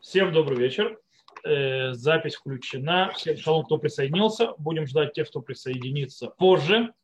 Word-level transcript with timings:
Всем 0.00 0.32
добрый 0.32 0.56
вечер. 0.56 0.98
Э, 1.44 1.92
запись 1.92 2.36
включена. 2.36 3.12
Всем 3.14 3.36
шалом, 3.36 3.66
кто 3.66 3.76
присоединился. 3.76 4.54
Будем 4.56 4.86
ждать 4.86 5.12
тех, 5.12 5.28
кто 5.28 5.42
присоединится 5.42 6.28
позже. 6.28 6.94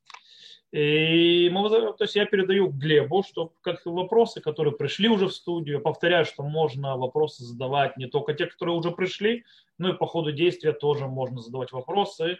И 0.72 1.50
мы, 1.52 1.68
то 1.68 1.94
есть 2.00 2.16
я 2.16 2.24
передаю 2.24 2.68
Глебу, 2.68 3.22
что 3.22 3.52
как 3.60 3.84
вопросы, 3.84 4.40
которые 4.40 4.74
пришли 4.74 5.10
уже 5.10 5.26
в 5.26 5.34
студию, 5.34 5.82
повторяю, 5.82 6.24
что 6.24 6.42
можно 6.42 6.96
вопросы 6.96 7.44
задавать 7.44 7.98
не 7.98 8.06
только 8.06 8.32
те, 8.32 8.46
которые 8.46 8.74
уже 8.74 8.90
пришли, 8.90 9.44
но 9.76 9.90
и 9.90 9.96
по 9.96 10.06
ходу 10.06 10.32
действия 10.32 10.72
тоже 10.72 11.06
можно 11.06 11.42
задавать 11.42 11.72
вопросы, 11.72 12.38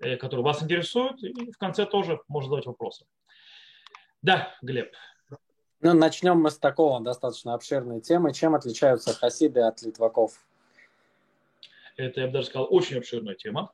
э, 0.00 0.16
которые 0.16 0.42
вас 0.42 0.62
интересуют, 0.62 1.22
и 1.22 1.52
в 1.52 1.58
конце 1.58 1.84
тоже 1.84 2.18
можно 2.28 2.48
задавать 2.48 2.66
вопросы. 2.66 3.04
Да, 4.22 4.54
Глеб. 4.62 4.94
Ну, 5.84 5.94
начнем 5.94 6.38
мы 6.38 6.52
с 6.52 6.58
такого 6.58 7.00
достаточно 7.00 7.54
обширной 7.54 8.00
темы. 8.00 8.32
Чем 8.32 8.54
отличаются 8.54 9.12
хасиды 9.12 9.62
от 9.62 9.82
литваков? 9.82 10.32
Это, 11.96 12.20
я 12.20 12.26
бы 12.28 12.34
даже 12.34 12.46
сказал, 12.46 12.68
очень 12.70 12.98
обширная 12.98 13.34
тема. 13.34 13.72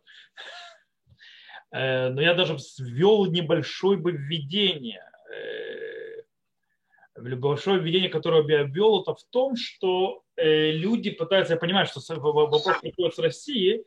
Э, 1.70 2.08
но 2.08 2.22
я 2.22 2.32
даже 2.32 2.56
ввел 2.78 3.26
небольшое 3.26 3.98
бы 3.98 4.12
введение. 4.12 5.04
Э, 5.30 6.22
небольшое 7.20 7.78
введение, 7.78 8.08
которое 8.08 8.42
я 8.48 8.62
ввел, 8.62 9.02
это 9.02 9.14
в 9.14 9.24
том, 9.24 9.54
что 9.54 10.22
э, 10.36 10.70
люди 10.70 11.10
пытаются, 11.10 11.52
я 11.52 11.60
понимаю, 11.60 11.84
что 11.84 12.00
вопрос 12.22 12.64
приходит 12.80 13.16
с 13.16 13.18
России, 13.18 13.84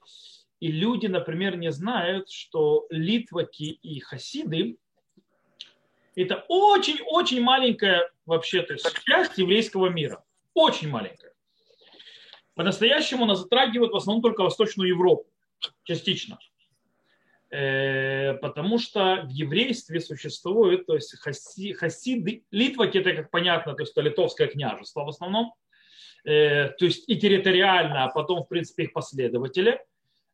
и 0.60 0.72
люди, 0.72 1.08
например, 1.08 1.58
не 1.58 1.72
знают, 1.72 2.30
что 2.30 2.86
литваки 2.92 3.72
и 3.72 4.00
хасиды 4.00 4.78
это 6.16 6.46
очень-очень 6.48 7.42
маленькая 7.42 8.10
вообще 8.26 8.62
то 8.64 8.74
есть, 8.74 8.88
часть 9.06 9.38
еврейского 9.38 9.88
мира. 9.88 10.24
Очень 10.54 10.90
маленькая. 10.90 11.34
По-настоящему 12.56 13.24
она 13.24 13.36
затрагивает 13.36 13.92
в 13.92 13.96
основном 13.96 14.22
только 14.22 14.44
Восточную 14.44 14.90
Европу. 14.90 15.30
Частично. 15.84 16.38
Э, 17.50 18.34
потому 18.36 18.78
что 18.78 19.24
в 19.26 19.30
еврействе 19.30 20.00
существует, 20.00 20.86
то 20.86 20.96
есть 20.96 21.18
хаси, 21.20 21.74
хасиды, 21.74 22.46
литваки, 22.52 22.98
это 22.98 23.14
как 23.14 23.32
понятно, 23.32 23.74
то 23.74 23.84
есть 23.84 23.92
это 23.92 24.02
литовское 24.02 24.48
княжество 24.48 25.04
в 25.04 25.10
основном, 25.10 25.54
э, 26.24 26.70
то 26.70 26.86
есть 26.86 27.08
и 27.10 27.18
территориально, 27.18 28.06
а 28.06 28.10
потом, 28.10 28.44
в 28.44 28.48
принципе, 28.48 28.84
их 28.84 28.94
последователи– 28.94 29.80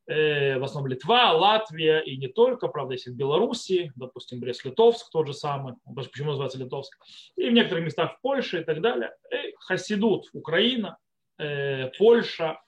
в 0.07 0.63
основном 0.63 0.89
Литва, 0.89 1.33
Латвия 1.33 1.99
и 1.99 2.15
не 2.15 2.27
только, 2.27 2.69
правда, 2.69 2.93
есть 2.93 3.07
и 3.07 3.09
в 3.09 3.15
Беларуси, 3.15 3.91
допустим, 3.95 4.39
Брест-Литовск 4.39 5.11
тот 5.11 5.27
же 5.27 5.33
самый, 5.33 5.75
почему 5.93 6.29
называется 6.29 6.57
Литовск, 6.57 6.97
и 7.35 7.49
в 7.49 7.51
некоторых 7.51 7.83
местах 7.83 8.17
в 8.17 8.21
Польше 8.21 8.61
и 8.61 8.63
так 8.63 8.81
далее. 8.81 9.11
И 9.31 9.53
Хасидут, 9.59 10.29
Украина, 10.31 10.97
э, 11.37 11.89
Польша, 11.97 12.61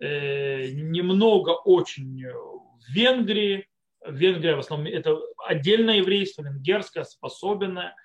э, 0.00 0.68
немного 0.72 1.50
очень 1.50 2.26
в 2.26 2.92
Венгрии, 2.92 3.66
Венгрия 4.06 4.56
в 4.56 4.60
основном 4.60 4.92
это 4.92 5.18
отдельное 5.46 5.96
еврейство, 5.96 6.42
венгерское, 6.42 7.04
способенное, 7.04 7.96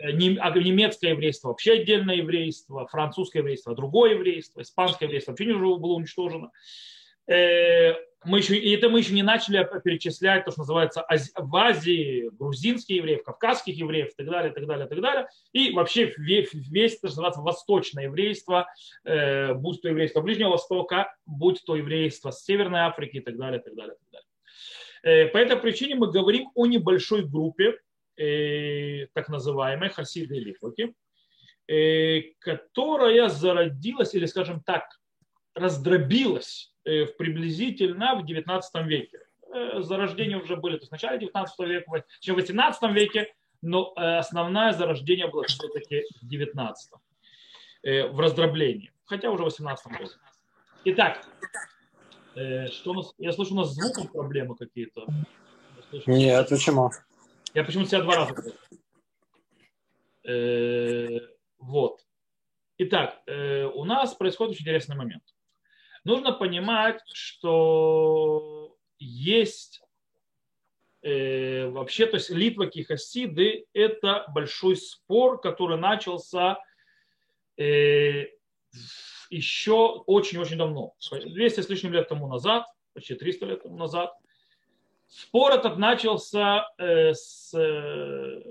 а 0.00 0.10
немецкое 0.10 1.12
еврейство 1.12 1.48
вообще 1.48 1.74
отдельное 1.74 2.16
еврейство, 2.16 2.86
французское 2.88 3.42
еврейство 3.42 3.76
другое 3.76 4.14
еврейство, 4.14 4.62
испанское 4.62 5.06
еврейство 5.06 5.32
вообще 5.32 5.46
не 5.46 5.52
было 5.52 5.92
уничтожено 5.92 6.50
мы 8.24 8.38
еще, 8.38 8.56
и 8.56 8.74
это 8.74 8.88
мы 8.88 8.98
еще 8.98 9.14
не 9.14 9.22
начали 9.22 9.66
перечислять 9.84 10.44
то, 10.44 10.50
что 10.50 10.60
называется 10.60 11.06
в 11.36 11.56
Азии 11.56 12.28
грузинских 12.32 12.96
евреев, 12.96 13.22
кавказских 13.22 13.76
евреев 13.76 14.08
и 14.08 14.14
так 14.16 14.26
далее, 14.26 14.50
и 14.50 14.54
так 14.54 14.66
далее, 14.66 14.86
и 14.86 14.88
так 14.88 15.00
далее. 15.00 15.28
И 15.52 15.72
вообще 15.72 16.12
весь, 16.16 16.50
то, 16.98 17.08
что 17.08 17.22
называется 17.22 17.40
восточное 17.40 18.04
еврейство, 18.04 18.68
э, 19.04 19.54
будь 19.54 19.82
то 19.82 19.88
еврейство 19.88 20.20
Ближнего 20.20 20.50
Востока, 20.50 21.14
будь 21.26 21.62
то 21.64 21.76
еврейство 21.76 22.32
с 22.32 22.44
Северной 22.44 22.80
Африки 22.80 23.18
и 23.18 23.20
так 23.20 23.36
далее, 23.36 23.60
и 23.60 23.62
так 23.62 23.74
далее, 23.76 23.94
и 23.94 23.98
так 23.98 24.10
далее. 24.12 25.26
Э, 25.28 25.28
по 25.28 25.38
этой 25.38 25.56
причине 25.56 25.94
мы 25.94 26.10
говорим 26.10 26.50
о 26.54 26.66
небольшой 26.66 27.24
группе, 27.24 27.78
э, 28.16 29.06
так 29.14 29.28
называемой 29.28 29.90
хасиды 29.90 30.38
и 30.38 30.40
литваки, 30.40 30.92
э, 31.68 32.32
которая 32.40 33.28
зародилась, 33.28 34.14
или 34.14 34.26
скажем 34.26 34.60
так, 34.60 34.84
раздробилась 35.54 36.72
Э, 36.77 36.77
в 36.88 37.16
приблизительно 37.16 38.14
в 38.16 38.24
19 38.24 38.86
веке. 38.86 39.20
Э, 39.52 39.80
зарождения 39.82 40.38
уже 40.38 40.56
были, 40.56 40.76
то 40.76 40.82
есть 40.82 40.90
в 40.90 40.92
начале 40.92 41.18
19 41.18 41.58
века, 41.60 42.04
чем 42.20 42.34
в 42.34 42.38
18 42.38 42.82
веке, 42.92 43.34
но 43.62 43.92
э, 43.96 44.18
основное 44.18 44.72
зарождение 44.72 45.28
было 45.28 45.44
все-таки 45.44 46.04
в 46.20 46.26
19 46.26 46.92
в 47.80 48.18
раздроблении, 48.18 48.90
хотя 49.04 49.30
уже 49.30 49.44
в 49.44 49.46
18 49.46 49.86
веке. 49.92 50.12
Итак, 50.84 51.24
что 52.34 52.90
у 52.90 52.94
нас, 52.94 53.14
я 53.18 53.32
слышу, 53.32 53.54
у 53.54 53.56
нас 53.56 53.68
звуком 53.68 54.08
проблемы 54.08 54.56
какие-то. 54.56 55.06
Нет, 56.06 56.48
почему? 56.48 56.90
Я 57.54 57.62
почему-то 57.62 57.90
себя 57.90 58.02
два 58.02 58.16
раза 58.16 58.34
говорю. 60.24 61.20
Вот. 61.60 62.00
Итак, 62.78 63.22
у 63.28 63.84
нас 63.84 64.14
происходит 64.14 64.54
очень 64.54 64.62
интересный 64.62 64.96
момент 64.96 65.22
нужно 66.04 66.32
понимать, 66.32 67.00
что 67.12 68.76
есть 68.98 69.82
э, 71.02 71.68
вообще, 71.68 72.06
то 72.06 72.16
есть 72.16 72.30
литваки 72.30 72.82
хасиды– 72.82 73.66
это 73.72 74.26
большой 74.34 74.76
спор, 74.76 75.40
который 75.40 75.78
начался 75.78 76.58
э, 77.56 78.26
еще 79.30 80.02
очень-очень 80.06 80.56
давно, 80.56 80.94
200 81.10 81.60
с 81.60 81.68
лишним 81.68 81.92
лет 81.92 82.08
тому 82.08 82.28
назад, 82.28 82.66
почти 82.94 83.14
300 83.14 83.46
лет 83.46 83.62
тому 83.62 83.76
назад. 83.76 84.14
Спор 85.06 85.52
этот 85.52 85.78
начался 85.78 86.68
э, 86.76 87.14
с 87.14 87.54
э, 87.54 88.42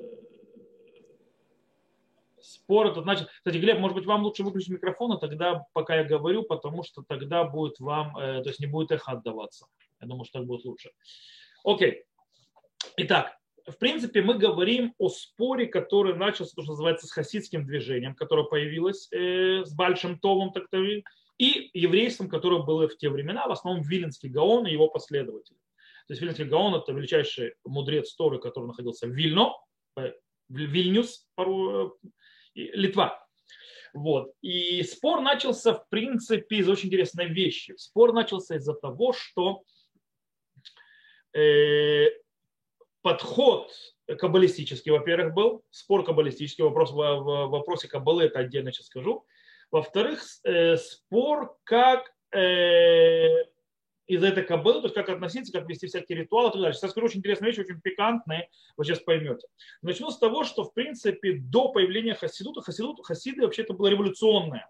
спор 2.68 2.88
этот 2.88 3.06
начал. 3.06 3.28
Кстати, 3.38 3.58
Глеб, 3.58 3.80
может 3.80 3.96
быть, 3.96 4.06
вам 4.06 4.24
лучше 4.24 4.44
выключить 4.44 4.70
микрофон, 4.70 5.14
а 5.14 5.18
тогда, 5.18 5.66
пока 5.74 5.96
я 5.96 6.04
говорю, 6.04 6.44
потому 6.44 6.84
что 6.84 7.02
тогда 7.08 7.46
будет 7.46 7.80
вам, 7.80 8.18
э, 8.18 8.44
то 8.44 8.50
есть 8.50 8.60
не 8.60 8.68
будет 8.68 8.92
эхо 8.92 9.14
отдаваться. 9.14 9.68
Я 10.02 10.08
думаю, 10.08 10.26
что 10.26 10.40
так 10.40 10.48
будет 10.48 10.66
лучше. 10.66 10.92
Окей. 11.64 12.04
Итак, 12.98 13.38
в 13.66 13.78
принципе, 13.78 14.22
мы 14.22 14.38
говорим 14.38 14.94
о 14.98 15.08
споре, 15.08 15.68
который 15.68 16.14
начался, 16.16 16.54
то, 16.56 16.62
что 16.62 16.74
называется, 16.74 17.08
с 17.08 17.12
хасидским 17.12 17.66
движением, 17.66 18.16
которое 18.16 18.44
появилось 18.44 19.08
э, 19.14 19.64
с 19.64 19.74
Большим 19.74 20.20
Товом, 20.20 20.52
так 20.52 20.70
то 20.70 20.78
и 20.78 21.70
еврейством, 21.74 22.28
которое 22.28 22.64
было 22.64 22.90
в 22.90 22.98
те 22.98 23.10
времена, 23.10 23.48
в 23.48 23.52
основном 23.52 23.84
Виленский 23.84 24.30
Гаон 24.30 24.68
и 24.68 24.74
его 24.74 24.90
последователи. 24.90 25.58
То 26.08 26.14
есть 26.14 26.22
Виленский 26.22 26.46
Гаон– 26.46 26.76
это 26.76 26.92
величайший 26.92 27.54
мудрец 27.64 28.14
Торы, 28.16 28.40
который 28.40 28.66
находился 28.66 29.08
в 29.08 29.12
Вильно, 29.12 29.54
э, 29.96 30.12
Вильнюс, 30.50 31.28
Литва. 32.58 33.24
Вот. 33.94 34.34
И 34.42 34.84
спор 34.84 35.22
начался, 35.22 35.74
в 35.74 35.88
принципе, 35.90 36.58
из 36.58 36.70
очень 36.70 36.88
интересной 36.88 37.28
вещи. 37.28 37.74
Спор 37.78 38.14
начался 38.14 38.56
из-за 38.56 38.74
того, 38.74 39.14
что 39.14 39.64
э, 41.34 42.08
подход 43.02 43.72
каббалистический, 44.20 44.92
во-первых, 44.92 45.34
был, 45.34 45.64
спор 45.70 46.06
каббалистический, 46.06 46.64
вопрос 46.64 46.92
в, 46.92 46.96
в 46.96 47.50
вопросе 47.50 47.88
каббалы, 47.88 48.24
это 48.24 48.40
отдельно 48.40 48.72
сейчас 48.72 48.88
скажу. 48.88 49.26
Во-вторых, 49.72 50.24
э, 50.44 50.78
спор, 50.78 51.58
как 51.64 52.12
э, 52.34 53.44
из 54.08 54.24
этой 54.24 54.44
кобылы, 54.44 54.82
то 54.82 54.86
есть 54.88 54.96
как 54.96 55.10
относиться, 55.10 55.52
как 55.52 55.68
вести 55.68 55.88
всякие 55.88 56.20
ритуалы 56.20 56.50
и 56.50 56.52
так 56.52 56.62
далее. 56.62 56.74
Сейчас 56.74 56.92
скажу 56.92 57.08
очень 57.08 57.20
интересные 57.20 57.52
вещи, 57.52 57.60
очень 57.60 57.82
пикантные, 57.82 58.50
вы 58.78 58.86
сейчас 58.86 59.00
поймете. 59.00 59.48
Начну 59.82 60.10
с 60.10 60.18
того, 60.18 60.46
что 60.46 60.64
в 60.64 60.74
принципе 60.74 61.34
до 61.34 61.70
появления 61.70 62.16
хасидута, 62.16 62.62
хасидут, 62.62 63.06
хасиды 63.06 63.42
вообще 63.42 63.64
это 63.64 63.74
было 63.74 63.88
революционное 63.88 64.70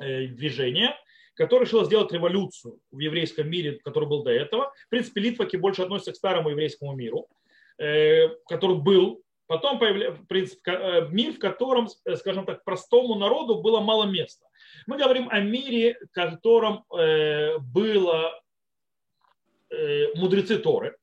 э, 0.00 0.26
движение, 0.28 0.96
которое 1.34 1.66
решило 1.66 1.84
сделать 1.84 2.10
революцию 2.10 2.80
в 2.90 2.98
еврейском 2.98 3.48
мире, 3.48 3.78
который 3.84 4.08
был 4.08 4.22
до 4.22 4.30
этого. 4.30 4.72
В 4.86 4.88
принципе, 4.88 5.20
литваки 5.20 5.56
больше 5.56 5.82
относятся 5.82 6.12
к 6.12 6.16
старому 6.16 6.48
еврейскому 6.48 6.94
миру, 6.94 7.28
э, 7.78 8.28
который 8.48 8.76
был. 8.76 9.22
Потом 9.46 9.78
появляется 9.78 10.56
э, 10.66 11.08
мир, 11.10 11.34
в 11.34 11.38
котором, 11.38 11.88
скажем 12.16 12.46
так, 12.46 12.64
простому 12.64 13.14
народу 13.14 13.60
было 13.60 13.80
мало 13.80 14.04
места. 14.04 14.47
Мы 14.86 14.96
говорим 14.96 15.28
о 15.30 15.40
мире, 15.40 15.98
в 16.10 16.14
котором 16.14 16.84
э, 16.92 17.58
было 17.58 18.32
э, 19.70 20.14
мудрецы 20.14 20.58
Торы, 20.58 20.96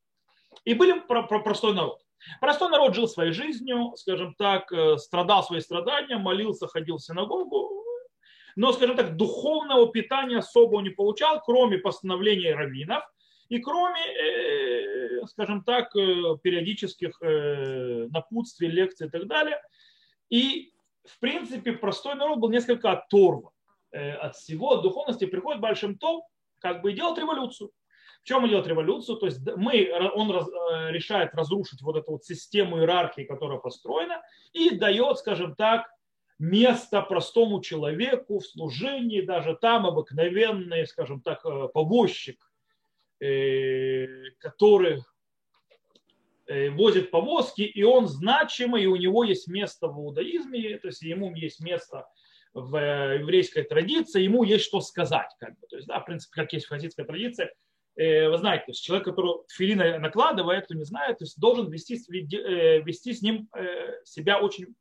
и 0.64 0.74
были 0.74 1.00
простой 1.08 1.74
народ. 1.74 2.02
Простой 2.42 2.70
народ 2.70 2.96
жил 2.96 3.08
своей 3.08 3.32
жизнью, 3.32 3.94
скажем 3.96 4.34
так, 4.36 4.72
э, 4.72 4.98
страдал 4.98 5.44
свои 5.44 5.60
страдания, 5.60 6.18
молился, 6.18 6.68
ходил 6.68 6.98
в 6.98 7.04
синагогу, 7.04 7.84
но, 8.56 8.72
скажем 8.72 8.96
так, 8.96 9.18
духовного 9.18 9.92
питания 9.92 10.38
особо 10.38 10.82
не 10.82 10.90
получал, 10.90 11.42
кроме 11.42 11.78
постановлений 11.78 12.52
раввинов 12.54 13.04
и 13.50 13.60
кроме, 13.60 14.00
скажем 15.28 15.62
так, 15.64 15.92
периодических 15.92 17.20
напутствий, 18.12 18.70
лекций 18.70 19.08
и 19.08 19.10
так 19.10 19.28
далее. 19.28 19.62
И, 20.30 20.72
в 21.04 21.20
принципе, 21.20 21.74
простой 21.74 22.16
народ 22.16 22.40
был 22.40 22.50
несколько 22.50 22.94
оторван. 22.94 23.52
Э, 23.96 24.12
от 24.12 24.36
всего, 24.36 24.74
от 24.74 24.84
духовности, 24.84 25.26
приходит 25.26 25.62
Большим 25.62 25.98
Том, 25.98 26.24
как 26.60 26.82
бы 26.82 26.92
и 26.92 26.96
делает 26.96 27.18
революцию. 27.18 27.72
В 28.22 28.28
чем 28.28 28.48
делает 28.48 28.68
революцию? 28.68 29.18
То 29.18 29.28
есть 29.28 29.40
мы, 29.56 29.90
он 30.16 30.32
раз, 30.32 30.48
э, 30.48 30.92
решает 30.92 31.34
разрушить 31.34 31.82
вот 31.82 31.96
эту 31.96 32.14
вот 32.14 32.26
систему 32.26 32.80
иерархии, 32.80 33.22
которая 33.22 33.60
построена, 33.60 34.22
и 34.52 34.72
дает, 34.72 35.20
скажем 35.20 35.56
так, 35.56 35.88
место 36.40 37.02
простому 37.02 37.62
человеку 37.62 38.40
в 38.40 38.46
служении, 38.46 39.22
даже 39.22 39.56
там 39.56 39.86
обыкновенный, 39.86 40.86
скажем 40.88 41.22
так, 41.22 41.46
э, 41.46 41.68
побощик, 41.74 42.52
э, 43.22 44.08
который 44.40 45.04
возит 46.48 47.10
повозки, 47.10 47.64
и 47.64 47.82
он 47.82 48.08
значимый, 48.08 48.84
и 48.84 48.86
у 48.86 48.96
него 48.98 49.24
есть 49.24 49.48
место 49.48 49.88
в 49.88 50.00
иудаизме, 50.00 50.78
то 50.78 50.90
есть 50.90 51.02
ему 51.02 51.34
есть 51.34 51.60
место 51.60 52.06
в 52.56 52.78
еврейской 53.19 53.62
традиции, 53.62 54.24
ему 54.24 54.44
есть 54.44 54.66
что 54.66 54.81
сказать. 54.81 55.30
Как 55.40 55.52
бы. 55.60 55.68
То 55.68 55.75
есть, 55.75 55.88
да, 55.88 56.00
в 56.00 56.06
принципе, 56.06 56.42
как 56.42 56.54
есть 56.54 56.66
в 56.66 56.69
хасидской 56.69 57.06
традиции, 57.06 57.50
Э, 57.98 58.30
вы 58.30 58.38
знаете, 58.38 58.66
то 58.66 58.72
есть 58.72 58.84
человек, 58.84 59.06
который 59.06 59.46
тфилин 59.48 60.02
накладывает, 60.02 60.66
кто 60.66 60.74
не 60.74 60.84
знает, 60.84 61.19
то 61.19 61.24
есть 61.24 61.40
должен 61.40 61.69
вести, 61.69 61.96
э, 61.96 62.81
вести 62.81 63.13
с 63.13 63.22
ним 63.22 63.48
э, 63.56 64.04
себя 64.04 64.40
очень 64.40 64.75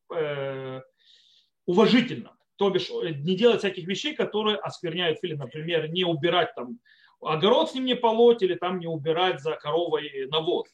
уважительно. 1.67 2.37
То 2.57 2.71
бишь 2.71 2.91
не 2.91 3.37
делать 3.37 3.61
всяких 3.61 3.87
вещей, 3.87 4.15
которые 4.15 4.57
оскверняют 4.57 5.19
филин. 5.21 5.39
Например, 5.39 5.89
не 5.89 6.05
убирать 6.05 6.55
там 6.55 6.79
огород 7.21 7.71
с 7.71 7.75
ним 7.75 7.85
не 7.85 7.97
полоть 7.97 8.43
или 8.43 8.55
там 8.55 8.79
не 8.79 8.87
убирать 8.87 9.41
за 9.41 9.57
коровой 9.57 10.27
навоз. 10.29 10.69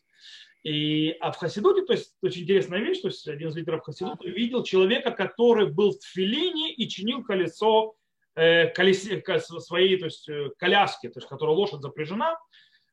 И, 0.63 1.17
а 1.21 1.33
в 1.33 1.37
Хасидуте, 1.37 1.83
то 1.83 1.95
есть 1.95 2.15
очень 2.23 2.43
интересная 2.43 2.81
вещь, 2.81 3.01
то 3.01 3.09
есть 3.09 3.27
один 3.27 3.49
из 3.49 3.57
лидеров 3.57 3.83
Хасидута 3.83 4.29
видел 4.29 4.63
человека, 4.63 5.11
который 5.11 5.71
был 5.71 5.93
в 5.93 5.99
тфилине 5.99 6.75
и 6.75 6.89
чинил 6.89 7.25
колесо 7.25 7.97
Э, 8.37 8.69
колесе, 8.69 9.23
своей 9.43 9.99
то 9.99 10.07
есть, 10.07 10.29
э, 10.29 10.51
коляски, 10.57 11.09
то 11.09 11.19
есть, 11.19 11.29
которая 11.29 11.57
лошадь 11.57 11.83
запряжена, 11.83 12.39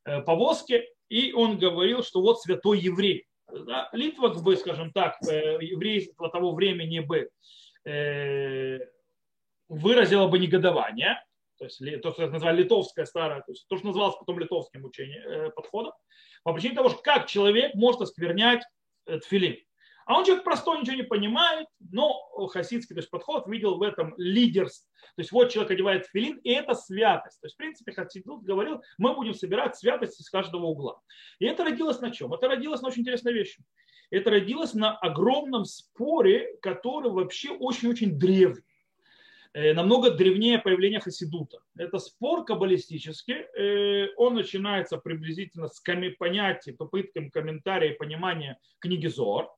э, 0.04 0.22
повозке, 0.22 0.90
и 1.10 1.32
он 1.32 1.58
говорил, 1.60 2.04
что 2.04 2.22
вот 2.22 2.42
святой 2.42 2.80
еврей. 2.80 3.28
Да, 3.48 3.88
Литва, 3.94 4.30
бы, 4.30 4.58
скажем 4.58 4.92
так, 4.92 5.16
еврейство 5.22 6.30
того 6.30 6.54
времени 6.54 7.00
бы 7.00 7.30
выразило 9.70 10.28
бы 10.28 10.38
негодование, 10.38 11.24
то 11.58 11.66
есть 11.66 11.82
то, 12.02 12.12
что 12.12 12.28
называли 12.28 12.64
литовское 12.64 13.06
старое, 13.06 13.42
то, 13.42 13.52
есть, 13.52 13.68
то, 13.68 13.78
что 13.78 13.88
называлось 13.88 14.16
потом 14.18 14.40
литовским 14.40 14.86
учением, 14.86 15.52
подходом, 15.52 15.94
по 16.44 16.54
причине 16.54 16.76
того, 16.76 16.90
что 16.90 17.02
как 17.02 17.28
человек 17.28 17.74
может 17.76 18.02
осквернять 18.02 18.64
тфилин. 19.06 19.58
А 20.08 20.18
он 20.18 20.24
человек 20.24 20.46
простой, 20.46 20.80
ничего 20.80 20.96
не 20.96 21.04
понимает, 21.04 21.68
но 21.92 22.14
хасидский 22.48 22.96
то 22.96 23.02
есть, 23.02 23.12
подход 23.12 23.46
видел 23.48 23.78
в 23.78 23.84
этом 23.84 24.14
лидерство. 24.18 24.90
То 25.18 25.22
есть 25.22 25.34
вот 25.34 25.52
человек 25.52 25.72
одевает 25.72 26.06
филин, 26.06 26.38
и 26.44 26.52
это 26.52 26.76
святость. 26.76 27.42
То 27.42 27.48
есть, 27.48 27.56
в 27.56 27.58
принципе, 27.58 27.92
Хасидут 27.92 28.44
говорил, 28.44 28.82
мы 28.98 29.14
будем 29.16 29.34
собирать 29.34 29.76
святость 29.76 30.22
из 30.22 30.30
каждого 30.30 30.68
угла. 30.68 31.02
И 31.40 31.46
это 31.46 31.66
родилось 31.66 32.00
на 32.00 32.12
чем? 32.12 32.34
Это 32.34 32.48
родилось 32.48 32.82
на 32.82 32.88
очень 32.88 33.02
интересной 33.02 33.34
вещи. 33.34 33.62
Это 34.10 34.30
родилось 34.30 34.74
на 34.74 34.96
огромном 34.96 35.66
споре, 35.66 36.56
который 36.62 37.12
вообще 37.12 37.50
очень-очень 37.50 38.18
древний 38.18 38.62
э, 38.62 38.64
намного 39.74 40.12
древнее 40.12 40.60
появления 40.60 41.00
Хасидута. 41.00 41.60
Это 41.78 41.98
спор 42.00 42.46
каббалистический. 42.46 43.46
Э, 43.58 44.14
он 44.18 44.36
начинается 44.36 44.98
приблизительно 44.98 45.68
с 45.68 45.80
понятия, 46.12 46.74
попытками 46.74 47.30
комментария 47.30 47.94
и 47.94 47.98
понимания 47.98 48.60
книги 48.80 49.08
Зор. 49.08 49.52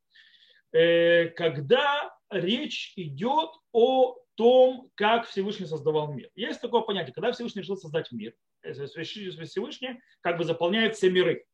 Э, 0.71 1.27
когда 1.29 2.13
речь 2.29 2.93
идет 2.95 3.49
о 3.71 4.15
том, 4.35 4.89
как 4.95 5.27
Всевышний 5.27 5.65
создавал 5.65 6.13
мир. 6.13 6.29
Есть 6.35 6.61
такое 6.61 6.81
понятие, 6.81 7.13
когда 7.13 7.31
Всевышний 7.33 7.61
решил 7.61 7.75
создать 7.75 8.09
мир, 8.11 8.33
э, 8.63 8.71
Всевышний 8.71 9.99
как 10.21 10.37
бы 10.37 10.45
заполняет 10.45 10.95
все 10.95 11.09
миры. 11.09 11.45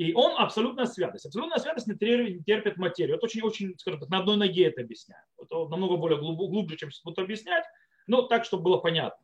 И 0.00 0.14
он 0.14 0.32
абсолютная 0.38 0.86
святость. 0.86 1.26
Абсолютная 1.26 1.58
святость 1.58 1.86
не 1.86 1.94
терпит 1.94 2.78
материю. 2.78 3.16
Это 3.16 3.26
очень-очень, 3.26 3.78
скажем 3.78 4.00
так, 4.00 4.08
на 4.08 4.20
одной 4.20 4.38
ноге 4.38 4.64
это 4.64 4.80
объясняю. 4.80 5.22
Это 5.38 5.68
намного 5.68 5.98
более 5.98 6.18
глубже, 6.18 6.78
чем 6.78 6.90
сейчас 6.90 7.02
буду 7.04 7.20
объяснять, 7.20 7.64
но 8.06 8.22
так, 8.22 8.46
чтобы 8.46 8.62
было 8.62 8.78
понятно. 8.78 9.22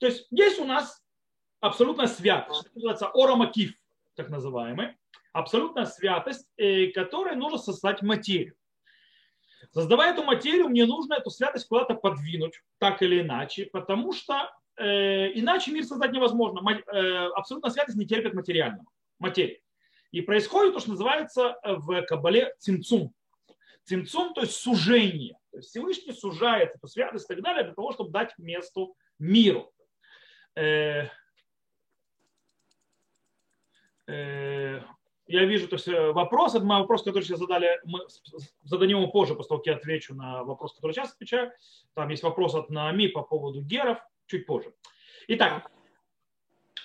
То 0.00 0.06
есть 0.06 0.26
есть 0.30 0.60
у 0.60 0.66
нас 0.66 1.02
абсолютная 1.60 2.08
святость, 2.08 2.66
это 2.66 2.74
называется 2.74 3.06
орамакиф, 3.14 3.72
так 4.14 4.28
называемый 4.28 4.98
абсолютная 5.32 5.86
святость, 5.86 6.46
э, 6.58 6.88
которой 6.88 7.34
нужно 7.34 7.56
создать 7.56 8.02
материю. 8.02 8.54
Создавая 9.70 10.12
эту 10.12 10.24
материю, 10.24 10.68
мне 10.68 10.84
нужно 10.84 11.14
эту 11.14 11.30
святость 11.30 11.66
куда-то 11.68 11.94
подвинуть, 11.94 12.60
так 12.76 13.00
или 13.00 13.22
иначе, 13.22 13.70
потому 13.72 14.12
что 14.12 14.52
э, 14.76 15.32
иначе 15.38 15.72
мир 15.72 15.84
создать 15.84 16.12
невозможно. 16.12 16.60
Э, 16.70 17.28
абсолютная 17.28 17.70
святость 17.70 17.96
не 17.96 18.04
терпит 18.04 18.34
материального, 18.34 18.84
материи. 19.18 19.62
И 20.12 20.20
происходит 20.20 20.74
то, 20.74 20.80
что 20.80 20.90
называется 20.90 21.58
в 21.64 22.02
Кабале 22.02 22.54
цимцум. 22.58 23.12
Цимцум, 23.84 24.32
то 24.34 24.42
есть 24.42 24.54
сужение. 24.54 25.38
То 25.50 25.56
есть 25.58 25.70
Всевышний 25.70 26.12
сужает 26.12 26.74
эту 26.74 26.86
святость 26.86 27.24
и 27.24 27.34
так 27.34 27.42
далее 27.42 27.64
для 27.64 27.74
того, 27.74 27.92
чтобы 27.92 28.10
дать 28.10 28.36
месту 28.38 28.94
миру. 29.18 29.72
Э, 30.54 31.08
э, 34.06 34.80
я 35.26 35.44
вижу, 35.44 35.66
то 35.68 35.76
есть 35.76 35.88
э, 35.88 36.12
вопрос, 36.12 36.54
это 36.54 36.64
мой 36.64 36.78
вопрос, 36.78 37.02
который 37.02 37.24
сейчас 37.24 37.38
задали, 37.38 37.80
мы 37.84 38.00
зададим 38.62 38.98
его 38.98 39.10
позже, 39.10 39.34
после 39.34 39.48
того, 39.48 39.58
как 39.60 39.66
я 39.66 39.76
отвечу 39.76 40.14
на 40.14 40.44
вопрос, 40.44 40.74
который 40.74 40.92
сейчас 40.92 41.12
отвечаю. 41.12 41.52
Там 41.94 42.10
есть 42.10 42.22
вопрос 42.22 42.54
от 42.54 42.70
Наами 42.70 43.06
по 43.06 43.22
поводу 43.22 43.62
геров, 43.62 43.98
чуть 44.26 44.46
позже. 44.46 44.74
Итак, 45.28 45.70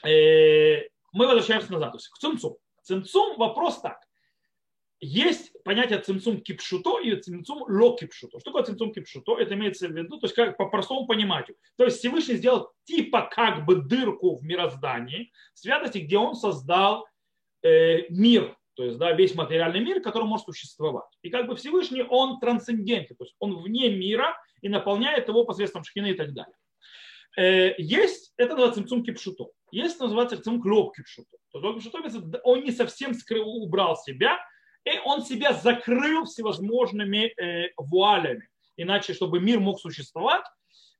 э, 0.05 0.87
мы 1.11 1.27
возвращаемся 1.27 1.73
назад, 1.73 1.91
то 1.91 1.97
есть 1.97 2.09
к 2.09 2.17
цимцум. 2.17 2.57
Цимцум 2.87 3.37
вопрос 3.37 3.81
так. 3.81 3.99
Есть 4.99 5.51
понятие 5.63 5.99
цимцум 5.99 6.41
кипшуто 6.41 6.99
и 6.99 7.15
цимцум 7.21 7.63
ло 7.67 7.95
кипшуто. 7.95 8.39
Что 8.39 8.49
такое 8.49 8.63
цимцум 8.63 8.91
кипшуто? 8.93 9.37
Это 9.37 9.53
имеется 9.53 9.87
в 9.87 9.91
виду, 9.91 10.17
то 10.17 10.25
есть 10.25 10.35
как 10.35 10.57
по 10.57 10.67
простому 10.69 11.05
пониманию. 11.05 11.55
То 11.75 11.85
есть 11.85 11.99
Всевышний 11.99 12.35
сделал 12.35 12.71
типа 12.85 13.29
как 13.31 13.65
бы 13.65 13.75
дырку 13.75 14.35
в 14.35 14.43
мироздании, 14.43 15.31
святости, 15.53 15.99
где 15.99 16.17
он 16.17 16.33
создал 16.33 17.05
Э, 17.63 18.07
мир, 18.09 18.55
то 18.75 18.83
есть 18.83 18.97
да, 18.97 19.11
весь 19.13 19.33
материальный 19.33 19.79
мир, 19.79 20.01
который 20.01 20.25
может 20.25 20.45
существовать. 20.45 21.09
И 21.23 21.29
как 21.29 21.47
бы 21.47 21.55
Всевышний, 21.55 22.03
он 22.03 22.39
трансцендентный, 22.39 23.15
то 23.15 23.23
есть 23.23 23.35
он 23.39 23.57
вне 23.57 23.89
мира 23.89 24.37
и 24.61 24.69
наполняет 24.69 25.27
его 25.27 25.43
посредством 25.43 25.83
шхины 25.83 26.11
и 26.11 26.13
так 26.13 26.33
далее. 26.33 26.55
Э, 27.35 27.73
есть, 27.77 28.33
это 28.37 28.51
называется 28.51 28.81
цимцум 28.81 29.03
кипшуто. 29.03 29.47
Есть, 29.71 29.99
называется 29.99 30.35
цимцум 30.35 30.61
клоп 30.61 30.95
кипшуто. 30.95 31.37
То 31.61 31.73
есть 31.73 31.91
кипшуто, 31.91 32.41
он 32.43 32.63
не 32.63 32.71
совсем 32.71 33.13
скрыл, 33.13 33.47
убрал 33.47 33.97
себя, 33.97 34.39
и 34.83 34.99
он 35.05 35.23
себя 35.23 35.53
закрыл 35.53 36.25
всевозможными 36.25 37.33
э, 37.41 37.71
вуалями. 37.77 38.47
Иначе, 38.77 39.13
чтобы 39.13 39.39
мир 39.39 39.59
мог 39.59 39.79
существовать, 39.79 40.45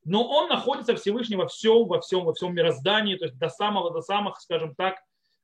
но 0.03 0.27
он 0.27 0.49
находится 0.49 0.95
Всевышний 0.95 1.35
во 1.35 1.47
всем, 1.47 1.87
во 1.87 2.01
всем, 2.01 2.25
во 2.25 2.33
всем 2.33 2.53
мироздании, 2.53 3.15
то 3.15 3.25
есть 3.25 3.37
до 3.37 3.49
самого, 3.49 3.91
до 3.91 4.01
самых, 4.01 4.39
скажем 4.39 4.73
так, 4.75 4.97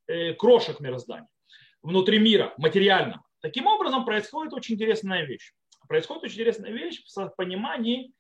Э, 0.08 0.34
крошек 0.34 0.82
мироздания, 0.82 1.29
внутри 1.82 2.20
мира, 2.20 2.53
материального. 2.58 3.24
Таким 3.39 3.67
образом, 3.67 4.03
происходит 4.03 4.53
очень 4.53 4.75
интересная 4.75 5.24
вещь. 5.24 5.53
Происходит 5.88 6.24
очень 6.24 6.36
интересная 6.36 6.72
вещь 6.72 7.01
в 7.05 7.29
понимании, 7.38 8.12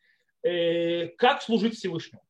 э, 0.43 1.07
как 1.17 1.41
служить 1.41 1.75
Всевышнему. 1.75 2.23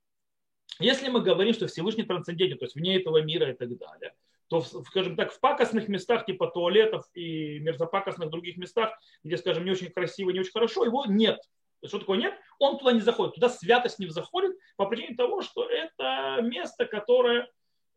Если 0.80 1.08
мы 1.10 1.22
говорим, 1.22 1.54
что 1.54 1.68
Всевышний 1.68 2.04
трансцендентен, 2.04 2.58
то 2.58 2.66
есть 2.66 2.76
вне 2.76 2.98
этого 2.98 3.22
мира 3.22 3.52
и 3.52 3.54
так 3.54 3.78
далее, 3.78 4.16
то, 4.48 4.62
скажем 4.62 5.16
так, 5.16 5.32
в 5.32 5.40
пакостных 5.40 5.88
местах, 5.88 6.26
типа 6.26 6.48
туалетов 6.48 7.06
и 7.14 7.60
мерзопакостных 7.60 8.30
других 8.30 8.58
местах, 8.58 8.98
где, 9.24 9.38
скажем, 9.38 9.66
не 9.66 9.72
очень 9.72 9.90
красиво, 9.90 10.30
не 10.30 10.40
очень 10.40 10.52
хорошо, 10.52 10.86
его 10.86 11.06
нет. 11.06 11.40
Что 11.86 12.00
такое 12.00 12.18
нет? 12.18 12.34
Он 12.60 12.78
туда 12.78 12.94
не 12.94 13.02
заходит. 13.02 13.36
Туда 13.36 13.50
святость 13.50 14.00
не 14.00 14.08
заходит 14.08 14.56
по 14.78 14.86
причине 14.86 15.16
того, 15.16 15.42
что 15.42 15.68
это 15.68 16.40
место, 16.42 16.86
которое 16.86 17.50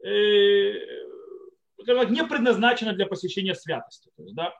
э, 0.04 0.72
не 2.08 2.24
предназначена 2.24 2.92
для 2.94 3.06
посещения 3.06 3.54
святости. 3.54 4.10
То 4.16 4.22
есть, 4.22 4.34
да? 4.34 4.52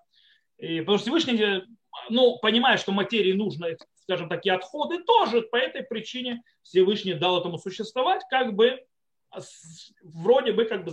и, 0.59 0.81
потому 0.81 0.99
что 0.99 1.07
Всевышний, 1.07 1.64
ну, 2.09 2.38
понимая, 2.38 2.76
что 2.76 2.93
материи 2.93 3.33
нужно, 3.33 3.69
скажем, 3.97 4.28
такие 4.28 4.55
отходы, 4.55 5.02
тоже 5.02 5.43
по 5.43 5.57
этой 5.57 5.83
причине 5.83 6.43
Всевышний 6.62 7.14
дал 7.14 7.40
этому 7.40 7.59
существовать, 7.59 8.23
как 8.31 8.55
бы 8.55 8.81
вроде 10.02 10.52
бы 10.52 10.64
как 10.64 10.85
бы 10.85 10.93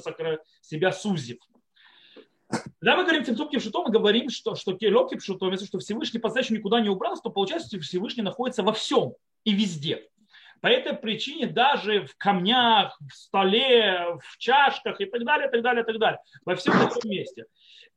себя 0.61 0.91
сузив. 0.91 1.39
Когда 2.79 2.97
мы 2.97 3.03
говорим 3.03 3.25
Цимцум 3.25 3.49
Кипшуто, 3.49 3.81
мы 3.81 3.91
говорим, 3.91 4.29
что, 4.29 4.55
что 4.55 4.73
Кело 4.73 5.09
Кипшуто, 5.09 5.49
если 5.49 5.65
что 5.65 5.79
Всевышний 5.79 6.19
по-настоящему 6.19 6.59
никуда 6.59 6.81
не 6.81 6.89
убрался, 6.89 7.23
то 7.23 7.29
получается, 7.29 7.67
что 7.67 7.79
Всевышний 7.79 8.23
находится 8.23 8.63
во 8.63 8.73
всем 8.73 9.15
и 9.43 9.53
везде. 9.53 10.07
По 10.61 10.67
этой 10.67 10.93
причине 10.93 11.47
даже 11.47 12.05
в 12.05 12.15
камнях, 12.15 12.97
в 12.99 13.13
столе, 13.13 14.17
в 14.21 14.37
чашках 14.37 15.01
и 15.01 15.05
так 15.05 15.25
далее, 15.25 15.49
так 15.49 15.61
далее, 15.61 15.83
так 15.83 15.97
далее, 15.99 16.19
во 16.45 16.55
всем 16.55 16.73
этом 16.73 17.09
месте. 17.09 17.45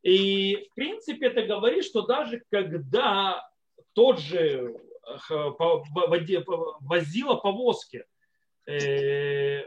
И 0.03 0.69
в 0.71 0.75
принципе 0.75 1.27
это 1.27 1.43
говорит, 1.43 1.85
что 1.85 2.03
даже 2.03 2.43
когда 2.51 3.49
тот 3.93 4.19
же 4.19 4.75
э, 5.31 5.35
возила 6.81 7.35
повозки 7.37 8.05
э, 8.67 9.65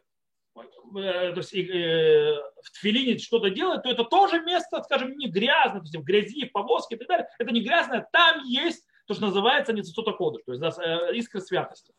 то 0.94 1.34
есть, 1.36 1.54
э, 1.54 2.36
в 2.64 2.72
тфилине 2.72 3.18
что-то 3.18 3.50
делает, 3.50 3.84
то 3.84 3.90
это 3.90 4.04
тоже 4.04 4.42
место, 4.42 4.82
скажем, 4.84 5.18
не 5.18 5.28
грязное, 5.28 5.82
то 5.82 5.86
есть 5.86 5.96
в 5.96 6.04
грязи, 6.04 6.48
в 6.48 6.52
повозке 6.52 6.96
и 6.96 6.98
так 6.98 7.08
далее. 7.08 7.28
Это 7.38 7.52
не 7.52 7.62
грязное, 7.62 8.08
там 8.12 8.44
есть 8.46 8.86
то, 9.06 9.14
что 9.14 9.26
называется 9.28 9.74
ницута 9.74 10.12
кода, 10.14 10.40
то 10.46 10.52
есть 10.52 10.62
да, 10.62 10.70
искра 11.12 11.40
святости. 11.40 11.94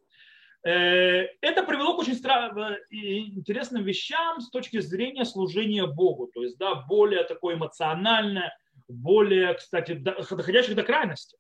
Это 0.63 1.63
привело 1.63 1.95
к 1.95 2.01
очень 2.01 2.15
интересным 2.15 3.83
вещам 3.83 4.41
с 4.41 4.51
точки 4.51 4.79
зрения 4.81 5.25
служения 5.25 5.87
Богу, 5.87 6.27
то 6.27 6.43
есть 6.43 6.59
да, 6.59 6.75
более 6.75 7.25
такое 7.25 7.55
эмоциональное, 7.55 8.57
более, 8.87 9.55
кстати, 9.55 9.93
доходящих 9.93 10.75
до 10.75 10.83
крайности. 10.83 11.39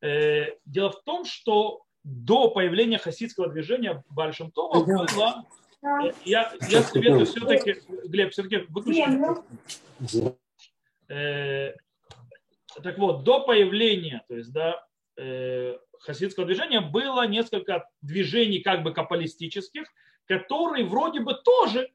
Дело 0.00 0.90
в 0.90 1.02
том, 1.04 1.24
что 1.24 1.82
до 2.02 2.50
появления 2.50 2.98
хасидского 2.98 3.48
движения 3.48 4.02
Большим 4.08 4.50
Това 4.52 4.84
было... 4.84 5.44
Я, 6.24 6.54
я 6.68 6.82
советую 6.82 7.26
все-таки, 7.26 7.76
Глеб, 8.08 8.32
все-таки 8.32 8.66
выключить. 8.68 9.04
Э, 11.08 11.74
так 12.82 12.98
вот, 12.98 13.22
до 13.24 13.40
появления, 13.40 14.24
то 14.28 14.36
есть, 14.36 14.52
да, 14.52 14.84
э, 15.16 15.76
хасидского 16.00 16.46
движения 16.46 16.80
было 16.80 17.26
несколько 17.26 17.88
движений 18.02 18.60
как 18.60 18.82
бы 18.82 18.92
капалистических, 18.92 19.84
которые 20.26 20.84
вроде 20.84 21.20
бы 21.20 21.34
тоже 21.34 21.90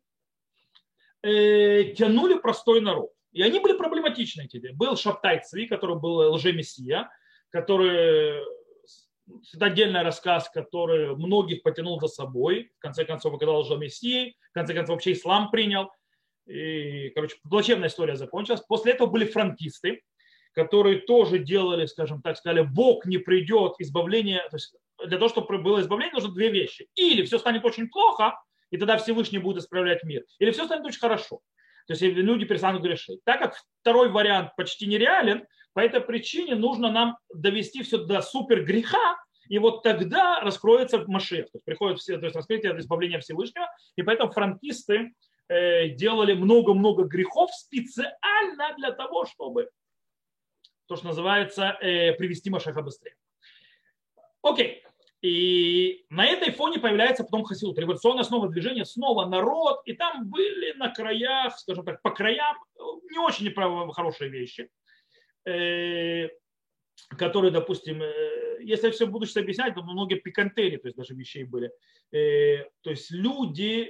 э, 1.24 1.94
тянули 1.98 2.36
простой 2.36 2.82
народ. 2.82 3.12
И 3.32 3.42
они 3.42 3.60
были 3.60 3.78
проблематичны. 3.78 4.44
Эти. 4.44 4.72
Был 4.74 4.98
Шаптай 4.98 5.42
Цви, 5.42 5.68
который 5.68 5.98
был 5.98 6.34
лжемессия, 6.34 7.10
который 7.50 8.44
это 9.54 9.66
отдельный 9.66 10.04
рассказ, 10.04 10.50
который 10.50 11.16
многих 11.16 11.64
потянул 11.64 12.00
за 12.00 12.08
собой. 12.08 12.72
В 12.78 12.82
конце 12.82 13.06
концов, 13.06 13.34
оказался 13.34 13.74
же 13.74 13.80
Мессией. 13.80 14.38
В 14.52 14.54
конце 14.54 14.74
концов, 14.74 14.96
вообще 14.96 15.14
ислам 15.14 15.52
принял. 15.52 15.90
И, 16.48 17.10
короче, 17.10 17.38
плачевная 17.50 17.90
история 17.90 18.16
закончилась. 18.16 18.62
После 18.62 18.94
этого 18.94 19.08
были 19.08 19.26
франкисты, 19.26 20.02
которые 20.54 21.00
тоже 21.00 21.40
делали, 21.40 21.86
скажем 21.86 22.22
так, 22.22 22.38
сказали, 22.38 22.62
Бог 22.62 23.06
не 23.06 23.18
придет, 23.18 23.76
избавление, 23.80 24.42
то 24.50 24.58
есть 24.58 24.76
для 25.06 25.18
того, 25.18 25.30
чтобы 25.30 25.58
было 25.60 25.82
избавление, 25.82 26.14
нужно 26.14 26.34
две 26.34 26.50
вещи. 26.50 26.88
Или 26.96 27.24
все 27.24 27.40
станет 27.40 27.64
очень 27.66 27.90
плохо, 27.90 28.36
и 28.70 28.78
тогда 28.78 28.98
Всевышний 28.98 29.40
будет 29.40 29.58
исправлять 29.58 30.04
мир. 30.04 30.24
Или 30.40 30.52
все 30.52 30.66
станет 30.66 30.86
очень 30.86 31.00
хорошо. 31.00 31.42
То 31.88 31.94
есть 31.94 32.02
люди 32.02 32.46
перестанут 32.46 32.82
грешить. 32.82 33.24
Так 33.24 33.40
как 33.42 33.56
второй 33.82 34.10
вариант 34.10 34.56
почти 34.56 34.88
нереален, 34.88 35.46
по 35.74 35.80
этой 35.80 36.02
причине 36.02 36.56
нужно 36.56 36.92
нам 36.92 37.18
довести 37.34 37.84
все 37.84 37.98
до 37.98 38.22
супер 38.22 38.64
греха, 38.64 39.18
и 39.48 39.58
вот 39.58 39.84
тогда 39.84 40.40
раскроется 40.42 41.04
Машех, 41.08 41.46
то 41.46 41.58
есть 41.58 41.66
приходит 41.66 42.00
все, 42.00 42.18
то 42.18 42.26
есть 42.26 42.36
раскрытие 42.36 42.78
избавления 42.80 43.20
Всевышнего, 43.20 43.68
и 43.96 44.04
поэтому 44.04 44.32
франкисты 44.32 45.14
э, 45.48 45.90
делали 45.90 46.34
много-много 46.34 47.04
грехов 47.04 47.52
специально 47.54 48.74
для 48.78 48.92
того, 48.92 49.26
чтобы 49.26 49.70
то, 50.88 50.96
что 50.96 51.08
называется, 51.08 51.78
э, 51.82 52.14
привести 52.14 52.50
Машеха 52.50 52.82
быстрее. 52.82 53.16
Окей. 54.42 54.84
И 55.22 56.06
на 56.10 56.26
этой 56.26 56.52
фоне 56.52 56.80
появляется 56.80 57.24
потом 57.24 57.44
Хасидут, 57.44 57.78
революционное 57.78 58.24
снова 58.24 58.50
движение, 58.50 58.86
снова 58.86 59.26
народ, 59.26 59.82
и 59.86 59.94
там 59.94 60.30
были 60.30 60.74
на 60.74 60.90
краях, 60.90 61.60
скажем 61.60 61.86
так, 61.86 62.02
по 62.02 62.10
краям 62.10 62.58
не 63.12 63.20
очень 63.20 63.54
хорошие 63.94 64.32
вещи. 64.32 64.70
Э, 65.46 66.30
которые, 67.18 67.52
допустим, 67.52 68.02
э, 68.02 68.60
если 68.62 68.88
я 68.88 68.92
все 68.92 69.08
буду 69.08 69.26
сейчас 69.26 69.44
объяснять, 69.44 69.74
то 69.74 69.82
много 69.82 70.16
пикантерий, 70.16 70.78
то 70.78 70.88
есть 70.88 70.98
даже 70.98 71.16
вещей 71.16 71.44
были. 71.44 71.72
Э, 72.12 72.66
то 72.82 72.92
есть 72.92 73.10
люди 73.12 73.90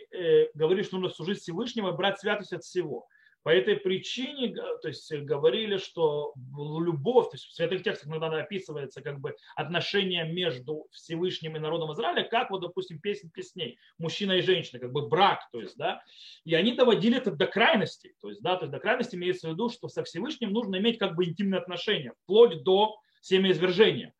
говорили, 0.53 0.83
что 0.83 0.97
нужно 0.97 1.13
служить 1.13 1.39
Всевышнему 1.39 1.89
и 1.89 1.95
брать 1.95 2.19
святость 2.19 2.53
от 2.53 2.63
всего. 2.63 3.07
По 3.43 3.49
этой 3.49 3.75
причине 3.75 4.53
то 4.53 4.87
есть, 4.87 5.11
говорили, 5.11 5.77
что 5.77 6.33
любовь, 6.55 7.29
то 7.31 7.35
есть 7.35 7.45
в 7.45 7.53
святых 7.53 7.83
текстах 7.83 8.09
иногда 8.09 8.27
описывается 8.37 9.01
как 9.01 9.19
бы 9.19 9.35
отношение 9.55 10.25
между 10.25 10.87
Всевышним 10.91 11.55
и 11.55 11.59
народом 11.59 11.91
Израиля, 11.93 12.23
как 12.23 12.51
вот, 12.51 12.61
допустим, 12.61 12.99
песен 12.99 13.29
песней, 13.31 13.79
мужчина 13.97 14.33
и 14.33 14.41
женщина, 14.41 14.79
как 14.79 14.91
бы 14.91 15.07
брак, 15.07 15.49
то 15.51 15.59
есть, 15.59 15.75
да, 15.77 16.03
и 16.43 16.53
они 16.53 16.73
доводили 16.73 17.17
это 17.17 17.31
до 17.31 17.47
крайности, 17.47 18.15
то 18.21 18.29
есть, 18.29 18.41
да, 18.41 18.55
то 18.55 18.65
есть 18.65 18.71
до 18.71 18.79
крайности 18.79 19.15
имеется 19.15 19.49
в 19.49 19.53
виду, 19.53 19.69
что 19.69 19.87
со 19.87 20.03
Всевышним 20.03 20.51
нужно 20.51 20.77
иметь 20.77 20.99
как 20.99 21.15
бы 21.15 21.25
интимные 21.25 21.59
отношения, 21.59 22.13
вплоть 22.23 22.63
до 22.63 22.99
семяизвержения. 23.21 24.13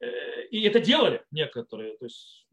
Э, 0.00 0.42
и 0.50 0.62
это 0.62 0.80
делали 0.80 1.22
некоторые, 1.30 1.96
то 1.96 2.06
есть 2.06 2.44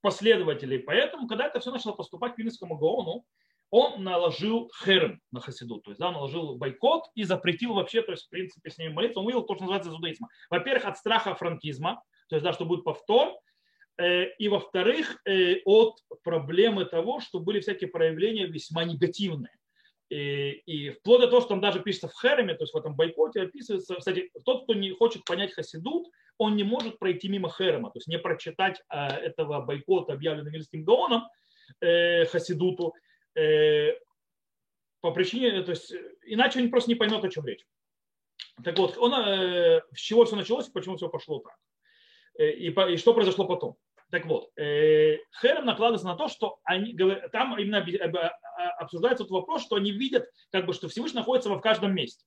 последователи. 0.00 0.78
Поэтому, 0.78 1.28
когда 1.28 1.46
это 1.46 1.60
все 1.60 1.70
начало 1.70 1.92
поступать 1.92 2.34
к 2.34 2.38
Вильнинскому 2.38 2.76
Гаону, 2.76 3.24
он 3.70 4.02
наложил 4.02 4.70
херм 4.84 5.20
на 5.30 5.40
Хасиду, 5.40 5.80
то 5.80 5.90
есть 5.90 6.00
да, 6.00 6.10
наложил 6.10 6.56
бойкот 6.56 7.04
и 7.14 7.22
запретил 7.22 7.74
вообще, 7.74 8.02
то 8.02 8.12
есть 8.12 8.26
в 8.26 8.28
принципе 8.28 8.70
с 8.70 8.78
ними 8.78 8.92
молиться. 8.92 9.20
Он 9.20 9.26
вывел 9.26 9.42
то, 9.42 9.54
что 9.54 9.64
называется 9.64 9.90
иудаизма. 9.90 10.28
Во-первых, 10.50 10.84
от 10.86 10.98
страха 10.98 11.34
франкизма, 11.34 12.02
то 12.28 12.36
есть 12.36 12.44
да, 12.44 12.52
что 12.52 12.64
будет 12.64 12.84
повтор, 12.84 13.38
э, 13.98 14.26
и 14.38 14.48
во-вторых, 14.48 15.20
э, 15.24 15.60
от 15.64 16.00
проблемы 16.24 16.84
того, 16.84 17.20
что 17.20 17.38
были 17.38 17.60
всякие 17.60 17.88
проявления 17.88 18.46
весьма 18.46 18.84
негативные. 18.84 19.56
И, 20.08 20.50
и 20.66 20.90
вплоть 20.90 21.20
до 21.20 21.28
того, 21.28 21.40
что 21.40 21.50
там 21.50 21.60
даже 21.60 21.78
пишется 21.78 22.08
в 22.08 22.20
Хереме, 22.20 22.54
то 22.54 22.64
есть 22.64 22.74
в 22.74 22.76
этом 22.76 22.96
бойкоте 22.96 23.42
описывается, 23.42 23.94
кстати, 23.94 24.32
тот, 24.44 24.64
кто 24.64 24.74
не 24.74 24.90
хочет 24.90 25.24
понять 25.24 25.52
Хасидут, 25.52 26.08
он 26.36 26.56
не 26.56 26.64
может 26.64 26.98
пройти 26.98 27.28
мимо 27.28 27.48
Херема, 27.48 27.90
то 27.90 27.98
есть 27.98 28.08
не 28.08 28.18
прочитать 28.18 28.82
э, 28.92 28.98
этого 28.98 29.60
бойкота, 29.60 30.14
объявленного 30.14 30.52
Вильским 30.52 30.82
Гаоном, 30.82 31.28
Хасидуту, 31.80 32.94
Э, 32.94 32.98
по 33.34 35.12
причине, 35.12 35.62
то 35.62 35.70
есть, 35.70 35.92
иначе 36.24 36.60
он 36.60 36.70
просто 36.70 36.90
не 36.90 36.94
поймет, 36.94 37.24
о 37.24 37.28
чем 37.28 37.46
речь. 37.46 37.64
Так 38.62 38.78
вот, 38.78 38.98
он, 38.98 39.14
э, 39.14 39.80
с 39.94 40.00
чего 40.00 40.24
все 40.24 40.36
началось 40.36 40.68
почему 40.68 40.96
все 40.96 41.08
пошло 41.08 41.40
так. 41.40 41.56
Э, 42.38 42.50
и, 42.50 42.68
и 42.68 42.96
что 42.96 43.14
произошло 43.14 43.46
потом. 43.46 43.76
Так 44.10 44.26
вот, 44.26 44.50
Херем 44.56 45.64
накладывается 45.64 46.08
на 46.08 46.16
то, 46.16 46.26
что 46.26 46.58
они, 46.64 46.96
там 47.30 47.56
именно 47.56 47.86
обсуждается 48.78 49.22
тот 49.22 49.30
вопрос, 49.30 49.62
что 49.62 49.76
они 49.76 49.92
видят, 49.92 50.28
как 50.50 50.66
бы, 50.66 50.72
что 50.72 50.88
Всевышний 50.88 51.20
находится 51.20 51.48
в 51.48 51.60
каждом 51.60 51.94
месте. 51.94 52.24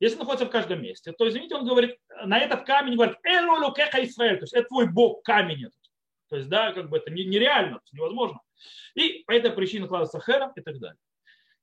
Если 0.00 0.18
находится 0.18 0.46
в 0.46 0.50
каждом 0.50 0.82
месте, 0.82 1.12
то, 1.12 1.28
извините, 1.28 1.54
он 1.54 1.66
говорит, 1.66 1.98
на 2.24 2.38
этот 2.38 2.64
камень 2.64 2.94
говорит, 2.94 3.16
Исраэль, 3.22 4.38
то 4.38 4.44
есть 4.44 4.54
это 4.54 4.68
твой 4.68 4.90
Бог, 4.90 5.22
камень 5.24 5.66
этот. 5.66 5.85
То 6.28 6.36
есть, 6.36 6.48
да, 6.48 6.72
как 6.72 6.88
бы 6.88 6.96
это 6.98 7.10
нереально, 7.10 7.80
невозможно. 7.92 8.40
И 8.94 9.24
по 9.26 9.32
этой 9.32 9.52
причине 9.52 9.82
накладывается 9.82 10.20
хером 10.20 10.52
и 10.56 10.60
так 10.60 10.78
далее. 10.78 10.98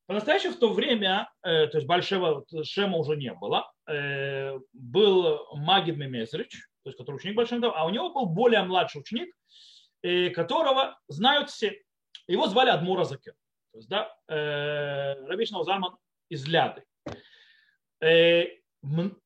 По-настоящему 0.06 0.54
в 0.54 0.60
то 0.60 0.74
время, 0.74 1.32
э, 1.44 1.68
то 1.68 1.78
есть 1.78 1.88
большого 1.88 2.46
Шема 2.64 2.98
уже 2.98 3.16
не 3.16 3.34
было, 3.34 3.72
э, 3.88 4.60
был 4.74 5.48
Магид 5.54 5.96
Мемезрич, 5.96 6.52
то 6.84 6.90
есть 6.90 6.98
который 6.98 7.16
ученик 7.16 7.38
большого, 7.38 7.74
а 7.74 7.86
у 7.86 7.90
него 7.90 8.14
был 8.14 8.26
более 8.26 8.64
младший 8.64 9.00
ученик, 9.00 9.34
э, 10.02 10.30
которого 10.30 11.00
знают 11.08 11.50
все. 11.50 11.82
Его 12.28 12.48
звали 12.48 12.70
Адмура 12.70 13.06
Закен. 13.06 13.34
То 13.72 13.78
есть, 13.78 13.90
да, 13.90 14.16
Рабишна 14.28 15.64
Залман 15.64 15.98
из 16.30 16.48
Ляды. 16.48 16.84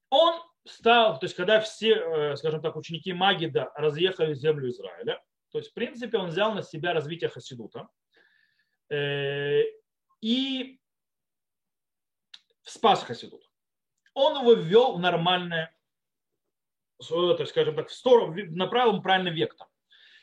Он 0.09 0.41
стал, 0.69 1.19
то 1.19 1.25
есть 1.25 1.35
когда 1.35 1.59
все, 1.59 2.35
скажем 2.35 2.61
так, 2.61 2.75
ученики 2.75 3.13
Магида 3.13 3.71
разъехали 3.75 4.33
в 4.33 4.37
землю 4.37 4.69
Израиля, 4.69 5.21
то 5.51 5.59
есть, 5.59 5.71
в 5.71 5.73
принципе, 5.73 6.17
он 6.17 6.29
взял 6.29 6.53
на 6.53 6.61
себя 6.61 6.93
развитие 6.93 7.29
Хасидута 7.29 7.87
э, 8.89 9.63
и 10.21 10.79
спас 12.63 13.03
Хасидут. 13.03 13.49
Он 14.13 14.41
его 14.41 14.53
ввел 14.53 14.97
в 14.97 14.99
нормальное, 14.99 15.75
то 16.99 17.35
есть, 17.39 17.51
скажем 17.51 17.75
так, 17.75 17.89
в 17.89 17.93
сторону, 17.93 18.35
направил 18.55 19.01
правильный 19.01 19.31
вектор. 19.31 19.67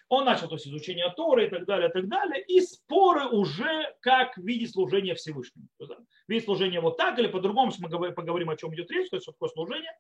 Он 0.09 0.25
начал 0.25 0.49
то 0.49 0.55
есть, 0.55 0.67
изучение 0.67 1.13
Торы 1.17 1.47
и 1.47 1.51
так 1.51 1.65
далее, 1.65 1.89
и 1.89 1.93
так 1.93 2.09
далее, 2.09 2.45
и 2.47 2.61
споры 2.61 3.27
уже 3.27 3.95
как 4.01 4.37
в 4.37 4.45
виде 4.45 4.67
служения 4.67 5.15
Всевышнему. 5.15 5.69
Виде 6.29 6.45
служения 6.45 6.81
вот 6.81 6.97
так 6.97 7.19
или 7.19 7.27
по-другому, 7.27 7.73
мы 7.79 8.13
поговорим, 8.13 8.51
о 8.51 8.57
чем 8.57 8.75
идет 8.75 8.91
речь, 8.91 9.11
то 9.11 9.17
есть, 9.17 9.27
такое 9.27 9.49
служение. 9.49 9.93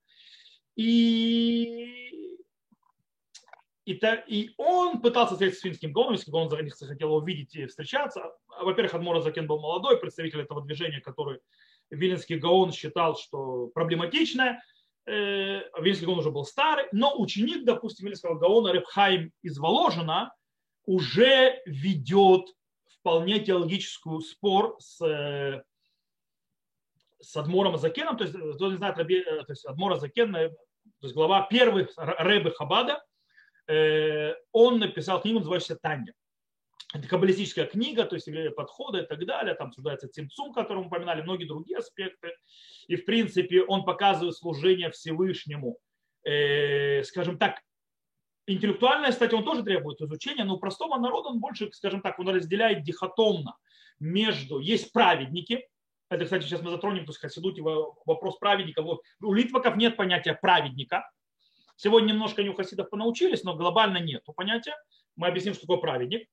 И 0.76 2.34
и, 3.84 3.94
та, 3.94 4.14
и 4.14 4.50
он 4.56 5.02
пытался 5.02 5.34
встретиться 5.34 5.61
с 5.61 5.62
финским 5.64 5.92
Гоном, 5.92 6.14
если 6.14 6.30
он 6.30 6.49
захотел 6.49 7.08
его 7.08 7.20
видеть 7.20 7.54
и 7.54 7.66
встречаться. 7.66 8.32
Во-первых, 8.49 8.94
Адмора 8.94 9.20
Закен 9.20 9.46
был 9.46 9.61
молодой 9.61 9.99
представитель 9.99 10.40
этого 10.40 10.64
движения, 10.64 11.00
который 11.00 11.40
Виленский 11.90 12.38
Гаон 12.38 12.73
считал, 12.73 13.16
что 13.16 13.66
проблематичное. 13.75 14.62
Э, 15.06 15.62
Виленский 15.80 16.06
Гаон 16.06 16.20
уже 16.20 16.30
был 16.30 16.44
старый, 16.44 16.87
но 16.92 17.18
ученик, 17.18 17.64
допустим, 17.64 18.06
Виленского 18.06 18.38
Гаона 18.38 18.68
Репхайм 18.73 19.32
из 19.42 19.58
Воложина 19.58 20.34
уже 20.87 21.61
ведет 21.66 22.46
вполне 22.87 23.40
теологическую 23.40 24.20
спор 24.20 24.76
с, 24.78 25.04
э, 25.04 25.62
с 27.20 27.37
Адмором 27.37 27.76
Закеном, 27.76 28.16
то 28.16 28.25
есть, 28.25 28.37
кто 28.56 28.70
не 28.70 28.76
знает, 28.76 28.99
э, 28.99 29.04
то 29.04 29.52
есть 29.52 29.64
Адмора 29.66 29.96
Закен, 29.96 30.32
то 30.32 30.50
есть 31.02 31.14
глава 31.14 31.42
первых 31.42 31.92
Рэбы 31.96 32.52
Хабада, 32.52 33.02
Э, 33.66 34.34
он 34.52 34.78
написал 34.78 35.20
книгу, 35.20 35.38
называющуюся 35.38 35.76
«Таня». 35.76 36.12
Это 36.95 37.09
каббалистическая 37.09 37.67
книга, 37.67 38.05
то 38.05 38.15
есть 38.15 38.29
подходы 38.55 39.01
и 39.01 39.07
так 39.07 39.27
далее, 39.27 39.55
там 39.55 39.67
обсуждается 39.69 40.09
Цимцум, 40.09 40.53
который 40.53 40.79
мы 40.79 40.87
упоминали, 40.87 41.23
многие 41.23 41.45
другие 41.45 41.79
аспекты. 41.79 42.33
И, 42.87 42.95
в 42.95 43.05
принципе, 43.05 43.65
он 43.65 43.85
показывает 43.85 44.37
служение 44.37 44.91
Всевышнему, 44.93 45.79
э, 46.23 47.03
скажем 47.03 47.37
так, 47.37 47.61
интеллектуальное, 48.47 49.11
кстати, 49.11 49.35
он 49.35 49.45
тоже 49.45 49.65
требует 49.65 50.01
изучения, 50.01 50.45
но 50.45 50.55
у 50.55 50.61
простого 50.61 50.97
народа 50.99 51.31
он 51.31 51.41
больше, 51.41 51.69
скажем 51.73 52.01
так, 52.01 52.19
он 52.21 52.29
разделяет 52.29 52.85
дихотомно 52.85 53.57
между, 53.99 54.61
есть 54.61 54.93
праведники, 54.93 55.67
это, 56.11 56.25
кстати, 56.25 56.45
сейчас 56.45 56.63
мы 56.63 56.71
затронем, 56.71 57.07
то 57.07 57.11
есть 57.11 57.21
Хасидуте 57.21 57.61
вопрос 57.63 58.37
праведника. 58.39 58.85
У 59.21 59.33
литваков 59.33 59.77
нет 59.77 59.97
понятия 59.97 60.35
праведника. 60.35 61.11
Сегодня 61.77 62.13
немножко 62.13 62.43
они 62.43 62.51
у 62.51 62.55
хасидов 62.55 62.89
понаучились, 62.89 63.43
но 63.43 63.57
глобально 63.57 63.99
нет 63.99 64.23
понятия. 64.37 64.77
Мы 65.17 65.27
объясним, 65.27 65.55
что 65.55 65.63
такое 65.63 65.79
праведник. 65.79 66.29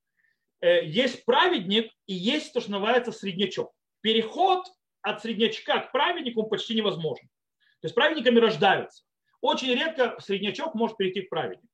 Э, 0.61 0.85
есть 0.85 1.25
праведник 1.25 1.91
и 2.05 2.13
есть 2.13 2.53
то, 2.53 2.61
что 2.61 2.71
называется 2.71 3.11
среднячок. 3.11 3.71
Переход 4.01 4.65
от 5.01 5.21
среднячка 5.21 5.79
к 5.79 5.91
праведнику 5.91 6.43
почти 6.43 6.75
невозможен. 6.75 7.27
То 7.81 7.87
есть 7.87 7.95
праведниками 7.95 8.39
рождаются. 8.39 9.03
Очень 9.41 9.73
редко 9.73 10.15
среднячок 10.19 10.75
может 10.75 10.97
перейти 10.97 11.21
к 11.21 11.29
праведнику. 11.29 11.67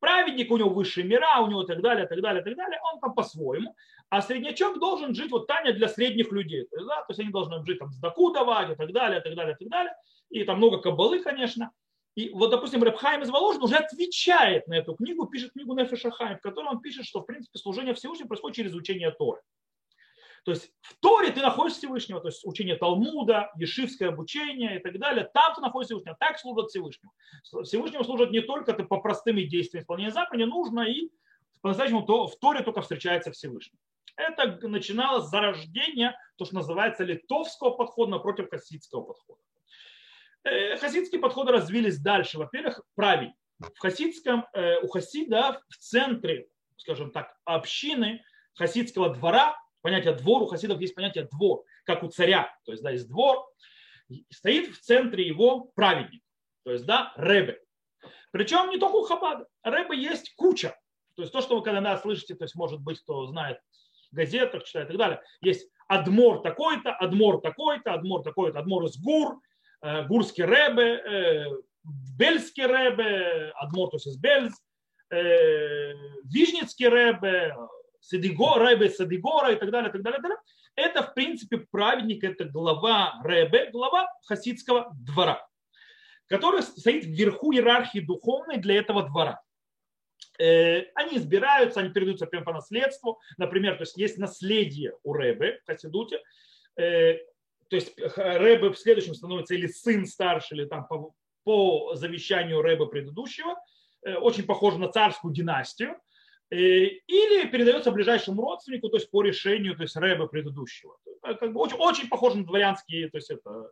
Праведник, 0.00 0.50
у 0.50 0.56
него 0.56 0.70
высшие 0.70 1.06
мира, 1.06 1.38
у 1.40 1.46
него 1.46 1.62
так 1.62 1.80
далее, 1.80 2.08
так 2.08 2.20
далее, 2.20 2.42
так 2.42 2.56
далее, 2.56 2.80
он 2.92 2.98
там 2.98 3.14
по-своему. 3.14 3.76
А 4.10 4.20
среднячок 4.20 4.80
должен 4.80 5.14
жить, 5.14 5.30
вот 5.30 5.46
Таня 5.46 5.72
для 5.72 5.86
средних 5.86 6.32
людей. 6.32 6.66
Да, 6.72 7.02
то 7.02 7.06
есть 7.10 7.20
они 7.20 7.30
должны 7.30 7.64
жить 7.64 7.78
там 7.78 7.92
сдаку 7.92 8.32
давать 8.32 8.70
и 8.70 8.74
так 8.74 8.92
далее, 8.92 9.20
так 9.20 9.36
далее, 9.36 9.56
так 9.56 9.68
далее. 9.68 9.94
И 10.30 10.42
там 10.42 10.56
много 10.58 10.78
кабалы, 10.78 11.22
конечно. 11.22 11.70
И 12.14 12.30
вот, 12.30 12.50
допустим, 12.50 12.82
Рабхайм 12.82 13.22
из 13.22 13.30
Воложин 13.30 13.62
уже 13.62 13.76
отвечает 13.76 14.66
на 14.68 14.74
эту 14.74 14.94
книгу, 14.94 15.26
пишет 15.26 15.52
книгу 15.52 15.74
Нефеша 15.74 16.10
Хайм, 16.10 16.38
в 16.38 16.42
которой 16.42 16.68
он 16.68 16.80
пишет, 16.80 17.06
что, 17.06 17.20
в 17.20 17.24
принципе, 17.24 17.58
служение 17.58 17.94
Всевышнему 17.94 18.28
происходит 18.28 18.56
через 18.56 18.74
учение 18.74 19.10
Торы. 19.12 19.40
То 20.44 20.50
есть 20.50 20.72
в 20.80 20.98
Торе 21.00 21.30
ты 21.30 21.40
находишь 21.40 21.76
Всевышнего, 21.76 22.20
то 22.20 22.28
есть 22.28 22.44
учение 22.44 22.76
Талмуда, 22.76 23.50
ешивское 23.56 24.08
обучение 24.08 24.78
и 24.78 24.82
так 24.82 24.98
далее. 24.98 25.30
Там 25.32 25.54
ты 25.54 25.60
находишь 25.60 25.86
Всевышнего, 25.86 26.16
так 26.18 26.38
служат 26.38 26.68
Всевышнему. 26.70 27.12
Всевышнему 27.62 28.04
служат 28.04 28.32
не 28.32 28.40
только 28.40 28.72
ты 28.72 28.84
по 28.84 29.00
простым 29.00 29.36
действиям 29.36 29.82
исполнения 29.82 30.10
заповедей, 30.10 30.46
нужно 30.46 30.80
и 30.80 31.10
по-настоящему 31.60 32.02
то, 32.02 32.26
в 32.26 32.36
Торе 32.40 32.62
только 32.62 32.82
встречается 32.82 33.30
Всевышний. 33.30 33.78
Это 34.16 34.68
начиналось 34.68 35.26
с 35.26 35.30
зарождения, 35.30 36.18
то, 36.36 36.44
что 36.44 36.56
называется 36.56 37.04
литовского 37.04 37.70
подхода 37.70 38.10
напротив 38.10 38.50
хасидского 38.50 39.02
подхода. 39.02 39.40
Э, 40.44 40.76
хасидские 40.76 41.20
подходы 41.20 41.52
развились 41.52 41.98
дальше. 41.98 42.38
Во-первых, 42.38 42.82
правильно. 42.94 43.34
В 43.58 43.78
хасидском, 43.78 44.46
э, 44.52 44.80
у 44.80 44.88
хасида 44.88 45.62
в 45.68 45.76
центре, 45.76 46.48
скажем 46.76 47.12
так, 47.12 47.36
общины 47.44 48.24
хасидского 48.54 49.14
двора, 49.14 49.56
понятие 49.82 50.14
двор, 50.14 50.42
у 50.42 50.46
хасидов 50.46 50.80
есть 50.80 50.94
понятие 50.94 51.28
двор, 51.30 51.64
как 51.84 52.02
у 52.02 52.08
царя. 52.08 52.54
То 52.64 52.72
есть, 52.72 52.82
да, 52.82 52.90
есть 52.90 53.08
двор, 53.08 53.46
стоит 54.30 54.74
в 54.74 54.80
центре 54.80 55.26
его 55.26 55.70
праведник, 55.74 56.22
то 56.64 56.72
есть, 56.72 56.84
да, 56.86 57.12
Ребе. 57.16 57.60
Причем 58.32 58.70
не 58.70 58.78
только 58.78 58.96
у 58.96 59.02
Хабада. 59.02 59.46
Рэбе 59.62 59.96
есть 59.96 60.34
куча. 60.34 60.76
То 61.14 61.22
есть 61.22 61.32
то, 61.32 61.42
что 61.42 61.56
вы 61.56 61.62
когда 61.62 61.96
слышите, 61.98 62.34
то 62.34 62.44
есть 62.44 62.54
может 62.54 62.80
быть, 62.80 63.00
кто 63.00 63.26
знает 63.26 63.58
газетах, 64.10 64.64
читает 64.64 64.88
и 64.88 64.92
так 64.92 64.98
далее. 64.98 65.22
Есть 65.40 65.70
Адмор 65.88 66.42
такой-то, 66.42 66.94
Адмор 66.94 67.40
такой-то, 67.40 67.94
Адмор 67.94 68.22
такой-то, 68.22 68.58
Адмор 68.58 68.84
из 68.84 68.98
Гур, 68.98 69.38
гурский 69.82 70.44
Ребе, 70.44 71.46
Бельский 72.16 72.64
Ребе, 72.64 73.52
есть 73.56 74.06
из 74.06 74.16
Бельз, 74.16 74.54
Вижницкий 75.10 76.88
Ребе, 76.88 77.56
Садиго, 78.00 78.58
Ребе 78.58 78.88
Садигора 78.90 79.52
и 79.52 79.56
так 79.56 79.70
далее, 79.70 79.90
так 79.92 80.02
далее, 80.02 80.18
так 80.18 80.22
далее. 80.22 80.38
Это, 80.74 81.02
в 81.02 81.12
принципе, 81.14 81.58
праведник, 81.58 82.24
это 82.24 82.44
глава 82.44 83.20
Ребе, 83.24 83.70
глава 83.70 84.08
хасидского 84.26 84.90
двора, 84.94 85.46
который 86.26 86.62
стоит 86.62 87.04
вверху 87.04 87.52
иерархии 87.52 88.00
духовной 88.00 88.56
для 88.56 88.76
этого 88.76 89.02
двора. 89.02 89.42
Они 90.38 91.16
избираются, 91.16 91.80
они 91.80 91.90
передаются 91.90 92.26
прямо 92.26 92.44
по 92.46 92.52
наследству. 92.52 93.20
Например, 93.36 93.76
то 93.76 93.82
есть 93.82 93.96
есть 93.98 94.18
наследие 94.18 94.94
у 95.02 95.14
Ребе 95.14 95.60
в 95.62 95.66
Хасидуте, 95.66 96.20
то 97.72 97.76
есть 97.76 97.94
Рэбе 97.96 98.68
в 98.68 98.78
следующем 98.78 99.14
становится 99.14 99.54
или 99.54 99.66
сын 99.66 100.04
старший, 100.04 100.58
или 100.58 100.66
там 100.66 100.86
по, 100.86 101.14
по 101.42 101.94
завещанию 101.94 102.60
Рэба 102.60 102.84
предыдущего, 102.84 103.56
э, 104.04 104.14
очень 104.16 104.44
похоже 104.44 104.78
на 104.78 104.88
царскую 104.88 105.32
династию, 105.32 105.96
э, 106.50 106.56
или 106.56 107.48
передается 107.48 107.90
ближайшему 107.90 108.42
родственнику, 108.42 108.90
то 108.90 108.98
есть 108.98 109.10
по 109.10 109.22
решению 109.22 109.74
то 109.74 109.84
есть 109.84 109.96
Рэба 109.96 110.26
предыдущего. 110.26 110.98
Как 111.22 111.50
бы 111.54 111.60
очень, 111.60 111.78
очень 111.78 112.08
похоже 112.10 112.36
на 112.36 112.44
дворянские, 112.44 113.08
то 113.08 113.16
есть 113.16 113.30
это 113.30 113.70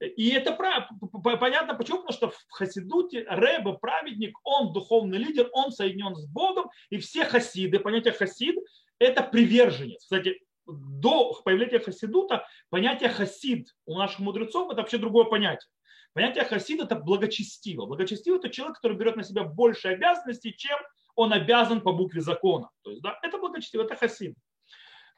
и 0.00 0.28
это 0.32 0.52
понятно 0.52 1.74
почему, 1.76 2.02
потому 2.02 2.12
что 2.12 2.28
в 2.28 2.50
Хасидуте 2.50 3.24
Рэба, 3.26 3.72
праведник, 3.78 4.36
он 4.44 4.74
духовный 4.74 5.16
лидер, 5.16 5.48
он 5.52 5.72
соединен 5.72 6.14
с 6.14 6.26
Богом, 6.26 6.68
и 6.90 6.98
все 6.98 7.24
хасиды, 7.24 7.78
понятие 7.78 8.12
хасид– 8.12 8.56
это 8.98 9.22
приверженец. 9.22 10.02
Кстати, 10.02 10.42
до 10.72 11.34
появления 11.44 11.80
хасидута 11.80 12.46
понятие 12.68 13.08
хасид 13.08 13.74
у 13.86 13.98
наших 13.98 14.20
мудрецов 14.20 14.70
это 14.70 14.80
вообще 14.82 14.98
другое 14.98 15.24
понятие. 15.24 15.68
Понятие 16.12 16.44
хасид 16.44 16.80
это 16.80 16.96
благочестиво. 16.96 17.86
Благочестиво 17.86 18.36
это 18.36 18.48
человек, 18.48 18.76
который 18.76 18.96
берет 18.96 19.16
на 19.16 19.22
себя 19.22 19.44
больше 19.44 19.88
обязанностей, 19.88 20.54
чем 20.56 20.78
он 21.14 21.32
обязан 21.32 21.80
по 21.80 21.92
букве 21.92 22.20
закона. 22.20 22.70
То 22.82 22.90
есть, 22.90 23.02
да, 23.02 23.18
это 23.22 23.38
благочестиво, 23.38 23.82
это 23.84 23.94
хасид. 23.96 24.34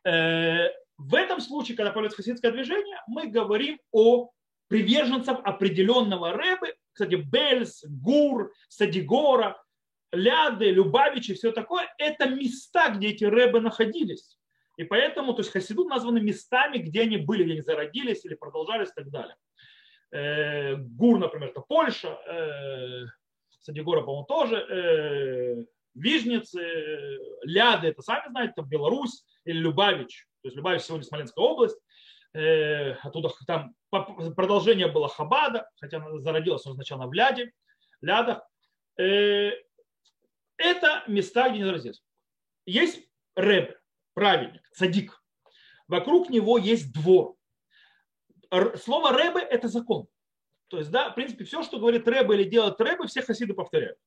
Э, 0.04 0.68
в 0.98 1.14
этом 1.14 1.40
случае, 1.40 1.76
когда 1.76 1.92
появляется 1.92 2.16
хасидское 2.16 2.50
движение, 2.52 3.00
мы 3.06 3.26
говорим 3.28 3.78
о 3.90 4.30
приверженцах 4.68 5.40
определенного 5.44 6.32
рэбы, 6.32 6.74
кстати, 6.92 7.14
Бельс, 7.14 7.84
Гур, 7.86 8.52
Садигора, 8.68 9.62
Ляды, 10.12 10.70
Любавичи, 10.70 11.34
все 11.34 11.52
такое, 11.52 11.92
это 11.98 12.28
места, 12.28 12.90
где 12.90 13.08
эти 13.08 13.24
рэбы 13.24 13.60
находились. 13.60 14.38
И 14.82 14.84
поэтому, 14.84 15.32
то 15.32 15.42
есть 15.42 15.52
хасидут 15.52 15.88
названы 15.88 16.20
местами, 16.20 16.78
где 16.78 17.02
они 17.02 17.16
были, 17.16 17.44
где 17.44 17.52
они 17.52 17.60
зародились 17.60 18.24
или 18.24 18.34
продолжались 18.34 18.88
и 18.88 18.94
так 18.94 19.10
далее. 19.10 19.36
Э, 20.10 20.74
Гур, 20.74 21.18
например, 21.18 21.50
это 21.50 21.60
Польша, 21.60 22.18
э, 22.26 23.06
Садигора, 23.60 24.02
по-моему, 24.02 24.26
тоже, 24.26 24.56
э, 24.56 25.64
Вижницы, 25.94 27.18
Ляды, 27.42 27.88
это 27.88 28.02
сами 28.02 28.28
знаете, 28.30 28.54
это 28.56 28.66
Беларусь 28.66 29.24
или 29.44 29.58
Любавич. 29.58 30.26
То 30.42 30.48
есть 30.48 30.56
Любавич 30.56 30.82
сегодня 30.82 31.04
Смоленская 31.04 31.44
область. 31.44 31.78
Оттуда 32.34 33.28
там 33.46 33.74
продолжение 33.90 34.86
было 34.86 35.06
Хабада, 35.06 35.68
хотя 35.78 36.02
зародилось 36.20 36.64
он 36.64 36.76
сначала 36.76 37.06
в 37.06 37.12
Ляде, 37.12 37.52
Лядах. 38.00 38.42
Это 38.96 39.52
места, 41.08 41.50
где 41.50 41.58
не 41.58 41.64
зародились. 41.64 42.02
Есть 42.64 43.06
Рэб, 43.36 43.76
праведник, 44.14 44.62
садик. 44.72 45.22
Вокруг 45.88 46.30
него 46.30 46.58
есть 46.58 46.92
двор. 46.92 47.36
Слово 48.76 49.12
Рэбе– 49.12 49.40
это 49.50 49.68
закон. 49.68 50.06
То 50.68 50.78
есть, 50.78 50.90
да, 50.90 51.10
в 51.10 51.14
принципе, 51.14 51.44
все, 51.44 51.62
что 51.62 51.78
говорит 51.78 52.08
Рэбе 52.08 52.34
или 52.34 52.44
делает 52.44 52.80
Рэбе, 52.80 53.06
все 53.06 53.22
хасиды 53.22 53.54
повторяют. 53.54 53.98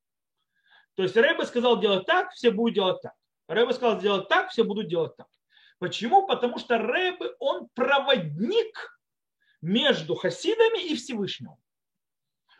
То 0.95 1.03
есть 1.03 1.15
Рэбе 1.15 1.45
сказал 1.45 1.79
делать 1.79 2.05
так, 2.05 2.31
все 2.31 2.51
будут 2.51 2.75
делать 2.75 3.01
так. 3.01 3.13
Рэбе 3.47 3.73
сказал 3.73 3.99
делать 3.99 4.27
так, 4.29 4.49
все 4.49 4.63
будут 4.63 4.87
делать 4.87 5.15
так. 5.15 5.27
Почему? 5.77 6.25
Потому 6.25 6.57
что 6.57 6.77
Рэбе, 6.77 7.33
он 7.39 7.67
проводник 7.73 8.99
между 9.61 10.15
хасидами 10.15 10.83
и 10.83 10.95
Всевышним. 10.95 11.55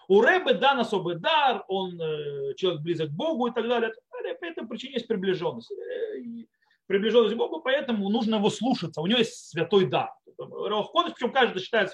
У 0.07 0.21
Рэбе 0.21 0.53
дан 0.53 0.79
особый 0.79 1.15
дар, 1.15 1.63
он 1.67 1.99
э, 1.99 2.53
человек 2.55 2.81
близок 2.81 3.09
к 3.09 3.13
Богу 3.13 3.47
и 3.47 3.53
так 3.53 3.67
далее. 3.67 3.91
По 4.09 4.45
этой 4.45 4.67
причине 4.67 4.95
есть 4.95 5.07
приближенность. 5.07 5.71
Приближенность 6.87 7.33
к 7.33 7.37
Богу, 7.37 7.61
поэтому 7.61 8.09
нужно 8.09 8.35
его 8.35 8.49
слушаться. 8.49 9.01
У 9.01 9.07
него 9.07 9.19
есть 9.19 9.49
святой 9.49 9.85
дар. 9.85 10.11
Рохкодыш, 10.37 11.13
причем 11.13 11.31
каждый 11.31 11.61
считает, 11.61 11.91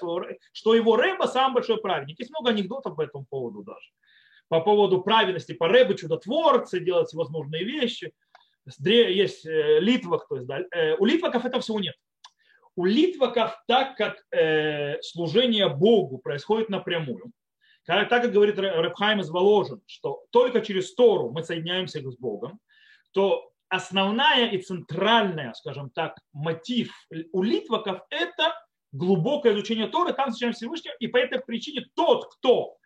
что 0.52 0.74
его 0.74 0.96
Рэба 0.96 1.24
самый 1.24 1.54
большой 1.54 1.80
праведник. 1.80 2.18
Есть 2.18 2.30
много 2.30 2.50
анекдотов 2.50 2.96
по 2.96 3.02
этому 3.02 3.24
поводу 3.24 3.62
даже. 3.62 3.90
По 4.48 4.60
поводу 4.60 5.00
праведности, 5.00 5.52
по 5.52 5.68
Рэбе 5.68 5.96
чудотворцы, 5.96 6.80
делать 6.80 7.08
всевозможные 7.08 7.64
вещи. 7.64 8.12
Есть 8.80 9.46
э, 9.46 9.80
литвак, 9.80 10.28
то 10.28 10.36
есть, 10.36 10.46
да, 10.46 10.60
э, 10.70 10.94
у 10.96 11.04
литваков 11.04 11.44
этого 11.44 11.62
всего 11.62 11.80
нет. 11.80 11.96
У 12.76 12.84
литваков, 12.84 13.56
так 13.66 13.96
как 13.96 14.24
э, 14.30 15.00
служение 15.02 15.68
Богу 15.68 16.18
происходит 16.18 16.68
напрямую, 16.68 17.32
так 17.84 18.08
как 18.08 18.30
говорит 18.30 18.58
Рабхайм 18.58 19.20
из 19.20 19.30
Воложин, 19.30 19.82
что 19.86 20.22
только 20.30 20.60
через 20.60 20.94
Тору 20.94 21.30
мы 21.30 21.42
соединяемся 21.42 21.98
с 21.98 22.16
Богом, 22.16 22.60
то 23.12 23.51
основная 23.72 24.50
и 24.50 24.58
центральная, 24.60 25.54
скажем 25.54 25.88
так, 25.88 26.18
мотив 26.34 26.92
у 27.32 27.42
литваков– 27.42 28.02
это 28.10 28.54
глубокое 28.92 29.54
изучение 29.54 29.86
Торы, 29.86 30.12
там 30.12 30.30
встречаем 30.30 30.52
Всевышнего, 30.52 30.94
и 31.00 31.06
по 31.06 31.16
этой 31.16 31.40
причине 31.40 31.86
тот, 31.94 32.34
кто 32.34 32.76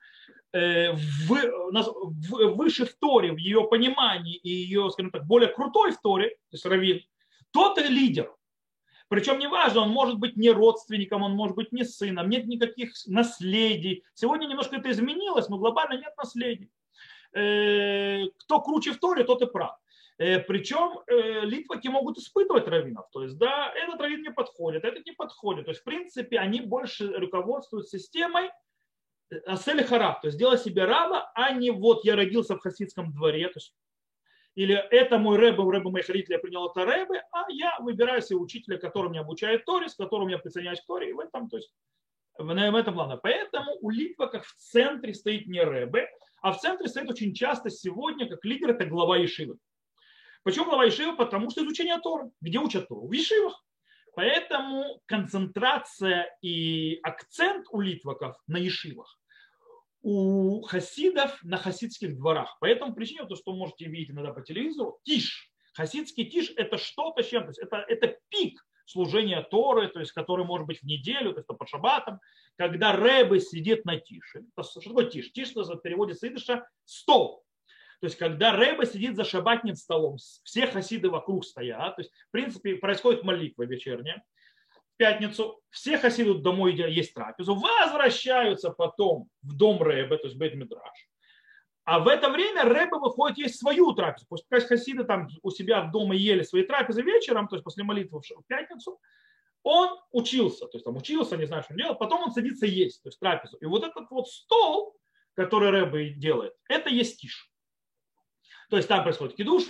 э, 0.52 0.92
выше 0.92 2.86
в 2.86 2.94
Торе, 2.98 3.32
в 3.32 3.36
ее 3.36 3.64
понимании 3.64 4.36
и 4.36 4.48
ее, 4.48 4.88
скажем 4.90 5.10
так, 5.10 5.26
более 5.26 5.48
крутой 5.48 5.90
в 5.90 6.00
Торе, 6.00 6.28
то 6.28 6.52
есть 6.52 6.64
Равин, 6.64 7.00
тот 7.50 7.78
и 7.78 7.88
лидер. 7.88 8.32
Причем 9.08 9.40
неважно, 9.40 9.80
он 9.80 9.90
может 9.90 10.20
быть 10.20 10.36
не 10.36 10.50
родственником, 10.50 11.22
он 11.22 11.32
может 11.32 11.56
быть 11.56 11.72
не 11.72 11.84
сыном, 11.84 12.28
нет 12.28 12.46
никаких 12.46 12.92
наследий. 13.06 14.04
Сегодня 14.14 14.46
немножко 14.46 14.76
это 14.76 14.90
изменилось, 14.92 15.48
но 15.48 15.58
глобально 15.58 15.94
нет 15.94 16.12
наследий. 16.16 16.70
Э, 17.32 18.26
кто 18.38 18.60
круче 18.60 18.92
в 18.92 18.98
Торе, 18.98 19.24
тот 19.24 19.42
и 19.42 19.46
прав. 19.46 19.76
Э, 20.18 20.40
Причем 20.40 21.00
э, 21.06 21.40
литваки 21.44 21.88
могут 21.88 22.18
испытывать 22.18 22.68
раввинов. 22.68 23.06
То 23.12 23.22
есть, 23.22 23.36
да, 23.38 23.72
этот 23.74 24.00
раввин 24.00 24.22
не 24.22 24.30
подходит, 24.30 24.84
этот 24.84 25.04
не 25.04 25.12
подходит. 25.12 25.64
То 25.66 25.70
есть, 25.70 25.82
в 25.82 25.84
принципе, 25.84 26.38
они 26.38 26.60
больше 26.60 27.12
руководствуют 27.12 27.88
системой 27.88 28.50
Асели 29.44 29.82
Хараб, 29.82 30.20
то 30.20 30.28
есть 30.28 30.36
сделай 30.36 30.56
себе 30.56 30.84
раба, 30.84 31.30
а 31.34 31.50
не 31.52 31.70
вот 31.70 32.04
я 32.04 32.14
родился 32.14 32.54
в 32.54 32.60
хасидском 32.60 33.12
дворе, 33.12 33.48
то 33.48 33.56
есть 33.56 33.74
или 34.54 34.74
это 34.74 35.18
мой 35.18 35.36
рэбе, 35.36 35.62
у 35.62 35.70
рэбе 35.70 35.90
моих 35.90 36.08
родителей 36.08 36.36
я 36.36 36.38
принял 36.38 36.68
это 36.68 36.86
рэбе, 36.86 37.24
а 37.32 37.44
я 37.50 37.76
выбираю 37.80 38.22
себе 38.22 38.38
учителя, 38.38 38.78
который 38.78 39.10
меня 39.10 39.20
обучает 39.20 39.64
Торе, 39.64 39.88
с 39.88 39.96
которым 39.96 40.28
я 40.28 40.38
присоединяюсь 40.38 40.80
к 40.80 40.86
Торе, 40.86 41.10
и 41.10 41.12
в 41.12 41.20
этом, 41.20 41.48
то 41.50 41.56
есть, 41.56 41.74
в 42.38 42.48
этом 42.48 42.94
плане. 42.94 43.18
Поэтому 43.22 43.76
у 43.80 43.90
Литва 43.90 44.28
как 44.28 44.44
в 44.44 44.54
центре 44.54 45.12
стоит 45.12 45.46
не 45.46 45.62
рэбе, 45.62 46.08
а 46.40 46.52
в 46.52 46.60
центре 46.60 46.88
стоит 46.88 47.10
очень 47.10 47.34
часто 47.34 47.68
сегодня, 47.68 48.28
как 48.28 48.44
лидер, 48.44 48.70
это 48.70 48.86
глава 48.86 49.18
Ешивы. 49.18 49.58
Почему 50.46 50.66
глава 50.66 50.84
Ешивы? 50.84 51.16
Потому 51.16 51.50
что 51.50 51.64
изучение 51.64 51.98
Торы. 51.98 52.30
Где 52.40 52.58
учат 52.58 52.86
Тору? 52.86 53.08
В 53.08 53.12
Ешивах. 53.12 53.64
Поэтому 54.14 55.02
концентрация 55.06 56.38
и 56.40 57.00
акцент 57.02 57.66
у 57.72 57.80
литваков 57.80 58.36
на 58.46 58.56
Ешивах 58.56 59.18
у 60.02 60.62
хасидов 60.62 61.36
на 61.42 61.56
хасидских 61.56 62.16
дворах. 62.16 62.56
По 62.60 62.66
этому 62.66 62.94
причине, 62.94 63.26
то, 63.26 63.34
что 63.34 63.56
можете 63.56 63.86
видеть 63.86 64.10
иногда 64.10 64.32
по 64.32 64.40
телевизору, 64.40 65.00
тиш. 65.02 65.50
Хасидский 65.74 66.26
тиш– 66.26 66.52
это 66.56 66.78
что-то 66.78 67.24
с 67.24 67.26
чем-то. 67.26 67.52
Это, 67.60 67.78
это 67.78 68.16
пик 68.28 68.64
служения 68.84 69.42
Торы, 69.42 69.88
то 69.88 69.98
есть, 69.98 70.12
который 70.12 70.44
может 70.44 70.68
быть 70.68 70.78
в 70.78 70.84
неделю, 70.84 71.32
то 71.32 71.40
есть 71.40 71.48
по 71.48 71.66
шабатам, 71.66 72.20
когда 72.54 72.92
Рэбе 72.92 73.40
сидит 73.40 73.84
на 73.84 73.98
тише. 73.98 74.44
Что 74.62 74.80
такое 74.80 75.06
тиш? 75.06 75.32
Тиш 75.32 75.56
в 75.56 75.76
переводе 75.78 76.14
с 76.14 76.22
идыша– 76.22 76.68
стол. 76.84 77.45
То 78.00 78.06
есть, 78.06 78.16
когда 78.16 78.52
Рэбе 78.52 78.86
сидит 78.86 79.16
за 79.16 79.24
шабатным 79.24 79.74
столом, 79.74 80.18
все 80.44 80.66
хасиды 80.66 81.08
вокруг 81.08 81.44
стоят, 81.44 81.96
то 81.96 82.02
есть, 82.02 82.12
в 82.28 82.30
принципе, 82.30 82.76
происходит 82.76 83.22
молитва 83.22 83.64
вечерняя, 83.64 84.22
пятницу, 84.96 85.60
все 85.70 85.98
хасиды 85.98 86.34
домой 86.34 86.74
есть 86.74 87.14
трапезу, 87.14 87.54
возвращаются 87.54 88.70
потом 88.70 89.28
в 89.42 89.56
дом 89.56 89.82
Рэбе, 89.82 90.18
то 90.18 90.26
есть 90.26 90.36
Бет 90.36 90.54
Мидраш. 90.54 91.08
А 91.84 92.00
в 92.00 92.08
это 92.08 92.30
время 92.30 92.64
Рэбе 92.64 92.98
выходит 92.98 93.38
есть 93.38 93.60
свою 93.60 93.92
трапезу. 93.92 94.26
Пускай 94.28 94.60
хасиды 94.60 95.04
там 95.04 95.28
у 95.42 95.50
себя 95.50 95.82
в 95.82 95.92
дома 95.92 96.16
ели 96.16 96.42
свои 96.42 96.64
трапезы 96.64 97.02
вечером, 97.02 97.46
то 97.46 97.56
есть 97.56 97.64
после 97.64 97.84
молитвы 97.84 98.20
в 98.20 98.46
пятницу, 98.46 98.98
он 99.62 99.98
учился, 100.12 100.66
то 100.66 100.76
есть 100.76 100.84
там 100.84 100.96
учился, 100.96 101.36
не 101.36 101.46
знаю, 101.46 101.62
что 101.62 101.72
он 101.72 101.78
делал, 101.78 101.94
потом 101.96 102.22
он 102.22 102.32
садится 102.32 102.66
есть, 102.66 103.02
то 103.02 103.08
есть 103.08 103.18
трапезу. 103.18 103.56
И 103.58 103.66
вот 103.66 103.84
этот 103.84 104.10
вот 104.10 104.28
стол, 104.28 104.96
который 105.34 105.70
Рэбе 105.70 106.10
делает, 106.10 106.54
это 106.68 106.88
есть 106.88 107.20
тишь. 107.20 107.50
То 108.70 108.76
есть 108.76 108.88
там 108.88 109.02
происходит 109.02 109.36
кидуш, 109.36 109.64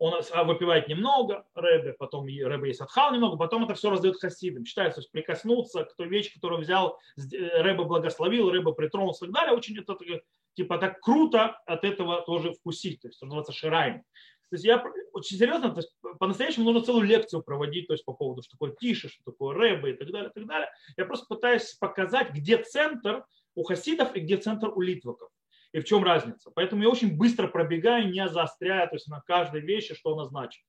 он 0.00 0.14
а, 0.32 0.44
выпивает 0.44 0.88
немного, 0.88 1.46
Рэбе, 1.54 1.92
потом 1.92 2.26
Рэбе 2.26 2.68
есть 2.68 2.80
отхал 2.80 3.12
немного, 3.12 3.36
потом 3.36 3.64
это 3.64 3.74
все 3.74 3.90
раздает 3.90 4.18
хасидам. 4.18 4.64
Считается, 4.64 5.02
что 5.02 5.10
прикоснуться 5.10 5.84
к 5.84 5.94
той 5.94 6.08
вещи, 6.08 6.32
которую 6.32 6.62
взял, 6.62 6.98
э, 7.18 7.62
Рэбе 7.62 7.84
благословил, 7.84 8.50
Рэбе 8.50 8.72
притронулся 8.72 9.26
и 9.26 9.28
так 9.28 9.34
далее, 9.34 9.56
очень 9.56 9.78
это 9.78 9.94
типа 10.54 10.78
так 10.78 11.00
круто 11.00 11.60
от 11.66 11.84
этого 11.84 12.22
тоже 12.22 12.54
вкусить, 12.54 13.02
то 13.02 13.08
есть 13.08 13.20
называется 13.20 13.52
шираем. 13.52 14.00
То 14.48 14.54
есть 14.54 14.64
я 14.64 14.82
очень 15.12 15.36
серьезно, 15.36 15.70
то 15.70 15.80
есть 15.80 15.94
по-настоящему 16.18 16.64
нужно 16.64 16.82
целую 16.82 17.04
лекцию 17.04 17.42
проводить, 17.42 17.86
то 17.86 17.92
есть 17.92 18.04
по 18.06 18.14
поводу, 18.14 18.42
что 18.42 18.52
такое 18.52 18.74
тише, 18.74 19.10
что 19.10 19.22
такое 19.22 19.54
рэбе 19.54 19.92
и 19.92 19.96
так 19.96 20.10
далее, 20.10 20.30
и 20.30 20.32
так 20.32 20.46
далее. 20.46 20.70
Я 20.96 21.04
просто 21.04 21.26
пытаюсь 21.28 21.74
показать, 21.74 22.30
где 22.32 22.56
центр 22.56 23.26
у 23.54 23.64
хасидов 23.64 24.16
и 24.16 24.20
где 24.20 24.38
центр 24.38 24.70
у 24.74 24.80
литваков 24.80 25.30
и 25.72 25.80
в 25.80 25.84
чем 25.84 26.04
разница. 26.04 26.50
Поэтому 26.54 26.82
я 26.82 26.88
очень 26.88 27.16
быстро 27.16 27.46
пробегаю, 27.46 28.10
не 28.10 28.28
заостряя 28.28 28.86
то 28.86 28.96
есть 28.96 29.08
на 29.08 29.20
каждой 29.20 29.60
вещи, 29.60 29.94
что 29.94 30.12
она 30.14 30.26
значит. 30.26 30.62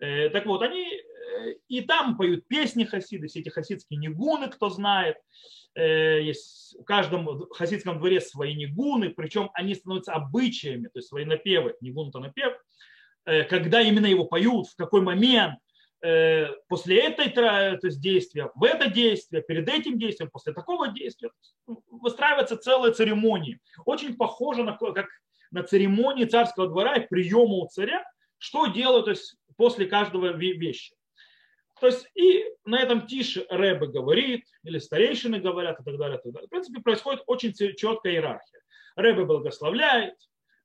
Э, 0.00 0.30
так 0.30 0.46
вот, 0.46 0.62
они 0.62 0.82
э, 0.82 1.54
и 1.68 1.82
там 1.82 2.16
поют 2.16 2.48
песни 2.48 2.84
хасиды, 2.84 3.28
все 3.28 3.40
эти 3.40 3.50
хасидские 3.50 3.98
нигуны, 3.98 4.48
кто 4.48 4.70
знает. 4.70 5.16
Э, 5.74 6.22
есть 6.22 6.76
в 6.80 6.84
каждом 6.84 7.48
хасидском 7.50 7.98
дворе 7.98 8.20
свои 8.20 8.54
нигуны, 8.54 9.10
причем 9.10 9.50
они 9.52 9.74
становятся 9.74 10.14
обычаями, 10.14 10.88
то 10.88 10.98
есть 10.98 11.08
свои 11.08 11.24
напевы, 11.24 11.74
нигун 11.80 12.08
это 12.08 12.18
напев, 12.18 12.54
когда 13.24 13.82
именно 13.82 14.06
его 14.06 14.24
поют, 14.24 14.68
в 14.68 14.76
какой 14.76 15.02
момент, 15.02 15.58
после 16.00 16.98
этой 16.98 17.30
то 17.30 17.78
есть, 17.82 18.00
действия, 18.00 18.50
в 18.54 18.64
это 18.64 18.88
действие, 18.88 19.42
перед 19.42 19.68
этим 19.68 19.98
действием, 19.98 20.30
после 20.30 20.52
такого 20.52 20.88
действия 20.88 21.30
выстраивается 21.66 22.56
целая 22.56 22.92
церемония. 22.92 23.58
Очень 23.84 24.16
похоже 24.16 24.64
на, 24.64 24.76
как 24.76 25.06
на 25.50 25.62
церемонии 25.62 26.24
царского 26.24 26.68
двора 26.68 26.96
и 26.96 27.06
приема 27.06 27.56
у 27.56 27.68
царя, 27.68 28.04
что 28.38 28.66
делают 28.66 29.04
то 29.04 29.10
есть, 29.10 29.36
после 29.56 29.86
каждого 29.86 30.32
вещи. 30.36 30.94
То 31.80 31.86
есть 31.86 32.06
и 32.14 32.44
на 32.64 32.80
этом 32.80 33.06
тише 33.06 33.46
Рэбе 33.48 33.86
говорит, 33.86 34.44
или 34.64 34.78
старейшины 34.78 35.38
говорят 35.38 35.80
и 35.80 35.84
так 35.84 35.96
далее. 35.98 36.18
И 36.18 36.22
так 36.22 36.32
далее. 36.32 36.46
В 36.46 36.50
принципе, 36.50 36.80
происходит 36.80 37.22
очень 37.26 37.52
четкая 37.52 38.12
иерархия. 38.12 38.60
Рэбе 38.96 39.24
благословляет, 39.24 40.14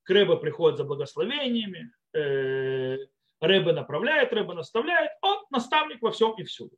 к 0.03 0.09
Рэбе 0.09 0.37
приходят 0.37 0.77
за 0.77 0.83
благословениями, 0.83 1.91
э, 2.13 2.97
Рэбе 3.39 3.73
направляет, 3.73 4.33
Рэбе 4.33 4.53
наставляет, 4.53 5.11
он 5.21 5.43
наставник 5.49 6.01
во 6.01 6.11
всем 6.11 6.33
и 6.37 6.43
всюду. 6.43 6.75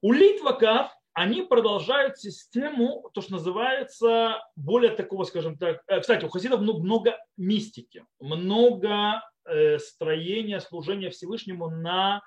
У 0.00 0.12
литваков 0.12 0.90
они 1.16 1.40
продолжают 1.40 2.18
систему, 2.18 3.10
то, 3.14 3.22
что 3.22 3.32
называется, 3.32 4.38
более 4.54 4.90
такого, 4.90 5.24
скажем 5.24 5.56
так, 5.56 5.82
э, 5.86 6.00
кстати, 6.00 6.26
у 6.26 6.28
хасидов 6.28 6.60
много 6.60 7.18
мистики, 7.38 8.04
много 8.20 9.22
э, 9.46 9.78
строения, 9.78 10.60
служения 10.60 11.08
Всевышнему 11.08 11.70
на 11.70 12.20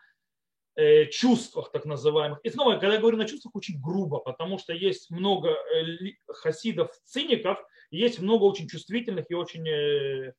э, 0.76 1.06
чувствах, 1.06 1.72
так 1.72 1.86
называемых. 1.86 2.40
И 2.42 2.50
снова, 2.50 2.78
когда 2.78 2.96
я 2.96 3.00
говорю 3.00 3.18
на 3.18 3.28
чувствах, 3.28 3.56
очень 3.56 3.80
грубо, 3.80 4.18
потому 4.18 4.58
что 4.58 4.74
есть 4.74 5.12
много 5.12 5.56
хасидов-циников, 6.28 7.64
есть 7.92 8.20
много 8.20 8.46
очень 8.46 8.68
чувствительных 8.68 9.30
и 9.30 9.36
очень 9.36 10.34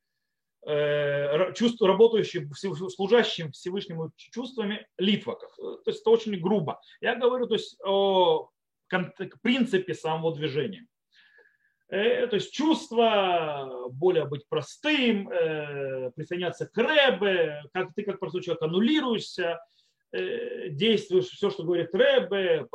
чувств, 1.53 1.81
работающих, 1.81 2.47
служащим 2.55 3.51
Всевышнему 3.51 4.11
чувствами 4.15 4.87
литваков. 4.97 5.55
То 5.55 5.83
есть 5.87 6.01
это 6.01 6.09
очень 6.09 6.39
грубо. 6.39 6.79
Я 7.01 7.15
говорю 7.15 7.47
то 7.47 7.55
есть, 7.55 7.77
о 7.83 8.49
принципе 9.41 9.93
самого 9.93 10.35
движения. 10.35 10.85
Э, 11.89 12.27
то 12.27 12.35
есть 12.35 12.53
чувство 12.53 13.89
более 13.91 14.25
быть 14.25 14.47
простым, 14.47 15.29
э, 15.29 16.11
присоединяться 16.11 16.65
к 16.65 16.77
Рэбе, 16.77 17.63
как 17.73 17.93
ты 17.93 18.03
как 18.03 18.19
простой 18.19 18.41
человек 18.41 18.63
аннулируешься, 18.63 19.59
действуешь 20.13 21.27
все, 21.27 21.49
что 21.49 21.63
говорит 21.63 21.95
Рэбе, 21.95 22.67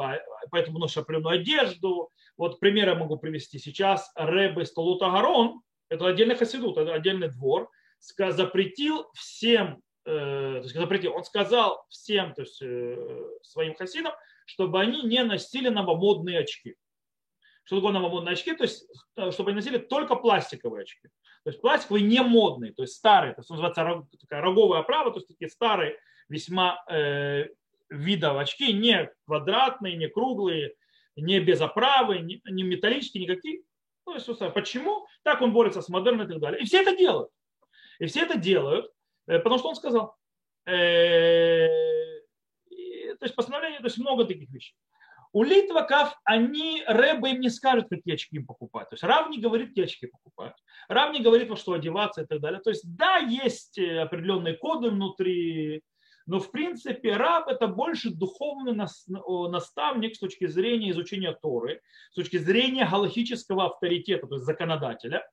поэтому 0.51 0.79
носишь 0.79 0.97
определенную 0.97 1.41
одежду. 1.41 2.09
Вот 2.39 2.61
пример 2.61 2.89
я 2.89 2.95
могу 2.95 3.19
привести 3.19 3.59
сейчас. 3.59 4.11
Рэбе 4.15 4.65
Столутагарон, 4.65 5.61
это 5.91 6.07
отдельный 6.07 6.35
хасидут, 6.35 6.79
это 6.79 6.95
отдельный 6.95 7.29
двор, 7.29 7.71
запретил 7.99 9.11
всем, 9.15 9.83
э, 10.05 10.11
то 10.11 10.61
есть 10.63 10.75
запретил, 10.75 11.15
он 11.15 11.25
сказал 11.25 11.85
всем 11.89 12.35
то 12.35 12.43
есть, 12.43 12.61
э, 12.63 13.29
своим 13.43 13.75
хасидам, 13.75 14.13
чтобы 14.47 14.81
они 14.81 15.03
не 15.03 15.23
носили 15.25 15.69
новомодные 15.69 16.41
очки. 16.41 16.77
Что 17.65 17.77
такое 17.77 17.93
новомодные 17.93 18.35
очки? 18.35 18.55
То 18.55 18.65
есть, 18.65 18.87
э, 19.17 19.31
чтобы 19.33 19.51
они 19.51 19.57
носили 19.57 19.79
только 19.79 20.15
пластиковые 20.15 20.83
очки. 20.83 21.09
То 21.43 21.51
есть 21.51 21.61
пластиковые 21.61 22.05
не 22.05 22.23
модные, 22.23 22.73
то 22.73 22.83
есть 22.83 22.95
старые, 22.95 23.35
то 23.35 23.41
есть 23.41 23.51
называется 23.51 24.07
такая 24.21 24.41
роговая 24.41 24.81
оправа, 24.81 25.11
то 25.11 25.19
есть 25.19 25.29
такие 25.29 25.49
старые 25.49 25.99
весьма 26.29 26.85
э, 26.91 27.47
видов 27.89 28.37
очки, 28.37 28.73
не 28.73 29.11
квадратные, 29.27 29.97
не 29.97 30.09
круглые, 30.09 30.75
не 31.17 31.41
без 31.41 31.61
оправы, 31.61 32.19
не, 32.19 32.41
не 32.45 32.63
металлические, 32.63 33.25
никакие. 33.25 33.63
Ну, 34.07 34.15
есть, 34.15 34.29
почему? 34.55 35.07
Так 35.23 35.41
он 35.41 35.53
борется 35.53 35.83
с 35.83 35.89
модерном 35.89 36.27
и 36.27 36.31
так 36.31 36.41
далее. 36.41 36.61
И 36.61 36.65
все 36.65 36.83
это 36.83 36.97
делают. 36.97 37.31
И 37.99 38.07
все 38.07 38.23
это 38.23 38.39
делают, 38.39 38.91
э, 39.27 39.39
потому 39.39 39.59
что 39.59 39.69
он 39.69 39.77
сказал. 39.77 40.17
Э, 40.67 41.69
то 43.19 43.25
есть 43.25 43.35
постановление, 43.35 43.79
то 43.81 43.87
есть 43.87 43.99
много 43.99 44.25
таких 44.25 44.51
вещей. 44.51 44.75
У 45.33 45.43
литваков 45.43 46.15
они, 46.25 46.83
Рэбе 46.87 47.33
им 47.33 47.41
не 47.41 47.51
скажут, 47.51 47.89
какие 47.91 48.15
очки 48.15 48.37
им 48.37 48.47
покупать. 48.47 48.89
То 48.89 48.95
есть 48.95 49.03
Рав 49.03 49.29
не 49.29 49.39
говорит, 49.39 49.69
какие 49.69 49.85
очки 49.85 50.07
покупать. 50.07 50.55
Рав 50.89 51.13
не 51.13 51.21
говорит, 51.21 51.51
во 51.51 51.57
что 51.57 51.75
одеваться 51.75 52.23
и 52.23 52.27
так 52.27 52.41
далее. 52.41 52.61
То 52.61 52.71
есть 52.71 52.85
да, 52.97 53.19
есть 53.19 53.79
э, 53.79 54.01
определенные 54.01 54.55
коды 54.55 54.91
внутри, 54.91 55.83
но 56.27 56.41
в 56.41 56.51
принципе 56.51 57.17
раб 57.17 57.49
это 57.49 57.69
больше 57.69 58.11
духовный 58.11 58.73
наставник 58.75 60.17
с 60.17 60.19
точки 60.19 60.47
зрения 60.47 60.91
изучения 60.91 61.33
Торы, 61.33 61.81
с 62.11 62.15
точки 62.15 62.37
зрения 62.37 62.89
галактического 62.91 63.67
авторитета, 63.67 64.27
то 64.27 64.35
есть 64.35 64.47
законодателя, 64.47 65.29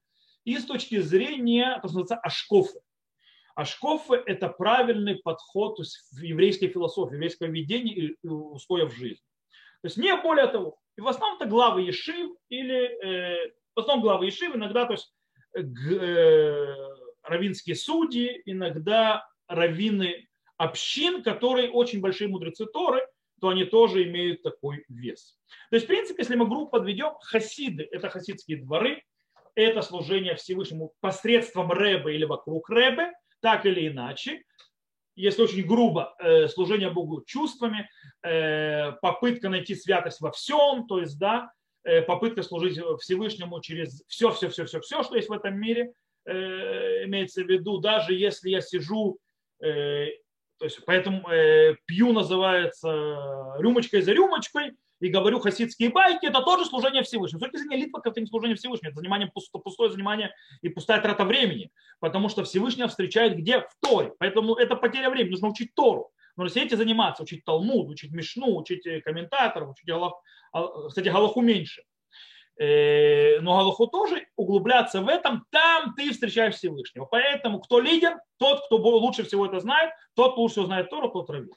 и 0.46 0.58
с 0.58 0.66
точки 0.66 1.00
зрения, 1.00 1.80
то, 1.82 1.88
что 1.88 2.00
называется, 2.00 2.16
ашкофы. 2.16 2.80
Ашкофы– 3.56 4.16
это 4.26 4.50
правильный 4.50 5.16
подход 5.16 5.78
в 5.78 6.22
еврейской 6.22 6.68
философии, 6.68 7.16
еврейского 7.16 7.48
видения 7.48 7.94
и 7.94 8.28
устоев 8.28 8.94
жизни. 8.96 9.24
То 9.82 9.88
есть 9.88 9.98
не 9.98 10.16
более 10.16 10.48
того. 10.48 10.78
И 10.98 11.02
в 11.02 11.08
основном 11.08 11.40
это 11.40 11.50
главы 11.50 11.82
Ешив 11.82 12.32
или 12.50 13.04
э, 13.04 13.52
в 13.76 13.80
основном 13.80 14.04
главы 14.04 14.26
Ешив, 14.26 14.56
иногда 14.56 14.86
то 14.86 14.94
есть, 14.94 15.14
э, 15.56 16.76
равинские 17.24 17.76
судьи, 17.76 18.42
иногда 18.46 19.28
раввины 19.48 20.28
общин, 20.58 21.24
которые 21.24 21.70
очень 21.70 22.02
большие 22.02 22.28
мудрецы 22.28 22.66
Торы, 22.66 23.02
то 23.40 23.50
они 23.50 23.66
тоже 23.66 24.04
имеют 24.04 24.42
такой 24.42 24.86
вес. 24.88 25.38
То 25.70 25.76
есть, 25.76 25.86
в 25.86 25.90
принципе, 25.90 26.22
если 26.22 26.36
мы 26.36 26.48
группу 26.48 26.72
подведем, 26.72 27.14
хасиды– 27.22 27.88
это 27.92 28.10
хасидские 28.10 28.58
дворы, 28.58 29.04
это 29.56 29.82
служение 29.82 30.36
Всевышнему 30.36 30.94
посредством 31.00 31.72
Рэбе 31.72 32.16
или 32.16 32.26
вокруг 32.26 32.70
Рэбе, 32.70 33.12
так 33.42 33.66
или 33.66 33.88
иначе. 33.88 34.44
Если 35.16 35.44
очень 35.44 35.66
грубо, 35.66 36.16
э, 36.20 36.48
служение 36.48 36.90
Богу 36.90 37.24
чувствами, 37.26 37.88
э, 38.24 38.94
попытка 39.02 39.50
найти 39.50 39.76
святость 39.76 40.22
во 40.22 40.32
всем, 40.32 40.88
то 40.88 41.00
есть, 41.00 41.20
да, 41.20 41.52
э, 41.84 42.02
попытка 42.02 42.42
служить 42.42 42.80
Всевышнему 43.00 43.62
через 43.62 44.04
все, 44.08 44.32
все, 44.32 44.50
все, 44.50 44.66
все, 44.66 44.80
все, 44.80 45.04
что 45.04 45.16
есть 45.16 45.30
в 45.30 45.34
этом 45.34 45.60
мире, 45.60 45.94
имеется 46.26 47.44
в 47.44 47.50
виду, 47.50 47.80
даже 47.80 48.14
если 48.14 48.50
я 48.50 48.62
сижу, 48.62 49.20
то 49.60 50.16
есть 50.62 50.80
поэтому 50.86 51.28
пью 51.86 52.14
называется 52.14 53.58
рюмочкой 53.60 54.02
за 54.04 54.14
рюмочкой, 54.14 54.72
и 55.04 55.10
говорю 55.10 55.42
хасидские 55.42 55.90
байки, 55.90 56.26
это 56.28 56.42
тоже 56.42 56.64
служение 56.64 57.04
Всевышнему. 57.04 57.42
С 57.42 57.44
точки 57.44 57.58
зрения 57.58 57.86
Литва, 57.86 58.02
это 58.06 58.22
не 58.22 58.26
служение 58.26 58.56
Всевышнему, 58.56 58.92
это 58.92 59.00
занимание, 59.00 59.30
пустое 59.30 59.92
занимание 59.92 60.34
и 60.62 60.70
пустая 60.70 61.02
трата 61.02 61.26
времени. 61.26 61.72
Потому 62.00 62.30
что 62.30 62.46
Всевышний 62.46 62.88
встречает 62.88 63.36
где? 63.36 63.60
В 63.60 63.72
Торе. 63.82 64.14
Поэтому 64.18 64.56
это 64.56 64.78
потеря 64.78 65.10
времени. 65.10 65.32
Нужно 65.32 65.50
учить 65.50 65.76
Тору. 65.76 66.12
Нужно 66.38 66.54
сидеть 66.54 66.72
и 66.72 66.78
заниматься, 66.78 67.24
учить 67.24 67.44
Талмуд, 67.44 67.90
учить 67.90 68.14
Мишну, 68.14 68.56
учить 68.56 68.88
э, 68.88 69.02
комментаторов, 69.02 69.72
учить 69.72 69.86
Галах. 69.86 70.14
А, 70.54 70.88
кстати, 70.88 71.10
Галаху 71.10 71.42
меньше. 71.42 71.84
Э, 72.58 73.42
но 73.42 73.58
Галаху 73.58 73.88
тоже 73.88 74.28
углубляться 74.38 75.02
в 75.02 75.10
этом, 75.10 75.46
там 75.50 75.94
ты 75.96 76.14
встречаешь 76.14 76.56
Всевышнего. 76.56 77.04
Поэтому 77.04 77.60
кто 77.60 77.82
лидер, 77.82 78.18
тот, 78.38 78.66
кто 78.66 78.78
лучше 78.78 79.24
всего 79.26 79.48
это 79.48 79.60
знает, 79.60 79.92
тот 80.16 80.38
лучше 80.38 80.54
всего 80.54 80.68
знает 80.68 80.90
Тору, 80.90 81.10
тот 81.10 81.30
раввин. 81.30 81.52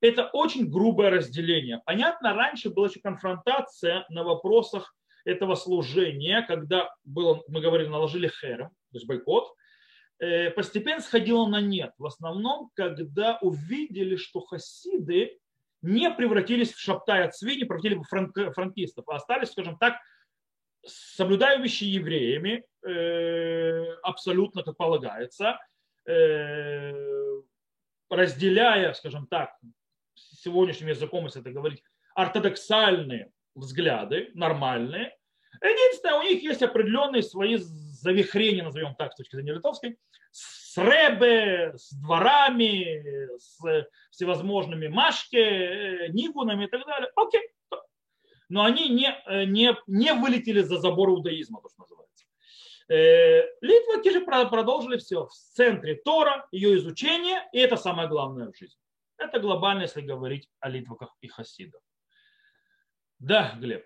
Это 0.00 0.30
очень 0.32 0.70
грубое 0.70 1.10
разделение. 1.10 1.82
Понятно, 1.84 2.34
раньше 2.34 2.70
была 2.70 2.88
еще 2.88 3.00
конфронтация 3.00 4.06
на 4.08 4.24
вопросах 4.24 4.94
этого 5.24 5.54
служения, 5.54 6.42
когда 6.42 6.94
было, 7.04 7.42
мы 7.48 7.60
говорили, 7.60 7.88
наложили 7.88 8.28
херем, 8.28 8.68
то 8.68 8.94
есть 8.94 9.06
бойкот, 9.06 9.54
э, 10.18 10.50
постепенно 10.50 11.00
сходило 11.00 11.46
на 11.46 11.60
нет. 11.60 11.92
В 11.98 12.06
основном, 12.06 12.70
когда 12.74 13.38
увидели, 13.42 14.16
что 14.16 14.40
хасиды 14.40 15.38
не 15.82 16.10
превратились 16.10 16.72
в 16.72 16.80
шаптай 16.80 17.30
свиньи, 17.32 17.64
превратили 17.64 17.94
в 17.94 18.04
франк, 18.04 18.36
франкистов, 18.54 19.06
а 19.08 19.16
остались, 19.16 19.50
скажем 19.50 19.78
так, 19.78 19.98
соблюдающие 20.86 21.92
евреями, 21.92 22.64
э, 22.86 23.92
абсолютно 24.02 24.62
как 24.62 24.78
полагается, 24.78 25.58
э, 26.06 26.92
разделяя, 28.08 28.94
скажем 28.94 29.26
так, 29.26 29.50
сегодняшним 30.40 30.88
языком, 30.88 31.24
если 31.24 31.40
это 31.40 31.50
говорить, 31.50 31.82
ортодоксальные 32.14 33.30
взгляды, 33.54 34.30
нормальные. 34.34 35.14
Единственное, 35.62 36.18
у 36.18 36.22
них 36.22 36.42
есть 36.42 36.62
определенные 36.62 37.22
свои 37.22 37.56
завихрения, 37.56 38.62
назовем 38.62 38.94
так, 38.94 39.12
с 39.12 39.16
точки 39.16 39.36
зрения 39.36 39.54
литовской, 39.54 39.98
с 40.30 40.76
рэбе, 40.78 41.72
с 41.76 41.92
дворами, 41.92 43.36
с 43.36 43.86
всевозможными 44.10 44.88
машке, 44.88 46.08
нигунами 46.10 46.64
и 46.64 46.68
так 46.68 46.86
далее. 46.86 47.10
Окей. 47.16 47.42
Но 48.48 48.64
они 48.64 48.88
не, 48.88 49.14
не, 49.46 49.76
не 49.86 50.12
вылетели 50.14 50.60
за 50.60 50.78
забор 50.78 51.10
иудаизма, 51.10 51.60
то, 51.60 51.68
что 51.68 51.82
называется. 51.82 52.26
Э, 52.88 53.42
Литваки 53.60 54.10
же 54.10 54.20
продолжили 54.22 54.96
все 54.98 55.26
в 55.26 55.32
центре 55.32 55.94
Тора, 55.94 56.48
ее 56.50 56.76
изучение, 56.78 57.48
и 57.52 57.58
это 57.58 57.76
самое 57.76 58.08
главное 58.08 58.50
в 58.50 58.56
жизни. 58.56 58.80
Это 59.20 59.38
глобально, 59.38 59.82
если 59.82 60.00
говорить 60.00 60.48
о 60.60 60.70
литваках 60.70 61.14
и 61.20 61.28
хасидах. 61.28 61.82
Да, 63.18 63.54
Глеб. 63.60 63.84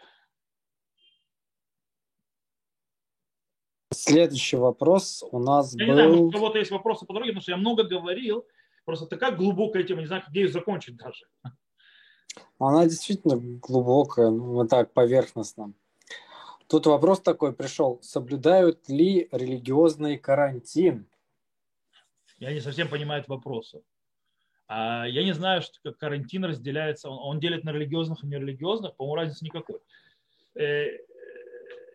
Следующий 3.93 4.57
вопрос 4.57 5.25
у 5.29 5.41
нас 5.41 5.75
я 5.75 5.87
был... 5.87 5.87
не 5.87 5.93
знаю, 5.95 6.11
может, 6.11 6.25
у 6.25 6.31
кого-то 6.31 6.59
есть 6.59 6.71
вопросы 6.71 7.05
по 7.05 7.15
дороге, 7.15 7.33
потому 7.33 7.43
что 7.43 7.51
я 7.51 7.57
много 7.57 7.83
говорил. 7.83 8.47
Просто 8.85 9.07
такая 9.07 9.35
глубокая 9.35 9.83
тема, 9.83 10.03
не 10.03 10.07
знаю, 10.07 10.23
где 10.29 10.43
ее 10.43 10.49
закончить 10.49 10.97
даже. 10.97 11.27
Она 12.59 12.85
действительно 12.85 13.37
глубокая, 13.37 14.31
ну, 14.31 14.67
так 14.69 14.93
поверхностно. 14.93 15.73
Тут 16.69 16.87
вопрос 16.87 17.21
такой 17.21 17.53
пришел. 17.53 18.01
Соблюдают 18.03 18.89
ли 18.89 19.29
религиозный 19.33 20.17
карантин? 20.17 21.09
Я 22.39 22.53
не 22.53 22.61
совсем 22.61 22.89
понимаю 22.89 23.21
этот 23.21 23.31
вопрос. 23.31 23.75
А 24.77 25.07
я 25.07 25.23
не 25.23 25.33
знаю, 25.33 25.63
что 25.63 25.93
карантин 25.93 26.45
разделяется, 26.45 27.09
он, 27.09 27.19
он 27.37 27.39
делит 27.39 27.63
на 27.63 27.71
религиозных 27.71 28.25
и 28.25 28.27
нерелигиозных, 28.27 28.97
по-моему, 28.97 29.15
разницы 29.15 29.45
никакой. 29.45 29.79
Э, 30.57 30.87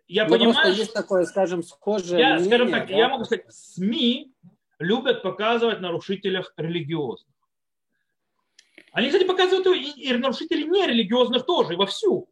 я 0.08 0.24
ну, 0.24 0.30
понимаю, 0.30 0.74
есть 0.74 0.94
такое, 0.94 1.26
скажем, 1.26 1.62
схожее. 1.62 2.18
Я, 2.18 2.34
мнение, 2.36 2.46
скажем 2.46 2.70
так, 2.70 2.88
да? 2.88 2.94
я 2.94 3.08
могу 3.10 3.24
сказать, 3.24 3.44
СМИ 3.52 4.32
любят 4.78 5.22
показывать 5.22 5.80
нарушителях 5.80 6.54
религиозных. 6.56 7.28
Они, 8.92 9.08
кстати, 9.08 9.26
показывают 9.26 9.66
и, 9.66 9.90
и 10.00 10.16
нарушителей 10.16 10.64
нерелигиозных 10.64 11.44
тоже, 11.44 11.74
и 11.74 11.76
вовсю. 11.76 12.30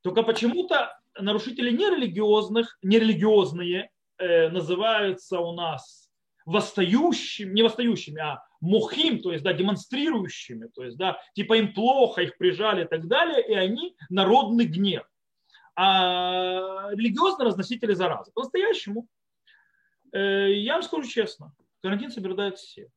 Только 0.00 0.22
почему-то 0.22 0.98
нарушители 1.14 1.72
нерелигиозных, 1.72 2.78
нерелигиозные 2.80 3.90
э, 4.16 4.48
называются 4.48 5.40
у 5.40 5.52
нас 5.52 6.08
восстающими, 6.46 7.52
не 7.52 7.62
восстающими, 7.62 8.22
а 8.22 8.47
мухим, 8.60 9.20
то 9.20 9.32
есть 9.32 9.44
да, 9.44 9.52
демонстрирующими, 9.52 10.68
то 10.74 10.84
есть 10.84 10.96
да, 10.96 11.20
типа 11.34 11.58
им 11.58 11.72
плохо, 11.72 12.22
их 12.22 12.36
прижали 12.38 12.84
и 12.84 12.88
так 12.88 13.06
далее, 13.06 13.46
и 13.46 13.54
они 13.54 13.96
народный 14.10 14.66
гнев. 14.66 15.04
А 15.76 16.90
религиозные 16.90 17.46
разносители 17.46 17.94
заразы. 17.94 18.32
По-настоящему, 18.32 19.06
э, 20.12 20.52
я 20.54 20.74
вам 20.74 20.82
скажу 20.82 21.08
честно, 21.08 21.52
карантин 21.82 22.10
соблюдают 22.10 22.58
все. 22.58 22.88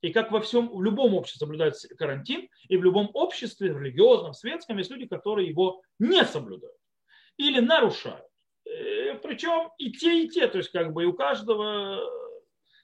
И 0.00 0.10
как 0.10 0.32
во 0.32 0.40
всем, 0.40 0.74
в 0.74 0.82
любом 0.82 1.14
обществе 1.14 1.40
соблюдают 1.40 1.74
карантин, 1.98 2.48
и 2.68 2.76
в 2.78 2.82
любом 2.82 3.10
обществе, 3.12 3.74
в 3.74 3.82
религиозном, 3.82 4.32
светском, 4.32 4.78
есть 4.78 4.90
люди, 4.90 5.06
которые 5.06 5.48
его 5.48 5.82
не 5.98 6.24
соблюдают 6.24 6.76
или 7.36 7.60
нарушают. 7.60 8.24
Э, 8.64 9.14
Причем 9.22 9.70
и 9.78 9.92
те, 9.92 10.24
и 10.24 10.28
те, 10.28 10.46
то 10.46 10.58
есть 10.58 10.70
как 10.70 10.92
бы 10.92 11.02
и 11.02 11.06
у 11.06 11.12
каждого 11.12 12.00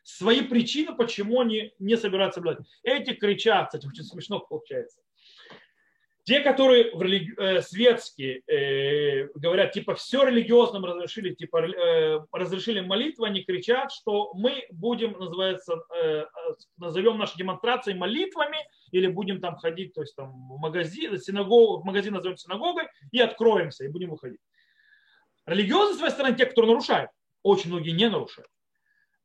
свои 0.06 0.42
причины, 0.42 0.94
почему 0.94 1.40
они 1.40 1.72
не 1.80 1.96
собираются 1.96 2.38
соблюдать. 2.38 2.64
Эти 2.84 3.12
кричат, 3.12 3.66
кстати, 3.66 3.86
очень 3.86 4.04
смешно 4.04 4.38
получается. 4.38 5.00
Те, 6.22 6.40
которые 6.40 6.94
в 6.94 7.02
религи... 7.02 7.34
э, 7.38 7.62
светские 7.62 8.42
э, 8.48 9.28
говорят, 9.34 9.72
типа, 9.72 9.94
все 9.94 10.24
религиозным 10.24 10.84
разрешили, 10.84 11.34
типа, 11.34 11.58
э, 11.68 12.20
разрешили 12.32 12.80
молитву, 12.80 13.24
они 13.24 13.42
кричат, 13.42 13.92
что 13.92 14.32
мы 14.34 14.66
будем, 14.70 15.12
называется, 15.12 15.76
э, 15.96 16.24
назовем 16.78 17.18
наши 17.18 17.36
демонстрации 17.36 17.94
молитвами, 17.94 18.58
или 18.90 19.06
будем 19.08 19.40
там 19.40 19.56
ходить, 19.56 19.94
то 19.94 20.00
есть 20.02 20.16
там 20.16 20.32
в 20.48 20.58
магазин, 20.58 21.18
синагогу, 21.18 21.82
в 21.82 21.84
магазин 21.84 22.14
назовем 22.14 22.36
синагогой, 22.36 22.88
и 23.12 23.20
откроемся, 23.20 23.84
и 23.84 23.88
будем 23.88 24.10
выходить. 24.10 24.40
Религиозные, 25.46 25.94
с 25.94 25.98
своей 25.98 26.12
стороны, 26.12 26.36
те, 26.36 26.46
кто 26.46 26.64
нарушает, 26.64 27.10
очень 27.42 27.70
многие 27.70 27.90
не 27.90 28.08
нарушают 28.08 28.48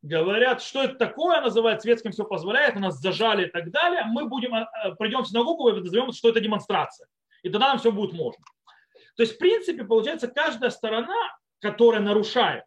говорят, 0.02 0.62
что 0.62 0.84
это 0.84 0.96
такое, 0.96 1.42
называют 1.42 1.82
светским 1.82 2.12
все 2.12 2.26
позволяет, 2.26 2.76
нас 2.76 3.00
зажали 3.00 3.48
и 3.48 3.50
так 3.50 3.72
далее, 3.72 4.04
мы 4.06 4.28
будем, 4.28 4.54
э, 4.56 4.68
э, 4.86 4.96
придем 4.96 5.24
в 5.24 5.28
синагогу 5.28 5.70
и 5.70 5.80
назовем, 5.80 6.12
что 6.12 6.30
это 6.30 6.40
демонстрация. 6.40 7.08
И 7.44 7.50
тогда 7.50 7.70
нам 7.70 7.80
все 7.80 7.92
будет 7.92 8.14
можно. 8.14 8.44
То 9.16 9.24
есть, 9.24 9.36
в 9.36 9.38
принципе, 9.38 9.84
получается, 9.84 10.28
каждая 10.28 10.70
сторона, 10.70 11.16
которая 11.60 12.02
нарушает, 12.02 12.66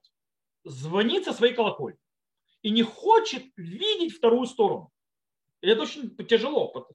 звонит 0.64 1.25
со 1.25 1.33
своей 1.33 1.55
колокольни 1.55 1.99
и 2.62 2.70
не 2.70 2.83
хочет 2.83 3.44
видеть 3.57 4.16
вторую 4.16 4.47
сторону. 4.47 4.90
И 5.61 5.68
это 5.68 5.83
очень 5.83 6.16
тяжело. 6.27 6.88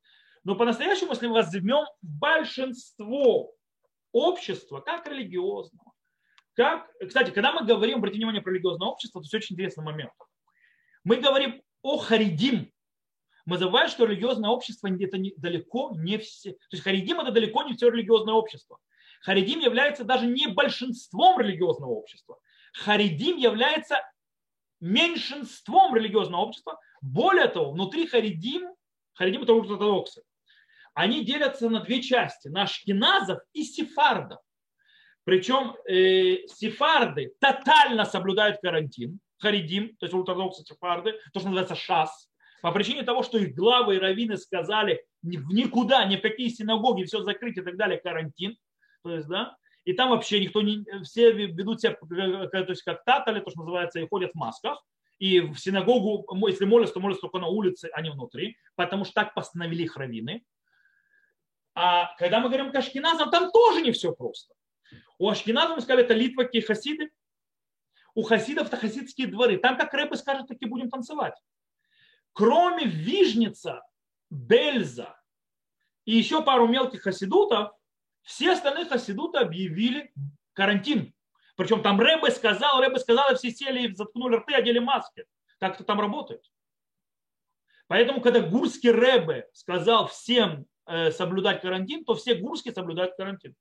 Но 0.44 0.56
по-настоящему, 0.56 1.12
если 1.12 1.28
мы 1.28 1.34
возьмем 1.34 1.86
большинство 2.02 3.54
общества, 4.12 4.80
как 4.80 5.08
религиозного, 5.08 5.92
как, 6.54 6.90
кстати, 7.08 7.32
когда 7.32 7.52
мы 7.52 7.66
говорим, 7.66 7.98
обратите 7.98 8.20
внимание, 8.20 8.42
про 8.42 8.52
религиозное 8.52 8.88
общество, 8.88 9.22
то 9.22 9.28
это 9.28 9.38
очень 9.38 9.56
интересный 9.56 9.84
момент. 9.84 10.12
Мы 11.04 11.18
говорим 11.18 11.62
о 11.82 11.98
Харидим. 11.98 12.72
Мы 13.46 13.58
забываем, 13.58 13.90
что 13.90 14.06
религиозное 14.06 14.50
общество 14.50 14.88
это 14.88 15.18
не, 15.18 15.34
далеко 15.38 15.92
не 15.96 16.18
все. 16.18 16.52
То 16.52 16.74
есть 16.74 16.84
Харидим 16.84 17.20
это 17.20 17.32
далеко 17.32 17.64
не 17.64 17.74
все 17.74 17.90
религиозное 17.90 18.34
общество. 18.34 18.80
Харидим 19.22 19.60
является 19.60 20.04
даже 20.04 20.28
не 20.28 20.48
большинством 20.48 21.40
религиозного 21.40 21.92
общества. 21.92 22.40
Харидим 22.74 23.38
является 23.38 24.02
меньшинством 24.80 25.96
религиозного 25.96 26.42
общества. 26.42 26.80
Более 27.02 27.48
того, 27.48 27.72
внутри 27.72 28.08
харидим, 28.08 28.70
харидим 29.14 29.44
это 29.44 29.54
ортодоксы, 29.54 30.24
они 30.94 31.24
делятся 31.24 31.70
на 31.70 31.82
две 31.82 32.02
части, 32.02 32.48
на 32.48 32.64
ашкеназов 32.64 33.40
и 33.54 33.64
сефардов. 33.64 34.40
Причем 35.24 35.76
э, 35.88 36.48
сефарды 36.48 37.34
тотально 37.40 38.06
соблюдают 38.06 38.60
карантин, 38.62 39.20
харидим, 39.40 39.96
то 39.98 40.06
есть 40.06 40.14
ортодоксы 40.14 40.64
сефарды, 40.64 41.14
то, 41.34 41.40
что 41.40 41.50
называется 41.50 41.76
шас, 41.76 42.30
по 42.62 42.72
причине 42.72 43.04
того, 43.04 43.24
что 43.24 43.38
их 43.38 43.56
главы 43.56 43.96
и 43.96 44.00
раввины 44.00 44.38
сказали 44.38 45.06
в 45.22 45.54
никуда, 45.54 46.06
ни 46.06 46.18
в 46.18 46.22
какие 46.22 46.50
синагоги, 46.50 47.04
все 47.04 47.22
закрыть 47.22 47.58
и 47.58 47.62
так 47.62 47.78
далее, 47.78 48.00
карантин. 48.00 48.58
То 49.04 49.16
есть, 49.16 49.28
да, 49.28 49.56
и 49.86 49.94
там 49.94 50.10
вообще 50.10 50.42
никто 50.42 50.62
не, 50.62 50.86
все 51.04 51.32
ведут 51.32 51.82
себя 51.82 51.96
то 51.96 52.66
есть, 52.68 52.84
как 52.84 53.04
татали, 53.06 53.40
то, 53.40 53.50
что 53.50 53.62
называется, 53.62 54.00
и 54.00 54.08
ходят 54.08 54.32
в 54.34 54.36
масках. 54.36 54.84
И 55.20 55.42
в 55.42 55.58
синагогу, 55.58 56.26
если 56.48 56.66
молятся, 56.66 56.94
то 56.94 57.00
молятся 57.02 57.22
только 57.22 57.40
на 57.40 57.48
улице, 57.48 57.90
а 57.94 58.02
не 58.02 58.10
внутри, 58.10 58.58
потому 58.76 59.04
что 59.04 59.14
так 59.14 59.34
постановили 59.34 59.84
их 59.84 59.98
раввины. 59.98 60.46
А 61.76 62.16
когда 62.18 62.40
мы 62.40 62.48
говорим 62.48 62.72
к 62.72 62.76
ашкеназам, 62.76 63.30
там 63.30 63.52
тоже 63.52 63.82
не 63.82 63.92
все 63.92 64.14
просто. 64.14 64.54
У 65.18 65.30
ашкеназов, 65.30 65.78
мы 65.78 65.82
сказали, 65.82 66.06
это 66.06 66.14
литваки 66.14 66.62
и. 66.62 67.10
У 68.16 68.24
хасидов 68.24 68.68
это 68.68 68.78
хасидские 68.78 69.28
дворы. 69.28 69.58
Там, 69.58 69.78
как 69.78 69.94
рэпы 69.94 70.16
скажут, 70.18 70.48
таки 70.48 70.66
будем 70.66 70.90
танцевать. 70.90 71.36
Кроме 72.34 72.86
Вижница, 72.86 73.82
Бельза 74.30 75.20
и 76.06 76.16
еще 76.16 76.44
пару 76.44 76.68
мелких 76.68 77.02
хасидутов, 77.02 77.72
все 78.22 78.52
остальные 78.54 78.86
хасидуты 78.86 79.40
объявили 79.40 80.14
карантин. 80.54 81.14
Причем 81.56 81.82
там 81.82 82.00
Рэбе 82.00 82.32
сказал, 82.32 82.80
Рэбе 82.80 83.00
сказал, 83.00 83.32
и 83.32 83.36
все 83.36 83.52
сели 83.52 83.88
и 83.88 83.94
заткнули 83.94 84.38
рты, 84.38 84.54
одели 84.54 84.80
маски. 84.80 85.26
Так 85.58 85.76
это 85.76 85.84
там 85.84 86.00
работает. 86.00 86.44
Поэтому, 87.88 88.22
когда 88.22 88.40
гурский 88.40 88.92
Рэбе 88.92 89.50
сказал 89.52 90.08
всем 90.08 90.68
э, 90.86 91.12
соблюдать 91.12 91.62
карантин, 91.62 92.06
то 92.06 92.16
все 92.16 92.36
гурские 92.36 92.74
соблюдают 92.74 93.16
карантин. 93.18 93.56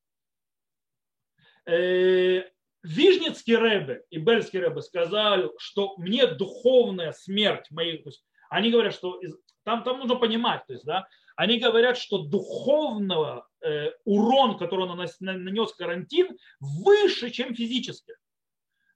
Вижницкий 2.83 3.57
Рэбе 3.57 4.05
и 4.11 4.19
Бельский 4.19 4.61
Рэбе 4.61 4.83
сказали, 4.83 5.51
что 5.59 5.97
мне 5.97 6.27
духовная 6.27 7.13
смерть 7.13 7.71
моей, 7.71 7.99
то 8.03 8.11
есть 8.11 8.25
они 8.51 8.71
говорят, 8.71 8.95
что 8.95 9.21
там, 9.65 9.83
там 9.83 9.99
нужно 9.99 10.15
понимать, 10.15 10.65
то 10.67 10.73
есть, 10.73 10.85
да, 10.85 11.07
они 11.37 11.59
говорят, 11.59 11.97
что 11.97 12.19
духовного 12.19 13.49
э, 13.61 13.91
урон, 14.05 14.59
который 14.59 14.87
он 14.89 14.97
нанес, 14.97 15.17
нанес 15.21 15.73
карантин, 15.75 16.37
выше, 16.59 17.31
чем 17.31 17.55
физический. 17.55 18.15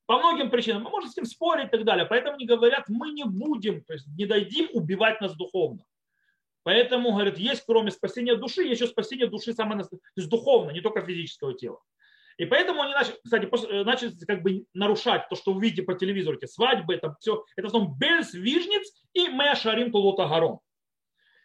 По 0.06 0.18
многим 0.18 0.50
причинам. 0.50 0.82
Мы 0.82 0.90
можем 0.90 1.10
с 1.10 1.16
ним 1.16 1.24
спорить 1.24 1.68
и 1.68 1.70
так 1.70 1.84
далее. 1.84 2.04
Поэтому 2.04 2.34
они 2.34 2.46
говорят, 2.46 2.88
мы 2.88 3.10
не 3.10 3.24
будем, 3.24 3.84
то 3.84 3.92
есть 3.92 4.08
не 4.18 4.26
дадим 4.26 4.68
убивать 4.72 5.20
нас 5.20 5.36
духовно. 5.36 5.84
Поэтому, 6.64 7.12
говорят, 7.12 7.38
есть 7.38 7.64
кроме 7.64 7.90
спасения 7.92 8.34
души, 8.34 8.62
есть 8.62 8.80
еще 8.80 8.90
спасение 8.90 9.28
души 9.28 9.52
самое, 9.52 9.84
то 9.84 9.96
есть 10.16 10.28
духовно, 10.28 10.70
не 10.70 10.80
только 10.80 11.04
физического 11.06 11.54
тела. 11.54 11.80
И 12.38 12.46
поэтому 12.46 12.82
они 12.82 12.92
начали, 12.92 13.18
кстати, 13.22 13.48
э, 13.70 13.84
начали 13.84 14.12
как 14.26 14.42
бы 14.42 14.64
нарушать 14.74 15.28
то, 15.28 15.36
что 15.36 15.52
вы 15.52 15.62
видите 15.62 15.82
по 15.82 15.94
телевизору, 15.94 16.36
эти 16.36 16.46
свадьбы, 16.46 16.94
это 16.94 17.16
все, 17.20 17.44
это 17.56 17.66
в 17.66 17.70
основном 17.70 17.96
Бельс, 17.98 18.34
Вижниц 18.34 19.04
и 19.12 19.28
Мэя 19.28 19.54
Шарим 19.54 19.92
Тулота 19.92 20.26
Гарон. 20.26 20.60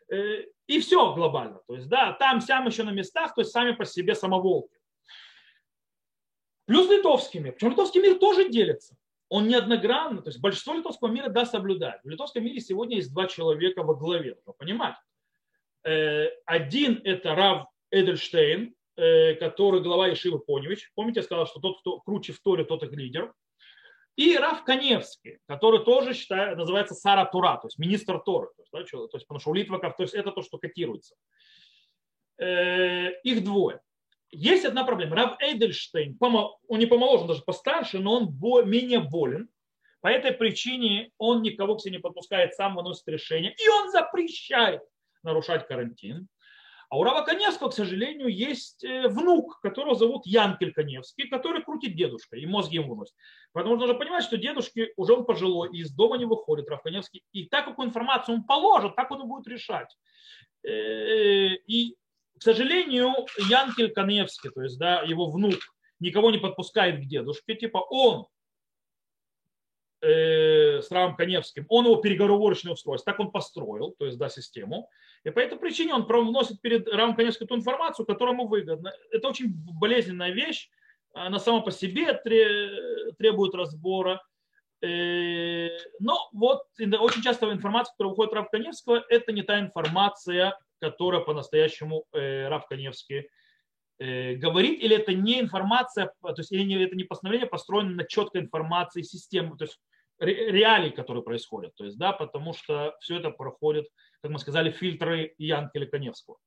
Э, 0.10 0.43
и 0.67 0.80
все 0.80 1.13
глобально. 1.13 1.62
То 1.67 1.76
есть, 1.76 1.88
да, 1.88 2.13
там, 2.13 2.41
сям 2.41 2.67
еще 2.67 2.84
на 2.84 2.91
местах, 2.91 3.36
то 3.36 3.41
есть 3.41 3.52
сами 3.52 3.71
по 3.71 3.86
себе 3.86 4.15
самоволки. 4.15 4.78
Плюс 6.65 6.89
литовский 6.89 7.39
мир. 7.39 7.54
Причем 7.54 7.71
литовский 7.71 8.02
мир 8.02 8.19
тоже 8.19 8.50
делится. 8.50 8.95
Он 9.30 9.47
не 9.47 9.56
одногранно, 9.56 10.21
то 10.21 10.30
есть 10.30 10.39
большинство 10.39 10.73
литовского 10.73 11.10
мира 11.10 11.30
да 11.30 11.45
соблюдает. 11.45 12.02
В 12.04 12.10
литовском 12.10 12.43
мире 12.43 12.62
сегодня 12.62 12.97
есть 12.97 13.13
два 13.13 13.28
человека 13.28 13.84
во 13.84 13.93
главе, 13.93 14.38
понимать. 14.58 14.95
Э, 15.84 16.28
один 16.45 17.02
это 17.04 17.36
Рав 17.36 17.67
Эдельштейн, 17.91 18.73
который 18.98 19.82
глава 19.82 20.12
Ишивы 20.12 20.40
Поневич. 20.40 20.92
Помните, 20.96 21.20
я 21.20 21.24
сказал, 21.24 21.46
что 21.46 21.60
тот, 21.60 21.80
кто 21.82 22.00
круче 22.00 22.34
в 22.34 22.40
Торе, 22.42 22.66
тот 22.66 22.84
их 22.84 22.92
лидер. 22.92 23.32
И 24.18 24.36
Раф 24.36 24.64
Каневский, 24.64 25.38
который 25.46 25.86
тоже 25.86 26.16
считает, 26.16 26.58
называется 26.58 26.96
Сара 26.96 27.26
Тура, 27.26 27.60
то 27.62 27.68
есть 27.68 27.78
министр 27.78 28.20
Торы. 28.20 28.48
То 28.56 28.64
есть, 28.64 28.92
да, 28.92 29.08
то 29.08 29.10
есть, 29.14 29.28
потому 29.28 29.40
что 29.40 29.52
у 29.52 29.54
Литваков 29.54 29.96
то 29.96 30.04
есть, 30.04 30.16
это 30.16 30.32
то, 30.32 30.42
что 30.42 30.58
котируется. 30.58 31.16
Э, 32.40 33.12
их 33.22 33.44
двое. 33.44 33.80
Есть 34.32 34.66
одна 34.66 34.84
проблема. 34.84 35.16
Рав 35.16 35.40
Эйдельштейн, 35.40 36.18
он 36.20 36.80
не 36.80 36.88
помоложе, 36.88 37.28
даже 37.28 37.44
постарше, 37.44 38.00
но 38.00 38.16
он 38.16 38.68
менее 38.68 39.00
болен. 39.00 39.50
По 40.02 40.08
этой 40.08 40.32
причине 40.32 41.12
он 41.20 41.44
никого 41.44 41.76
к 41.76 41.82
себе 41.82 41.98
не 41.98 42.00
подпускает, 42.00 42.56
сам 42.56 42.76
выносит 42.76 43.08
решение. 43.08 43.54
И 43.54 43.70
он 43.70 43.92
запрещает 43.92 44.82
нарушать 45.22 45.68
карантин. 45.68 46.28
А 46.89 46.97
у 46.97 47.04
Рава 47.04 47.23
Коневского, 47.23 47.69
к 47.69 47.73
сожалению, 47.73 48.30
есть 48.30 48.84
э, 48.84 49.10
внук, 49.10 49.60
которого 49.60 49.95
зовут 49.95 50.26
Янкель 50.26 50.71
Коневский, 50.71 51.28
который 51.28 51.62
крутит 51.62 51.97
дедушка 51.97 52.38
и 52.38 52.45
мозги 52.45 52.78
ему 52.78 52.91
выносит. 52.91 53.13
Поэтому 53.52 53.76
нужно 53.76 53.93
понимать, 53.95 54.23
что 54.23 54.38
дедушке 54.38 54.93
уже 54.95 55.13
он 55.13 55.26
пожилой, 55.26 55.69
и 55.73 55.82
из 55.82 55.91
дома 55.91 56.17
не 56.17 56.26
выходит 56.26 56.69
Рав 56.69 56.82
Коневский. 56.82 57.23
И 57.34 57.45
так, 57.45 57.65
какую 57.65 57.89
информацию 57.89 58.36
он 58.36 58.43
положит, 58.45 58.95
так 58.95 59.12
он 59.12 59.23
и 59.23 59.26
будет 59.26 59.47
решать. 59.47 59.97
Э, 60.63 61.56
и, 61.67 61.97
к 62.39 62.43
сожалению, 62.43 63.12
Янкель 63.50 63.91
Коневский, 63.91 64.50
то 64.50 64.62
есть 64.62 64.78
да, 64.78 65.02
его 65.02 65.30
внук, 65.30 65.60
никого 66.00 66.32
не 66.32 66.38
подпускает 66.38 67.02
к 67.02 67.06
дедушке. 67.06 67.56
Типа 67.56 67.80
он 67.80 68.28
э, 70.00 70.82
с 70.82 70.89
Равом 70.89 71.17
Коневским, 71.17 71.65
он 71.67 71.86
его 71.86 71.97
переговорочное 71.97 72.71
устройство, 72.71 73.12
так 73.12 73.19
он 73.19 73.32
построил, 73.32 73.93
то 74.00 74.06
есть 74.06 74.17
да, 74.17 74.30
систему. 74.30 74.89
И 75.23 75.30
по 75.30 75.39
этой 75.39 75.58
причине 75.58 75.93
он 75.93 76.03
вносит 76.03 76.62
перед 76.62 76.88
Равом 76.88 77.15
Коневским 77.15 77.47
ту 77.47 77.56
информацию, 77.56 78.06
которая 78.06 78.34
ему 78.34 78.47
выгодна. 78.47 78.93
Это 79.12 79.27
очень 79.30 79.51
болезненная 79.53 80.32
вещь, 80.32 80.69
она 81.13 81.39
сама 81.39 81.62
по 81.62 81.71
себе 81.71 82.13
требует 82.13 83.56
разбора. 83.56 84.21
Э, 84.82 85.69
но 85.99 86.30
вот 86.34 86.63
очень 86.80 87.21
часто 87.23 87.51
информация, 87.51 87.93
которая 87.93 88.12
выходит 88.12 88.34
Рав 88.34 88.49
Коневского, 88.49 89.03
это 89.10 89.32
не 89.32 89.41
та 89.41 89.60
информация, 89.60 90.58
которая 90.80 91.21
по-настоящему 91.21 92.06
э, 92.13 92.47
Рав 92.47 92.67
Коневский 92.67 93.27
э, 93.97 94.36
говорит, 94.36 94.80
или 94.80 94.95
это 94.95 95.13
не 95.13 95.39
информация, 95.39 96.13
то 96.21 96.36
есть 96.38 96.51
или 96.51 96.86
это 96.86 96.95
не 96.95 97.06
постановление 97.06 97.49
построено 97.49 97.95
на 97.95 98.03
четкой 98.03 98.41
информации 98.41 99.01
системы, 99.01 99.58
то 99.58 99.65
есть 99.65 99.80
реалий, 100.19 100.91
которые 100.91 101.23
происходят. 101.23 101.75
То 101.75 101.86
есть, 101.86 101.97
да, 101.97 102.12
потому 102.12 102.53
что 102.53 102.95
все 102.99 103.17
это 103.17 103.32
проходит, 103.32 103.88
как 104.21 104.32
мы 104.32 104.39
сказали, 104.39 104.71
фильтры 104.71 105.36
Янкеля 105.38 105.86
Коневского. 105.88 106.38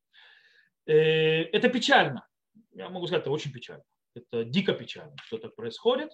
Э, 0.86 1.42
это 1.44 1.68
печально. 1.68 2.26
Я 2.72 2.88
могу 2.88 3.06
сказать, 3.06 3.22
это 3.22 3.30
очень 3.30 3.52
печально. 3.52 3.84
Это 4.14 4.44
дико 4.44 4.72
печально, 4.72 5.16
что 5.22 5.38
так 5.38 5.54
происходит. 5.54 6.10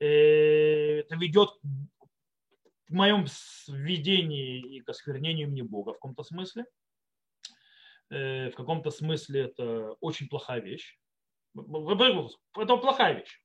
Э, 0.00 1.00
это 1.00 1.16
ведет 1.16 1.50
в 1.62 2.92
моем 2.92 3.26
видении 3.68 4.76
и 4.76 4.80
к 4.80 4.88
осквернению 4.88 5.46
имени 5.46 5.62
Бога 5.62 5.90
в 5.90 5.94
каком-то 5.94 6.22
смысле. 6.22 6.64
Э, 8.10 8.50
в 8.50 8.54
каком-то 8.54 8.90
смысле 8.90 9.42
это 9.42 9.92
очень 10.00 10.28
плохая 10.28 10.60
вещь. 10.60 10.98
Это 11.54 12.76
плохая 12.76 13.14
вещь 13.14 13.40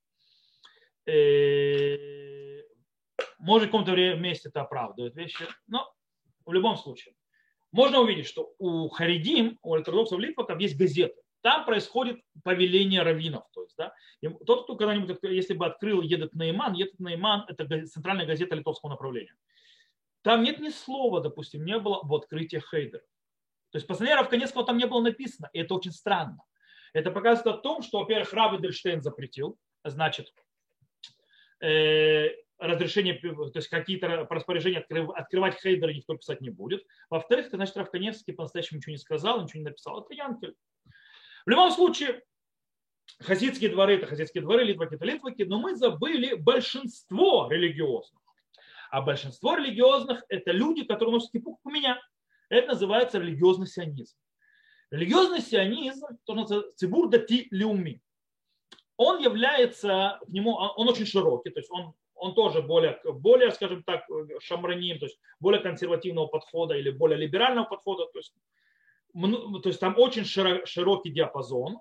может, 3.46 3.70
в 3.70 3.72
каком-то 3.72 3.96
месте 4.16 4.50
это 4.50 4.62
оправдывает 4.62 5.16
вещи, 5.16 5.46
но 5.68 5.94
в 6.46 6.52
любом 6.52 6.78
случае. 6.78 7.14
Можно 7.76 8.00
увидеть, 8.00 8.26
что 8.26 8.54
у 8.58 8.88
Харидим, 8.88 9.60
у 9.62 9.74
ортодоксов 9.74 10.18
Литваков 10.18 10.62
есть 10.62 10.78
газеты. 10.78 11.22
Там 11.42 11.66
происходит 11.66 12.22
повеление 12.42 13.04
раввинов. 13.04 13.44
То 13.54 13.64
есть, 13.64 13.76
да, 13.78 13.94
тот, 14.46 14.64
кто 14.64 14.78
когда-нибудь, 14.78 15.18
если 15.24 15.54
бы 15.54 15.66
открыл 15.66 16.02
Едет 16.02 16.34
Нейман, 16.34 16.72
Едет 16.72 16.98
Нейман– 17.00 17.44
это 17.50 17.86
центральная 17.88 18.26
газета 18.26 18.56
литовского 18.56 18.92
направления. 18.92 19.36
Там 20.22 20.42
нет 20.42 20.62
ни 20.62 20.70
слова, 20.70 21.20
допустим, 21.20 21.66
не 21.66 21.78
было 21.78 21.98
об 21.98 22.14
открытии 22.14 22.64
Хейдера. 22.72 23.04
То 23.72 23.76
есть 23.78 23.88
постановление 23.88 24.22
Равканецкого 24.22 24.66
там 24.66 24.78
не 24.78 24.88
было 24.88 25.02
написано, 25.02 25.50
и 25.52 25.60
это 25.60 25.74
очень 25.74 25.92
странно. 25.92 26.42
Это 26.94 27.12
показывает 27.12 27.58
о 27.58 27.60
том, 27.60 27.82
что, 27.82 28.00
во-первых, 28.00 28.32
Рав 28.32 28.58
Эдельштейн 28.58 29.02
запретил, 29.02 29.58
значит, 29.84 30.34
э, 31.60 32.30
разрешение, 32.58 33.14
то 33.16 33.52
есть 33.54 33.68
какие-то 33.68 34.28
распоряжения 34.30 34.80
открывать 34.80 35.60
хейдеры 35.62 35.94
никто 35.94 36.16
писать 36.16 36.42
не 36.42 36.50
будет. 36.50 36.86
Во-вторых, 37.10 37.48
это 37.48 37.58
значит, 37.58 37.78
Равканевский 37.78 38.34
по-настоящему 38.34 38.78
ничего 38.78 38.92
не 38.92 38.98
сказал, 38.98 39.44
ничего 39.44 39.60
не 39.60 39.66
написал. 39.66 40.02
Это 40.02 40.14
Янкель. 40.14 40.56
В 41.46 41.50
любом 41.50 41.72
случае, 41.72 42.24
хасидские 43.20 43.70
дворы– 43.70 43.96
это 43.98 44.08
хасидские 44.08 44.42
дворы, 44.42 44.64
литваки– 44.64 44.96
это 44.96 45.06
литваки, 45.06 45.44
но 45.44 45.60
мы 45.60 45.76
забыли 45.76 46.36
большинство 46.36 47.48
религиозных. 47.52 48.22
А 48.90 49.02
большинство 49.02 49.56
религиозных– 49.56 50.24
это 50.30 50.52
люди, 50.52 50.86
которые 50.86 51.14
носят 51.16 51.32
кипух 51.32 51.60
у 51.64 51.70
меня. 51.70 52.00
Это 52.50 52.70
называется 52.70 53.20
религиозный 53.20 53.68
сионизм. 53.68 54.16
Религиозный 54.92 55.42
сионизм, 55.42 56.08
то 56.26 56.36
называется 56.36 56.78
цибур 56.78 57.10
дати 57.10 57.48
лиуми. 57.52 58.02
Он 58.98 59.22
является, 59.22 60.20
к 60.26 60.30
нему, 60.30 60.56
он 60.56 60.88
очень 60.88 61.06
широкий, 61.06 61.50
то 61.50 61.60
есть 61.60 61.70
он 61.70 61.94
он 62.16 62.34
тоже 62.34 62.62
более, 62.62 63.00
более, 63.04 63.52
скажем 63.52 63.84
так, 63.84 64.06
шамраним, 64.40 65.00
то 65.00 65.06
есть 65.06 65.20
более 65.40 65.62
консервативного 65.62 66.28
подхода 66.28 66.76
или 66.76 66.90
более 66.90 67.18
либерального 67.18 67.66
подхода. 67.66 68.06
То 68.08 68.20
есть, 68.20 68.34
то 69.14 69.70
есть 69.70 69.80
там 69.80 69.96
очень 69.98 70.26
широкий 70.26 71.12
диапазон. 71.12 71.80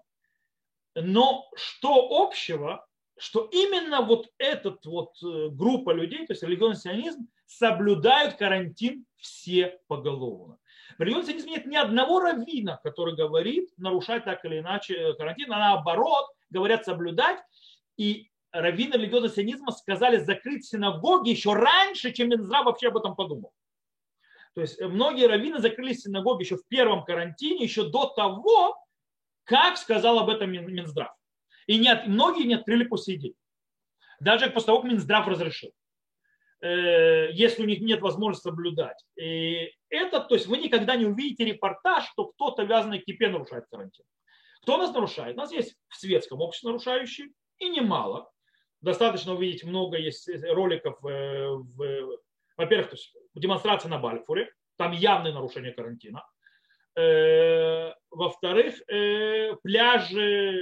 Но 0.97 1.49
что 1.57 2.23
общего, 2.23 2.87
что 3.17 3.49
именно 3.53 4.03
вот 4.03 4.29
эта 4.39 4.77
вот 4.85 5.11
э, 5.23 5.49
группа 5.51 5.91
людей, 5.91 6.27
то 6.27 6.33
есть 6.33 6.43
религиозный 6.43 6.81
сионизм, 6.81 7.29
соблюдают 7.47 8.35
карантин 8.35 9.05
все 9.17 9.79
поголовно. 9.89 10.59
В 10.99 11.03
религиозном 11.03 11.39
сионизме 11.39 11.53
нет 11.53 11.67
ни 11.67 11.77
одного 11.77 12.21
раввина, 12.21 12.81
который 12.83 13.15
говорит 13.17 13.71
нарушать 13.77 14.25
так 14.25 14.45
или 14.45 14.61
иначе 14.61 14.95
э, 14.95 15.15
карантин, 15.15 15.53
а 15.53 15.59
наоборот 15.59 16.27
говорят 16.51 16.85
соблюдать. 16.85 17.41
И 17.97 18.31
раввины 18.55 18.95
религиозного 18.95 19.35
сионизма 19.35 19.73
сказали 19.73 20.19
закрыть 20.19 20.65
синагоги 20.65 21.31
еще 21.31 21.53
раньше, 21.53 22.13
чем 22.13 22.29
Минздрав 22.29 22.65
вообще 22.65 22.89
об 22.89 22.97
этом 22.97 23.17
подумал. 23.17 23.53
То 24.55 24.61
есть 24.61 24.81
э, 24.81 24.87
многие 24.87 25.27
раввины 25.27 25.59
закрыли 25.59 25.93
синагоги 25.93 26.45
еще 26.45 26.57
в 26.57 26.67
первом 26.69 27.05
карантине, 27.05 27.65
еще 27.65 27.89
до 27.91 28.07
того, 28.07 28.77
как 29.43 29.77
сказал 29.77 30.21
об 30.21 30.31
этом 30.31 30.53
Минздрав. 30.53 31.13
И 31.67 31.79
нет, 31.79 32.07
многие 32.07 32.45
не 32.45 32.55
открыли 32.55 32.85
по 32.85 32.97
сей. 32.97 33.35
Даже 34.21 34.49
после 34.51 34.67
того, 34.67 34.83
как 34.83 34.91
Минздрав 34.91 35.27
разрешил. 35.27 35.73
Э, 36.61 37.33
если 37.33 37.65
у 37.65 37.67
них 37.67 37.81
нет 37.81 38.01
возможности 38.01 38.45
соблюдать. 38.45 39.05
И 39.17 39.73
это, 39.89 40.21
то 40.21 40.35
есть 40.35 40.47
вы 40.47 40.59
никогда 40.59 40.95
не 40.95 41.07
увидите 41.07 41.45
репортаж, 41.45 42.09
что 42.09 42.27
кто-то 42.29 42.63
вязаный 42.63 43.01
к 43.01 43.05
кипе 43.05 43.29
нарушает 43.29 43.65
карантин. 43.69 44.05
Кто 44.63 44.77
нас 44.77 44.95
нарушает? 44.95 45.37
У 45.37 45.41
нас 45.41 45.53
есть 45.53 45.75
в 45.89 45.97
светском 45.97 46.41
обществе 46.41 46.69
нарушающие, 46.69 47.29
и 47.59 47.69
немало. 47.69 48.31
Достаточно 48.85 49.33
увидеть 49.33 49.65
много 49.65 49.97
есть 49.97 50.29
роликов, 50.51 51.03
э, 51.07 51.49
во-первых, 52.57 52.91
то 52.91 52.97
есть 52.97 53.17
демонстрации 53.35 53.89
на 53.89 53.99
Бальфуре, 53.99 54.53
там 54.77 54.93
явное 54.93 55.33
нарушение 55.33 55.73
карантина. 55.73 56.23
Э, 56.95 57.93
во-вторых, 58.11 58.75
пляжи 59.63 60.61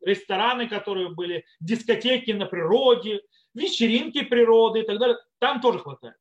рестораны, 0.00 0.68
которые 0.68 1.10
были, 1.10 1.44
дискотеки 1.60 2.32
на 2.32 2.46
природе, 2.46 3.22
вечеринки 3.54 4.22
природы 4.24 4.80
и 4.80 4.82
так 4.82 4.98
далее, 4.98 5.16
там 5.38 5.60
тоже 5.60 5.78
хватает. 5.78 6.16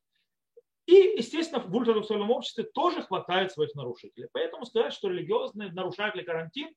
И, 0.85 0.93
естественно, 1.17 1.59
в 1.59 1.75
ультрадоксальном 1.75 2.29
обществе 2.29 2.65
тоже 2.65 3.01
хватает 3.01 3.51
своих 3.51 3.73
нарушителей. 3.73 4.27
Поэтому 4.31 4.65
сказать, 4.65 4.93
что 4.93 5.09
религиозные 5.09 5.71
нарушатели 5.71 6.21
карантин, 6.21 6.69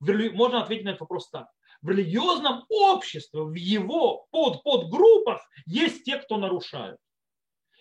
можно 0.00 0.62
ответить 0.62 0.84
на 0.84 0.90
этот 0.90 1.00
вопрос 1.02 1.30
так. 1.30 1.48
В 1.82 1.90
религиозном 1.90 2.64
обществе, 2.68 3.42
в 3.42 3.54
его 3.54 4.26
под, 4.30 4.62
подгруппах 4.62 5.40
есть 5.66 6.04
те, 6.04 6.18
кто 6.18 6.36
нарушают. 6.36 6.98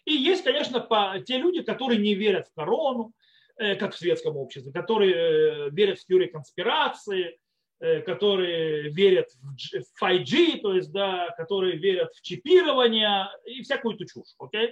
И 0.05 0.13
есть, 0.13 0.43
конечно, 0.43 0.79
по, 0.79 1.15
те 1.25 1.37
люди, 1.37 1.63
которые 1.63 1.99
не 1.99 2.13
верят 2.13 2.47
в 2.47 2.53
корону, 2.53 3.11
э, 3.57 3.75
как 3.75 3.93
в 3.93 3.97
светском 3.97 4.37
обществе, 4.37 4.71
которые 4.71 5.15
э, 5.15 5.69
верят 5.71 5.99
в 5.99 6.05
теории 6.05 6.27
конспирации, 6.27 7.37
Э, 7.81 8.01
которые 8.01 8.89
верят 8.89 9.27
в 9.33 10.03
5G, 10.03 10.61
то 10.61 10.73
есть, 10.73 10.93
да, 10.93 11.31
которые 11.35 11.77
верят 11.77 12.13
в 12.15 12.21
чипирование 12.21 13.27
и 13.45 13.63
всякую 13.63 13.95
эту 13.95 14.05
чушь. 14.05 14.33
Okay? 14.41 14.69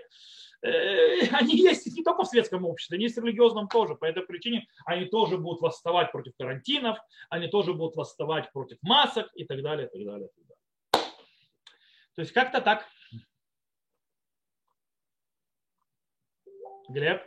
Э, 0.63 1.27
они 1.31 1.57
есть 1.57 1.85
не 1.95 2.03
только 2.03 2.23
в 2.23 2.27
светском 2.27 2.65
обществе, 2.65 2.95
они 2.95 3.05
есть 3.05 3.17
в 3.17 3.23
религиозном 3.23 3.67
тоже. 3.67 3.95
По 3.95 4.05
этой 4.05 4.23
причине 4.23 4.67
они 4.85 5.05
тоже 5.05 5.37
будут 5.37 5.61
восставать 5.61 6.11
против 6.11 6.33
карантинов, 6.37 6.97
они 7.29 7.47
тоже 7.47 7.73
будут 7.73 7.95
восставать 7.95 8.51
против 8.51 8.77
масок 8.81 9.29
и 9.35 9.45
так 9.45 9.61
далее, 9.61 9.87
и 9.87 9.97
так 9.97 10.05
далее. 10.05 10.27
И 10.27 10.31
так 10.31 10.47
далее. 10.47 11.13
То 12.15 12.21
есть 12.21 12.31
как-то 12.31 12.61
так. 12.61 12.87
Глеб? 16.89 17.21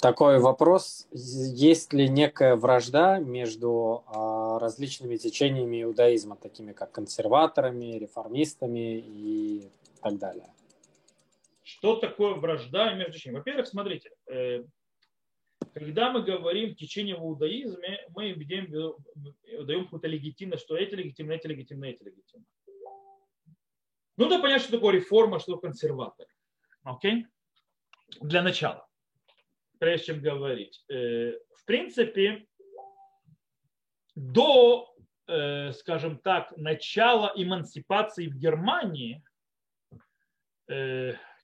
Такой 0.00 0.40
вопрос. 0.40 1.06
Есть 1.12 1.92
ли 1.92 2.08
некая 2.08 2.56
вражда 2.56 3.18
между 3.18 4.02
а, 4.06 4.58
различными 4.58 5.16
течениями 5.16 5.82
иудаизма, 5.82 6.36
такими 6.36 6.72
как 6.72 6.90
консерваторами, 6.90 7.98
реформистами 7.98 8.98
и 8.98 9.70
так 10.02 10.18
далее? 10.18 10.48
Что 11.78 11.96
такое 11.96 12.34
вражда 12.34 12.92
между 12.94 13.18
чем? 13.18 13.34
Во-первых, 13.34 13.68
смотрите, 13.68 14.10
э, 14.28 14.64
когда 15.72 16.10
мы 16.10 16.22
говорим 16.22 16.74
течение 16.74 17.16
в 17.16 17.20
иудаизме, 17.20 18.04
мы 18.10 18.34
даем, 18.34 18.96
даем 19.64 19.84
какую-то 19.84 20.08
легитимность, 20.08 20.64
что 20.64 20.76
эти 20.76 20.94
легитимны, 20.94 21.32
эти 21.32 21.46
легитимны, 21.46 21.90
эти 21.90 22.02
легитимны. 22.02 22.44
Ну, 24.16 24.28
да 24.28 24.40
понять, 24.40 24.62
что 24.62 24.72
такое 24.72 24.94
реформа, 24.94 25.38
что 25.38 25.56
консерватор. 25.56 26.26
Окей? 26.82 27.26
Для 28.20 28.42
начала 28.42 28.88
прежде 29.78 30.06
чем 30.06 30.20
говорить. 30.20 30.84
Э, 30.88 31.32
в 31.54 31.64
принципе, 31.64 32.46
до, 34.16 34.92
э, 35.28 35.72
скажем 35.72 36.18
так, 36.18 36.52
начала 36.56 37.32
эмансипации 37.36 38.26
в 38.26 38.36
Германии, 38.36 39.22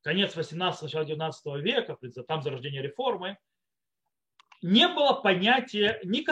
конец 0.04 0.36
18 0.36 0.82
начало 0.82 1.04
19 1.04 1.46
века, 1.62 1.98
там 2.28 2.42
зарождение 2.42 2.82
реформы, 2.82 3.38
не 4.62 4.86
было 4.86 5.14
понятия 5.14 6.00
ни 6.04 6.24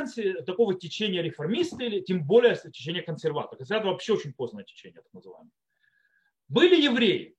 такого 0.44 0.74
течения 0.74 1.22
реформиста, 1.22 1.82
или 1.82 2.00
тем 2.00 2.24
более 2.24 2.54
течения 2.54 3.02
консерваторов. 3.02 3.60
Это 3.68 3.84
вообще 3.84 4.12
очень 4.14 4.32
позднее 4.32 4.64
течение, 4.64 5.02
так 5.02 5.12
называемое. 5.12 5.50
Были 6.48 6.80
евреи, 6.80 7.36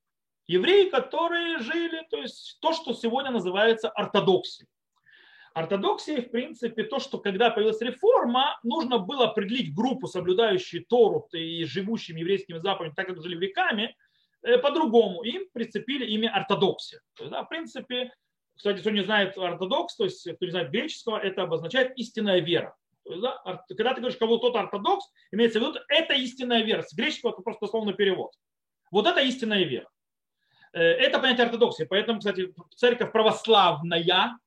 Евреи, 0.48 0.90
которые 0.90 1.60
жили, 1.60 2.06
то 2.10 2.18
есть 2.18 2.58
то, 2.60 2.74
что 2.74 2.94
сегодня 2.94 3.32
называется 3.32 3.90
ортодоксией. 3.90 4.68
Ортодоксия, 5.54 6.22
в 6.22 6.32
принципе, 6.32 6.84
то, 6.84 7.00
что 7.00 7.18
когда 7.20 7.50
появилась 7.50 7.80
реформа, 7.80 8.60
нужно 8.64 8.98
было 8.98 9.30
определить 9.30 9.74
группу, 9.74 10.08
соблюдающую 10.08 10.84
Тору 10.86 11.30
и 11.32 11.64
живущими 11.64 12.20
еврейскими 12.20 12.58
заповедями, 12.58 12.96
так 12.96 13.08
как 13.08 13.22
жили 13.22 13.38
веками, 13.38 13.96
по-другому. 14.44 15.24
Им 15.24 15.48
прицепили 15.54 16.06
имя 16.06 16.34
ортодоксия. 16.34 17.02
Да, 17.20 17.44
в 17.44 17.50
принципе, 17.50 18.14
кстати, 18.56 18.82
кто 18.82 18.90
не 18.92 19.04
знает 19.04 19.38
ортодокс, 19.38 19.96
то 19.96 20.04
есть 20.04 20.30
кто 20.36 20.46
не 20.46 20.52
знает 20.52 20.72
греческого, 20.72 21.18
это 21.18 21.44
обозначает 21.44 21.98
истинная 21.98 22.40
вера. 22.40 22.76
То 23.04 23.12
есть, 23.12 23.22
да, 23.22 23.64
когда 23.68 23.94
ты 23.94 24.02
говоришь, 24.02 24.18
кого 24.18 24.38
тот 24.38 24.56
ортодокс, 24.56 25.06
имеется 25.32 25.60
в 25.60 25.64
виду, 25.64 25.80
это 25.90 26.14
истинная 26.14 26.64
вера. 26.64 26.84
С 26.84 26.94
греческого 26.94 27.32
это 27.32 27.42
просто 27.42 27.66
дословный 27.66 27.94
перевод. 27.94 28.32
Вот 28.92 29.08
это 29.08 29.22
истинная 29.22 29.64
вера. 29.64 29.90
Э, 30.72 30.82
это 30.82 31.20
понятие 31.20 31.48
ортодоксии. 31.48 31.84
Поэтому, 31.84 32.20
кстати, 32.20 32.54
церковь 32.76 33.12
православная, 33.12 34.38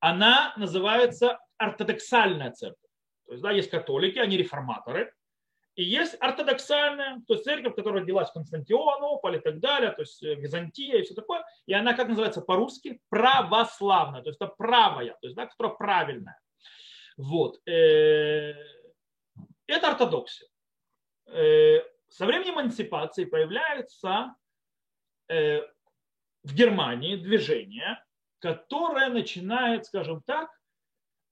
она 0.00 0.52
называется 0.56 1.38
ортодоксальная 1.58 2.52
церковь. 2.52 2.90
То 3.26 3.32
есть, 3.32 3.42
да, 3.42 3.52
есть 3.52 3.70
католики, 3.70 4.18
они 4.18 4.36
реформаторы, 4.36 5.12
и 5.80 5.82
есть 5.82 6.14
ортодоксальная, 6.20 7.22
то 7.26 7.32
есть 7.32 7.44
церковь, 7.44 7.74
которая 7.74 8.02
родилась 8.02 8.28
в 8.28 8.34
Константинополе 8.34 9.38
и 9.38 9.40
так 9.40 9.60
далее, 9.60 9.92
то 9.92 10.02
есть 10.02 10.22
э, 10.22 10.34
Византия 10.34 10.98
и 10.98 11.02
все 11.02 11.14
такое. 11.14 11.42
И 11.64 11.72
она, 11.72 11.94
как 11.94 12.08
называется 12.08 12.42
по-русски, 12.42 13.00
православная, 13.08 14.20
то 14.20 14.28
есть 14.28 14.38
это 14.38 14.52
правая, 14.54 15.16
то 15.22 15.26
есть 15.26 15.34
да, 15.36 15.46
которая 15.46 15.74
правильная. 15.74 16.38
Вот. 17.16 17.66
Э, 17.66 18.52
это 19.66 19.88
ортодоксия. 19.88 20.48
Со 21.26 22.26
временем 22.26 22.54
эмансипации 22.54 23.24
появляется 23.24 24.34
в 25.28 25.64
Германии 26.44 27.16
движение, 27.16 28.04
которое 28.40 29.08
начинает, 29.08 29.86
скажем 29.86 30.20
так, 30.26 30.50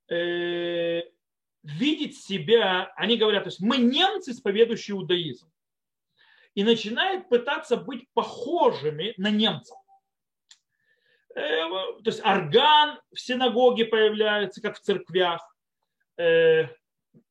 э, 0.09 1.03
видеть 1.63 2.19
себя, 2.21 2.91
они 2.95 3.17
говорят, 3.17 3.43
то 3.43 3.49
есть 3.49 3.61
мы 3.61 3.77
немцы, 3.77 4.31
исповедующие 4.31 4.95
иудаизм, 4.95 5.51
и 6.55 6.63
начинает 6.63 7.29
пытаться 7.29 7.77
быть 7.77 8.07
похожими 8.13 9.13
на 9.17 9.29
немцев. 9.29 9.77
Э, 11.35 11.67
то 12.03 12.05
есть 12.05 12.25
орган 12.25 12.99
в 13.13 13.19
синагоге 13.19 13.85
появляется, 13.85 14.61
как 14.61 14.77
в 14.77 14.81
церквях. 14.81 15.41
Э, 16.17 16.67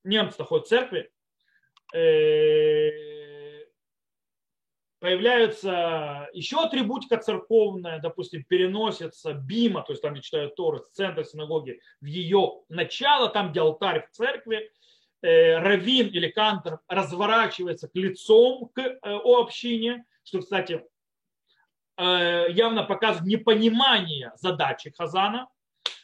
немцы 0.04 0.44
ходят 0.44 0.66
в 0.66 0.68
церкви. 0.68 1.10
Появляется 5.00 6.28
еще 6.32 6.60
атрибутика 6.60 7.18
церковная, 7.18 8.00
допустим, 8.00 8.42
переносится 8.42 9.32
бима, 9.32 9.82
то 9.82 9.92
есть 9.92 10.02
там, 10.02 10.12
где 10.12 10.22
читают 10.22 10.56
Торы, 10.56 10.80
с 10.80 10.96
центра 10.96 11.22
синагоги 11.22 11.80
в 12.00 12.06
ее 12.06 12.62
начало, 12.68 13.28
там, 13.28 13.52
где 13.52 13.60
алтарь 13.60 14.08
в 14.08 14.10
церкви, 14.10 14.72
э, 15.22 15.58
раввин 15.58 16.08
или 16.08 16.28
кантор 16.28 16.80
разворачивается 16.88 17.88
к 17.88 17.94
лицом 17.94 18.70
к 18.74 18.80
э, 18.80 18.98
общине, 19.02 20.04
что, 20.24 20.40
кстати, 20.40 20.84
э, 21.96 22.46
явно 22.50 22.82
показывает 22.82 23.28
непонимание 23.28 24.32
задачи 24.34 24.90
Хазана, 24.90 25.48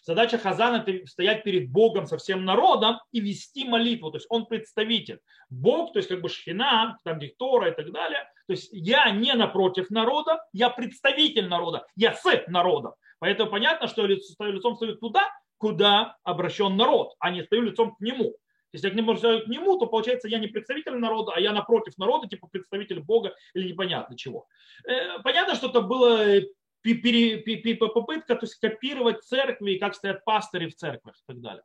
Задача 0.05 0.37
Хазана– 0.37 0.85
стоять 1.07 1.45
перед 1.45 1.71
Богом 1.71 2.07
со 2.07 2.19
всем 2.19 2.45
народом 2.45 3.01
и 3.11 3.21
вести 3.21 3.67
молитву. 3.67 4.11
То 4.11 4.19
есть 4.19 4.27
он 4.29 4.45
представитель. 4.45 5.21
Бог, 5.49 5.95
то 5.95 5.99
есть 5.99 6.11
как 6.11 6.21
бы 6.21 6.29
шхина, 6.29 6.99
там 7.05 7.19
где 7.19 7.29
Тора 7.39 7.71
и 7.71 7.75
так 7.75 7.91
далее. 7.91 8.21
То 8.47 8.53
есть 8.53 8.69
я 8.73 9.11
не 9.11 9.33
напротив 9.33 9.89
народа, 9.89 10.45
я 10.53 10.69
представитель 10.69 11.49
народа, 11.49 11.87
я 11.97 12.13
с 12.13 12.23
народом. 12.49 12.93
Поэтому 13.19 13.51
понятно, 13.51 13.89
что 13.89 14.07
я 14.07 14.17
стою 14.19 14.53
лицом 14.53 14.77
стою 14.77 14.97
туда, 14.97 15.27
куда 15.57 16.17
обращен 16.23 16.77
народ, 16.77 17.15
а 17.19 17.31
не 17.31 17.43
стою 17.43 17.63
лицом 17.63 17.95
к 17.95 18.01
нему. 18.01 18.35
Если 18.73 18.89
я 18.89 18.93
к 18.93 18.97
нему 18.97 19.17
стою 19.17 19.45
к 19.45 19.47
нему, 19.47 19.79
то 19.79 19.87
получается 19.87 20.29
я 20.29 20.39
не 20.39 20.49
представитель 20.49 20.97
народа, 20.97 21.33
а 21.35 21.41
я 21.41 21.53
напротив 21.53 21.97
народа, 21.97 22.29
типа 22.29 22.49
представитель 22.49 23.01
Бога 23.01 23.33
или 23.55 23.71
непонятно 23.71 24.19
чего. 24.19 24.47
Э, 24.87 25.21
понятно, 25.23 25.55
что 25.55 25.69
это 25.69 25.81
было 25.81 26.41
попытка 26.85 28.35
то 28.35 28.43
есть, 28.43 28.57
копировать 28.57 29.25
церкви 29.25 29.73
и 29.73 29.79
как 29.79 29.95
стоят 29.95 30.25
пастыри 30.25 30.69
в 30.69 30.77
церквях 30.77 31.17
и 31.17 31.23
так 31.27 31.41
далее. 31.41 31.63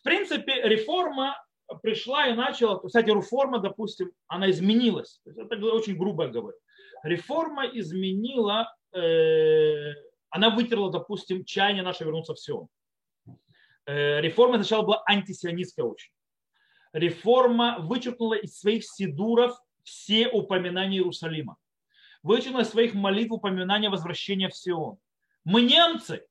В 0.00 0.02
принципе, 0.02 0.62
реформа 0.62 1.36
пришла 1.82 2.26
и 2.28 2.34
начала, 2.34 2.78
кстати, 2.78 3.10
реформа, 3.10 3.58
допустим, 3.58 4.10
она 4.26 4.50
изменилась. 4.50 5.20
Это 5.24 5.56
очень 5.66 5.96
грубо 5.96 6.28
говорю. 6.28 6.56
Реформа 7.04 7.66
изменила, 7.66 8.74
э, 8.92 9.92
она 10.30 10.50
вытерла, 10.50 10.90
допустим, 10.90 11.44
чаяние 11.44 11.82
наше 11.82 12.04
вернуться 12.04 12.34
в 12.34 12.40
Сион. 12.40 12.68
Э, 13.86 14.20
реформа 14.20 14.56
сначала 14.56 14.82
была 14.82 15.02
антисионистская 15.06 15.84
очень. 15.84 16.12
Реформа 16.92 17.78
вычеркнула 17.80 18.34
из 18.34 18.58
своих 18.58 18.84
сидуров 18.84 19.56
все 19.82 20.28
упоминания 20.28 20.98
Иерусалима 20.98 21.56
вычеркнула 22.22 22.62
из 22.62 22.68
своих 22.68 22.94
молитв 22.94 23.32
упоминания 23.32 23.90
возвращения 23.90 24.48
в 24.48 24.56
Сион. 24.56 24.98
Мы 25.44 25.62
немцы, 25.62 26.24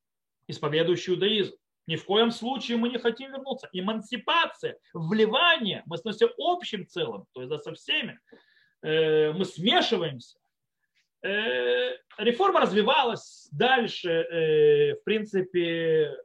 исповедующие 0.47 1.15
иудаизм. 1.15 1.53
Ни 1.87 1.95
в 1.95 2.05
коем 2.05 2.31
случае 2.31 2.77
мы 2.77 2.89
не 2.89 2.99
хотим 2.99 3.31
вернуться. 3.31 3.67
Эмансипация, 3.73 4.77
вливание, 4.93 5.83
мы 5.85 5.97
становимся 5.97 6.29
общим 6.37 6.87
целым, 6.87 7.25
то 7.33 7.41
есть 7.41 7.49
да, 7.49 7.57
со 7.57 7.73
всеми. 7.73 8.19
Э, 8.81 9.31
мы 9.33 9.45
смешиваемся. 9.45 10.37
Э, 11.23 11.97
реформа 12.17 12.61
развивалась 12.61 13.49
дальше. 13.51 14.09
Э, 14.09 14.95
в 14.95 15.03
принципе, 15.03 16.15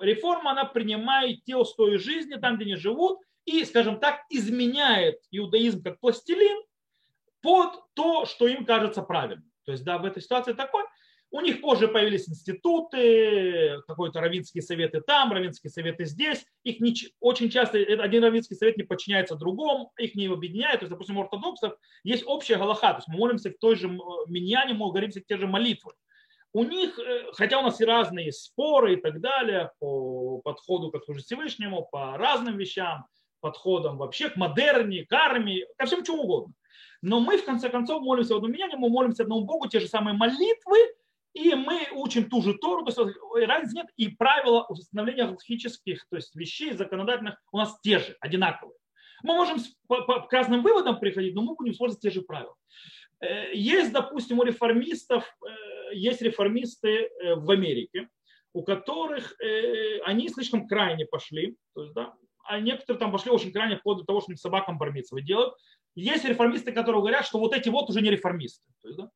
реформа, 0.00 0.50
она 0.50 0.64
принимает 0.64 1.44
те 1.44 1.56
устои 1.56 1.96
жизни, 1.96 2.34
там, 2.34 2.56
где 2.56 2.64
они 2.64 2.76
живут, 2.76 3.20
и, 3.44 3.64
скажем 3.64 4.00
так, 4.00 4.22
изменяет 4.30 5.20
иудаизм 5.30 5.82
как 5.82 6.00
пластилин 6.00 6.62
под 7.44 7.78
то, 7.92 8.24
что 8.24 8.48
им 8.48 8.64
кажется 8.64 9.02
правильным. 9.02 9.50
То 9.66 9.72
есть, 9.72 9.84
да, 9.84 9.98
в 9.98 10.04
этой 10.06 10.22
ситуации 10.22 10.54
такой. 10.54 10.82
У 11.30 11.40
них 11.40 11.60
позже 11.60 11.88
появились 11.88 12.28
институты, 12.28 13.82
какой-то 13.88 14.20
равинские 14.20 14.62
советы 14.62 15.00
там, 15.00 15.32
равинские 15.32 15.70
советы 15.70 16.04
здесь. 16.04 16.46
Их 16.62 16.80
не, 16.80 16.94
очень 17.20 17.50
часто 17.50 17.78
один 17.78 18.22
равинский 18.22 18.54
совет 18.56 18.76
не 18.76 18.84
подчиняется 18.84 19.34
другому, 19.34 19.92
их 19.98 20.14
не 20.14 20.26
объединяет. 20.28 20.78
То 20.78 20.84
есть, 20.84 20.90
допустим, 20.92 21.18
у 21.18 21.22
ортодоксов 21.22 21.74
есть 22.04 22.22
общая 22.24 22.56
галаха, 22.56 22.92
то 22.92 22.98
есть 22.98 23.08
мы 23.08 23.16
молимся 23.16 23.50
в 23.50 23.58
той 23.58 23.74
же 23.74 23.88
миньяне, 24.28 24.74
мы 24.74 24.88
говоримся 24.88 25.20
те 25.20 25.36
же 25.36 25.48
молитвы. 25.48 25.92
У 26.52 26.62
них, 26.62 26.98
э, 27.00 27.32
хотя 27.32 27.58
у 27.58 27.62
нас 27.62 27.80
и 27.80 27.84
разные 27.84 28.30
споры 28.30 28.94
и 28.94 28.96
так 28.96 29.20
далее 29.20 29.72
по 29.80 30.38
подходу 30.38 30.92
к 30.92 31.12
Всевышнему, 31.18 31.88
по 31.90 32.16
разным 32.16 32.56
вещам, 32.56 33.06
подходам 33.40 33.98
вообще 33.98 34.30
к 34.30 34.36
модерне, 34.36 35.04
к 35.04 35.12
армии, 35.12 35.66
ко 35.76 35.86
всему 35.86 36.04
чему 36.04 36.22
угодно. 36.22 36.54
Но 37.04 37.20
мы, 37.20 37.36
в 37.36 37.44
конце 37.44 37.68
концов, 37.68 38.02
молимся 38.02 38.32
в 38.32 38.36
одном 38.38 38.52
менянии, 38.52 38.76
мы 38.76 38.88
молимся 38.88 39.24
одному 39.24 39.44
Богу, 39.44 39.68
те 39.68 39.78
же 39.78 39.88
самые 39.88 40.16
молитвы, 40.16 40.78
и 41.34 41.54
мы 41.54 41.88
учим 41.92 42.30
ту 42.30 42.40
же 42.40 42.54
Тору, 42.54 42.82
то 42.82 43.04
есть 43.04 43.18
разницы 43.46 43.74
нет, 43.76 43.86
и 43.96 44.08
правила 44.08 44.64
установления 44.68 45.24
логических, 45.24 46.06
то 46.08 46.16
есть 46.16 46.34
вещей 46.34 46.72
законодательных 46.72 47.42
у 47.52 47.58
нас 47.58 47.78
те 47.82 47.98
же, 47.98 48.16
одинаковые. 48.20 48.74
Мы 49.22 49.34
можем 49.34 49.58
к 49.88 50.32
разным 50.32 50.62
выводам 50.62 50.98
приходить, 50.98 51.34
но 51.34 51.42
мы 51.42 51.54
будем 51.54 51.72
использовать 51.72 52.02
те 52.02 52.10
же 52.10 52.22
правила. 52.22 52.54
Э, 53.20 53.54
есть, 53.54 53.92
допустим, 53.92 54.38
у 54.38 54.42
реформистов, 54.42 55.24
э, 55.46 55.94
есть 55.94 56.22
реформисты 56.22 56.88
э, 56.88 57.34
в 57.34 57.50
Америке, 57.50 58.08
у 58.54 58.62
которых 58.62 59.34
они 60.04 60.28
слишком 60.28 60.68
крайне 60.68 61.06
пошли, 61.06 61.56
то 61.74 61.82
есть, 61.82 61.92
да, 61.92 62.14
а 62.44 62.60
некоторые 62.60 63.00
там 63.00 63.10
пошли 63.10 63.32
очень 63.32 63.52
крайне 63.52 63.76
вплоть 63.76 63.98
до 63.98 64.04
того, 64.04 64.20
что 64.20 64.36
собакам 64.36 64.78
бармицевы 64.78 65.22
делают. 65.22 65.54
Есть 65.94 66.24
реформисты, 66.24 66.72
которые 66.72 67.00
говорят, 67.00 67.26
что 67.26 67.38
вот 67.38 67.54
эти 67.54 67.68
вот 67.68 67.88
уже 67.88 68.00
не 68.00 68.10
реформисты. 68.10 68.64
То 68.82 68.88
есть, 68.88 68.98
да, 68.98 69.10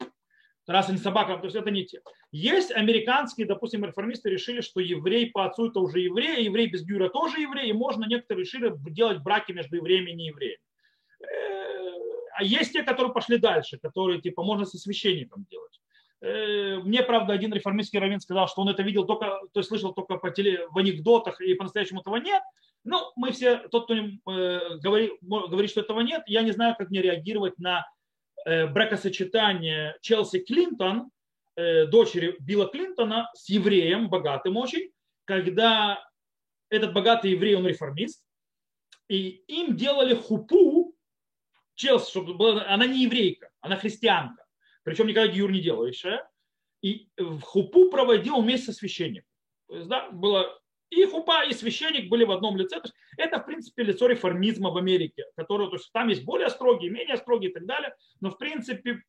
раз 0.68 0.89
они 0.89 0.99
собака, 0.99 1.37
то 1.39 1.45
есть 1.45 1.57
это 1.57 1.70
не 1.70 1.85
те. 1.85 2.01
Есть 2.31 2.70
американские, 2.70 3.47
допустим, 3.47 3.85
реформисты 3.85 4.31
решили, 4.31 4.61
что 4.61 4.81
еврей 4.81 5.31
по 5.31 5.47
отцу 5.47 5.70
это 5.70 5.81
уже 5.81 6.01
еврей, 6.01 6.37
а 6.37 6.41
еврей 6.41 6.68
без 6.68 6.85
гюра 6.85 7.09
тоже 7.09 7.41
еврей, 7.41 7.70
и 7.70 7.72
можно 7.72 8.05
некоторые 8.05 8.45
решили 8.45 8.72
делать 8.91 9.22
браки 9.22 9.53
между 9.53 9.76
евреями 9.76 10.11
и 10.11 10.14
неевреями. 10.14 10.61
Э, 11.20 11.26
а 12.37 12.45
есть 12.45 12.72
те, 12.72 12.83
которые 12.83 13.12
пошли 13.12 13.39
дальше, 13.39 13.79
которые 13.79 14.20
типа 14.20 14.45
можно 14.45 14.64
со 14.64 14.79
священником 14.79 15.47
делать. 15.51 15.81
Э, 16.21 16.79
мне, 16.79 17.03
правда, 17.03 17.33
один 17.33 17.53
реформистский 17.53 17.99
раввин 17.99 18.21
сказал, 18.21 18.49
что 18.49 18.62
он 18.62 18.69
это 18.69 18.83
видел 18.83 19.05
только, 19.05 19.41
то 19.53 19.61
есть 19.61 19.69
слышал 19.69 19.93
только 19.95 20.16
по 20.16 20.31
теле, 20.31 20.66
в 20.69 20.79
анекдотах, 20.79 21.41
и 21.41 21.55
по-настоящему 21.55 22.01
этого 22.01 22.16
нет. 22.16 22.43
Ну, 22.85 23.12
мы 23.16 23.33
все, 23.33 23.59
тот, 23.69 23.85
кто 23.85 23.95
э, 23.95 24.79
говорит, 24.79 25.12
говорит, 25.21 25.71
что 25.71 25.81
этого 25.81 26.01
нет, 26.01 26.23
я 26.27 26.43
не 26.43 26.51
знаю, 26.51 26.75
как 26.77 26.91
мне 26.91 27.03
реагировать 27.03 27.59
на 27.59 27.87
э, 28.45 28.66
бракосочетание 28.66 29.97
Челси 30.01 30.41
Клинтон, 30.41 31.11
дочери 31.89 32.37
Билла 32.39 32.69
Клинтона, 32.69 33.29
с 33.35 33.49
евреем, 33.49 34.09
богатым 34.09 34.57
очень, 34.57 34.93
когда 35.25 35.99
этот 36.71 36.93
богатый 36.93 37.33
еврей, 37.33 37.57
он 37.57 37.66
реформист, 37.66 38.25
и 39.09 39.43
им 39.49 39.75
делали 39.75 40.14
хупу, 40.14 40.95
Челси, 41.75 42.11
чтобы 42.11 42.35
была, 42.35 42.64
она 42.69 42.87
не 42.87 43.03
еврейка, 43.03 43.51
она 43.61 43.75
христианка, 43.75 44.45
причем 44.89 45.07
никогда 45.07 45.32
гюр 45.32 45.51
не 45.51 45.61
делающая, 45.61 46.28
и 46.82 47.09
в 47.16 47.41
хупу 47.41 47.91
проводил 47.91 48.41
вместе 48.41 48.72
со 48.72 48.78
священником. 48.78 49.28
То 49.68 49.76
есть, 49.76 49.89
да, 49.89 50.11
было 50.11 50.61
и 50.91 51.05
хупа, 51.05 51.45
и 51.45 51.53
священник 51.53 52.09
были 52.09 52.24
в 52.24 52.30
одном 52.30 52.57
лице. 52.57 52.76
То 52.76 52.86
есть 52.86 52.95
это, 53.16 53.41
в 53.41 53.47
принципе, 53.47 53.82
лицо 53.82 54.07
реформизма 54.07 54.70
в 54.70 54.78
Америке, 54.78 55.26
которое, 55.36 55.68
то 55.68 55.76
есть 55.76 55.93
там 55.93 56.09
есть 56.09 56.24
более 56.24 56.49
строгие, 56.49 56.91
менее 56.91 57.16
строгие 57.16 57.51
и 57.51 57.55
так 57.55 57.66
далее. 57.66 57.95
Но, 58.20 58.30
в 58.30 58.39
принципе, 58.39 59.03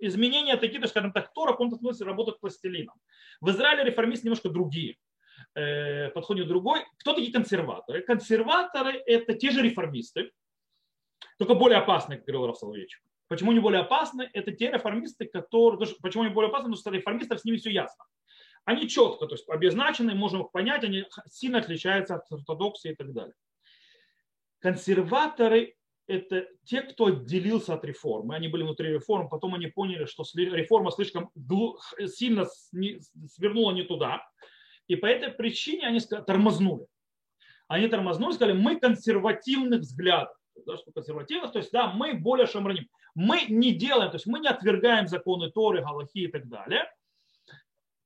изменения 0.00 0.56
такие, 0.56 0.80
то, 0.80 0.88
скажем 0.88 1.12
так, 1.12 1.32
Тора 1.32 1.50
в 1.50 1.52
каком-то 1.52 1.76
смысле 1.76 2.06
работает 2.06 2.40
пластилином. 2.40 2.96
В 3.40 3.50
Израиле 3.50 3.84
реформисты 3.84 4.26
немножко 4.26 4.50
другие. 4.50 4.96
Э, 5.54 6.10
подходит 6.10 6.48
другой. 6.48 6.80
Кто 6.98 7.14
такие 7.14 7.32
консерваторы? 7.32 8.02
Консерваторы– 8.02 9.02
это 9.06 9.34
те 9.34 9.50
же 9.50 9.62
реформисты, 9.62 10.30
только 11.38 11.54
более 11.54 11.78
опасные, 11.78 12.18
как 12.18 12.26
говорил 12.26 12.46
Раф 12.46 12.58
Соловейчик. 12.58 13.02
Почему 13.30 13.52
они 13.52 13.60
более 13.60 13.80
опасны? 13.80 14.28
Это 14.34 14.52
те 14.52 14.70
реформисты, 14.70 15.24
которые... 15.24 15.78
Почему 16.02 16.24
они 16.24 16.34
более 16.34 16.50
опасны? 16.50 16.64
Потому 16.64 16.80
что 16.80 16.90
реформистов 16.90 17.40
с 17.40 17.44
ними 17.44 17.56
все 17.56 17.70
ясно 17.70 18.04
они 18.64 18.88
четко 18.88 19.26
то 19.26 19.34
есть 19.34 19.48
обозначены, 19.48 20.14
можем 20.14 20.42
их 20.42 20.52
понять, 20.52 20.84
они 20.84 21.04
сильно 21.26 21.58
отличаются 21.58 22.16
от 22.16 22.30
ортодоксии 22.30 22.92
и 22.92 22.94
так 22.94 23.12
далее. 23.12 23.34
Консерваторы– 24.58 25.76
это 26.06 26.46
те, 26.64 26.82
кто 26.82 27.06
отделился 27.06 27.74
от 27.74 27.84
реформы. 27.84 28.34
Они 28.34 28.48
были 28.48 28.62
внутри 28.62 28.92
реформы, 28.92 29.28
потом 29.28 29.54
они 29.54 29.68
поняли, 29.68 30.04
что 30.04 30.24
реформа 30.34 30.90
слишком 30.90 31.30
сильно 32.06 32.44
свернула 32.44 33.72
не 33.72 33.82
туда. 33.82 34.22
И 34.86 34.96
по 34.96 35.06
этой 35.06 35.30
причине 35.30 35.86
они 35.86 36.00
тормознули. 36.00 36.86
Они 37.68 37.88
тормознули, 37.88 38.32
сказали, 38.32 38.56
мы 38.56 38.78
консервативных 38.78 39.80
взглядов. 39.80 40.36
Да, 40.66 40.76
что 40.76 40.92
консервативных, 40.92 41.52
то 41.52 41.58
есть 41.58 41.72
да, 41.72 41.92
мы 41.92 42.14
более 42.14 42.46
шамраним. 42.46 42.88
Мы 43.14 43.42
не 43.48 43.72
делаем, 43.72 44.10
то 44.10 44.16
есть 44.16 44.26
мы 44.26 44.40
не 44.40 44.48
отвергаем 44.48 45.08
законы 45.08 45.50
Торы, 45.50 45.82
Галахи 45.82 46.18
и 46.18 46.28
так 46.28 46.48
далее– 46.48 46.90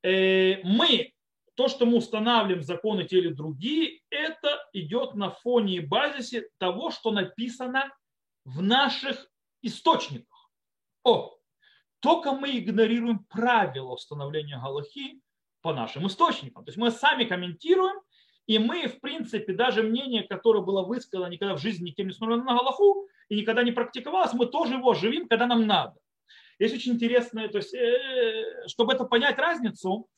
Э, 0.05 0.62
мы, 0.64 1.14
то, 1.55 1.66
что 1.66 1.86
мы 1.86 1.96
устанавливаем 1.96 2.62
законы 2.62 3.05
те 3.05 3.18
или 3.18 3.30
другие, 3.30 4.02
это 4.11 4.62
идет 4.74 5.14
на 5.14 5.30
фоне 5.30 5.76
и 5.76 5.80
базисе 5.80 6.50
того, 6.59 6.90
что 6.90 7.11
написано 7.11 7.90
в 8.44 8.61
наших 8.61 9.26
источниках. 9.62 10.50
О, 11.05 11.34
только 12.00 12.32
мы 12.32 12.59
игнорируем 12.59 13.24
правила 13.24 13.92
установления 13.92 14.59
Галахи 14.59 15.22
по 15.62 15.72
нашим 15.72 16.07
источникам. 16.07 16.66
То 16.66 16.68
есть 16.68 16.78
мы 16.78 16.90
сами 16.90 17.24
комментируем, 17.24 17.96
и 18.47 18.59
мы, 18.59 18.88
в 18.88 19.01
принципе, 19.01 19.53
даже 19.53 19.82
мнение, 19.82 20.22
которое 20.22 20.62
было 20.62 20.82
высказано 20.82 21.28
никогда 21.28 21.55
в 21.55 21.61
жизни 21.61 21.90
никем 21.90 22.07
не 22.07 22.11
установлено 22.11 22.45
на 22.45 22.59
Галаху 22.59 23.09
и 23.28 23.36
никогда 23.36 23.62
не 23.62 23.72
практиковалось, 23.72 24.34
мы 24.34 24.47
тоже 24.47 24.74
его 24.74 24.95
живим, 24.95 25.28
когда 25.28 25.47
нам 25.47 25.66
надо. 25.66 25.95
Есть 26.59 26.74
очень 26.74 26.92
интересное, 26.92 27.49
то 27.49 27.59
есть, 27.59 27.74
э, 27.74 28.66
чтобы 28.66 28.92
это 28.92 29.05
понять 29.05 29.38
разницу, 29.38 30.09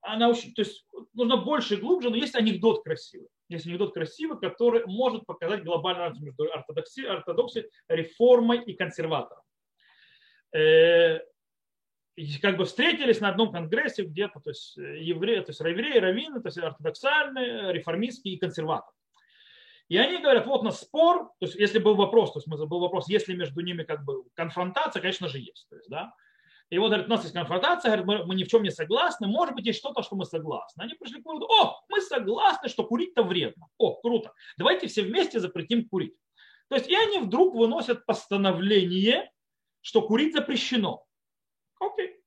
она 0.00 0.28
очень, 0.28 0.52
то 0.52 0.62
есть 0.62 0.84
нужно 1.14 1.36
больше 1.36 1.74
и 1.74 1.78
глубже, 1.78 2.10
но 2.10 2.16
есть 2.16 2.34
анекдот 2.34 2.84
красивый. 2.84 3.28
Есть 3.48 3.66
анекдот 3.66 3.94
красивый, 3.94 4.38
который 4.38 4.84
может 4.86 5.24
показать 5.24 5.64
глобальную 5.64 6.08
разницу 6.08 6.24
между 6.26 6.52
ортодоксией, 6.52 7.08
ортодоксией 7.08 7.70
реформой 7.88 8.62
и 8.62 8.74
консерватором. 8.74 9.42
Э, 12.16 12.22
как 12.40 12.56
бы 12.56 12.64
встретились 12.64 13.20
на 13.20 13.28
одном 13.28 13.52
конгрессе 13.52 14.04
где-то, 14.04 14.40
то 14.40 14.50
есть 14.50 14.76
евреи, 14.76 15.40
то 15.40 15.50
есть 15.50 15.60
евреи, 15.60 15.98
раввины, 15.98 16.40
то 16.40 16.48
есть 16.48 16.58
ортодоксальные, 16.58 17.72
реформистские 17.72 18.34
и 18.34 18.38
консерваторы. 18.38 18.94
И 19.88 19.96
они 19.98 20.18
говорят, 20.20 20.46
вот 20.46 20.62
у 20.62 20.64
нас 20.64 20.80
спор, 20.80 21.30
то 21.38 21.46
есть 21.46 21.54
если 21.54 21.78
был 21.78 21.94
вопрос, 21.94 22.32
то 22.32 22.40
есть 22.40 22.48
был 22.48 22.80
вопрос, 22.80 23.08
есть 23.08 23.28
ли 23.28 23.36
между 23.36 23.60
ними 23.60 23.84
как 23.84 24.04
бы 24.04 24.24
конфронтация, 24.34 25.00
конечно 25.00 25.28
же 25.28 25.38
есть. 25.38 25.68
То 25.68 25.76
есть, 25.76 25.88
да? 25.88 26.12
И 26.70 26.78
вот, 26.78 26.88
говорит, 26.88 27.06
у 27.06 27.10
нас 27.10 27.22
есть 27.22 27.34
конфронтация, 27.34 27.90
говорит, 27.90 28.06
мы, 28.06 28.26
мы 28.26 28.34
ни 28.34 28.42
в 28.42 28.48
чем 28.48 28.64
не 28.64 28.70
согласны, 28.70 29.28
может 29.28 29.54
быть, 29.54 29.66
есть 29.66 29.78
что-то, 29.78 30.02
что 30.02 30.16
мы 30.16 30.24
согласны. 30.24 30.82
Они 30.82 30.94
пришли 30.94 31.22
к 31.22 31.26
выводу, 31.26 31.46
о, 31.46 31.80
мы 31.88 32.00
согласны, 32.00 32.68
что 32.68 32.82
курить-то 32.82 33.22
вредно. 33.22 33.68
О, 33.78 33.94
круто, 34.00 34.32
давайте 34.58 34.88
все 34.88 35.02
вместе 35.02 35.38
запретим 35.38 35.88
курить. 35.88 36.16
То 36.68 36.74
есть 36.74 36.88
и 36.88 36.96
они 36.96 37.18
вдруг 37.20 37.54
выносят 37.54 38.04
постановление, 38.04 39.30
что 39.82 40.02
курить 40.02 40.34
запрещено. 40.34 41.05
Окей. 41.80 42.20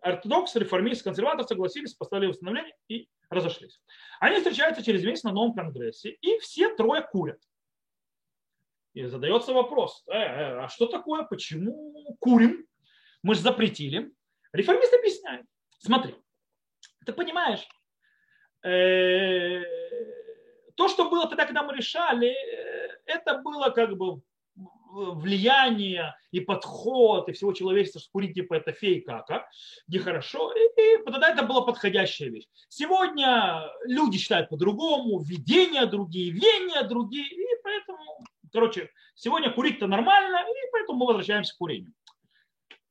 Ортодоксы, 0.00 0.58
реформисты, 0.58 1.04
консерваторы 1.04 1.46
согласились, 1.46 1.94
поставили 1.94 2.30
установление 2.30 2.74
и 2.88 3.08
разошлись. 3.30 3.80
Они 4.20 4.36
встречаются 4.36 4.82
через 4.82 5.04
месяц 5.04 5.22
на 5.22 5.32
новом 5.32 5.54
конгрессе, 5.54 6.10
и 6.10 6.38
все 6.38 6.74
трое 6.74 7.02
курят. 7.02 7.40
И 8.94 9.06
задается 9.06 9.54
вопрос, 9.54 10.04
э, 10.06 10.12
э, 10.12 10.58
а 10.64 10.68
что 10.68 10.86
такое, 10.86 11.22
почему 11.22 12.16
курим? 12.20 12.66
Мы 13.22 13.34
же 13.34 13.40
запретили. 13.40 14.12
Реформист 14.52 14.92
объясняет. 14.92 15.46
Смотри, 15.78 16.14
ты 17.06 17.12
понимаешь, 17.12 17.66
э, 18.62 19.62
то, 20.74 20.88
что 20.88 21.08
было 21.08 21.26
тогда, 21.28 21.46
когда 21.46 21.62
мы 21.62 21.74
решали, 21.74 22.34
это 23.06 23.38
было 23.38 23.70
как 23.70 23.96
бы 23.96 24.20
влияние 24.92 26.14
и 26.30 26.40
подход 26.40 27.28
и 27.28 27.32
всего 27.32 27.52
человечества, 27.52 28.00
что 28.00 28.10
курить 28.12 28.34
типа 28.34 28.54
это 28.54 28.72
фей 28.72 29.00
кака, 29.00 29.48
нехорошо, 29.88 30.52
и, 30.52 30.60
и 30.80 31.04
тогда 31.04 31.30
это 31.30 31.42
была 31.44 31.62
подходящая 31.62 32.30
вещь. 32.30 32.46
Сегодня 32.68 33.70
люди 33.84 34.18
считают 34.18 34.50
по-другому, 34.50 35.20
видения 35.20 35.86
другие, 35.86 36.30
веяния 36.30 36.82
другие, 36.82 37.26
и 37.26 37.46
поэтому, 37.62 38.24
короче, 38.52 38.90
сегодня 39.14 39.50
курить-то 39.50 39.86
нормально, 39.86 40.40
и 40.40 40.70
поэтому 40.72 40.98
мы 40.98 41.06
возвращаемся 41.06 41.54
к 41.54 41.58
курению. 41.58 41.92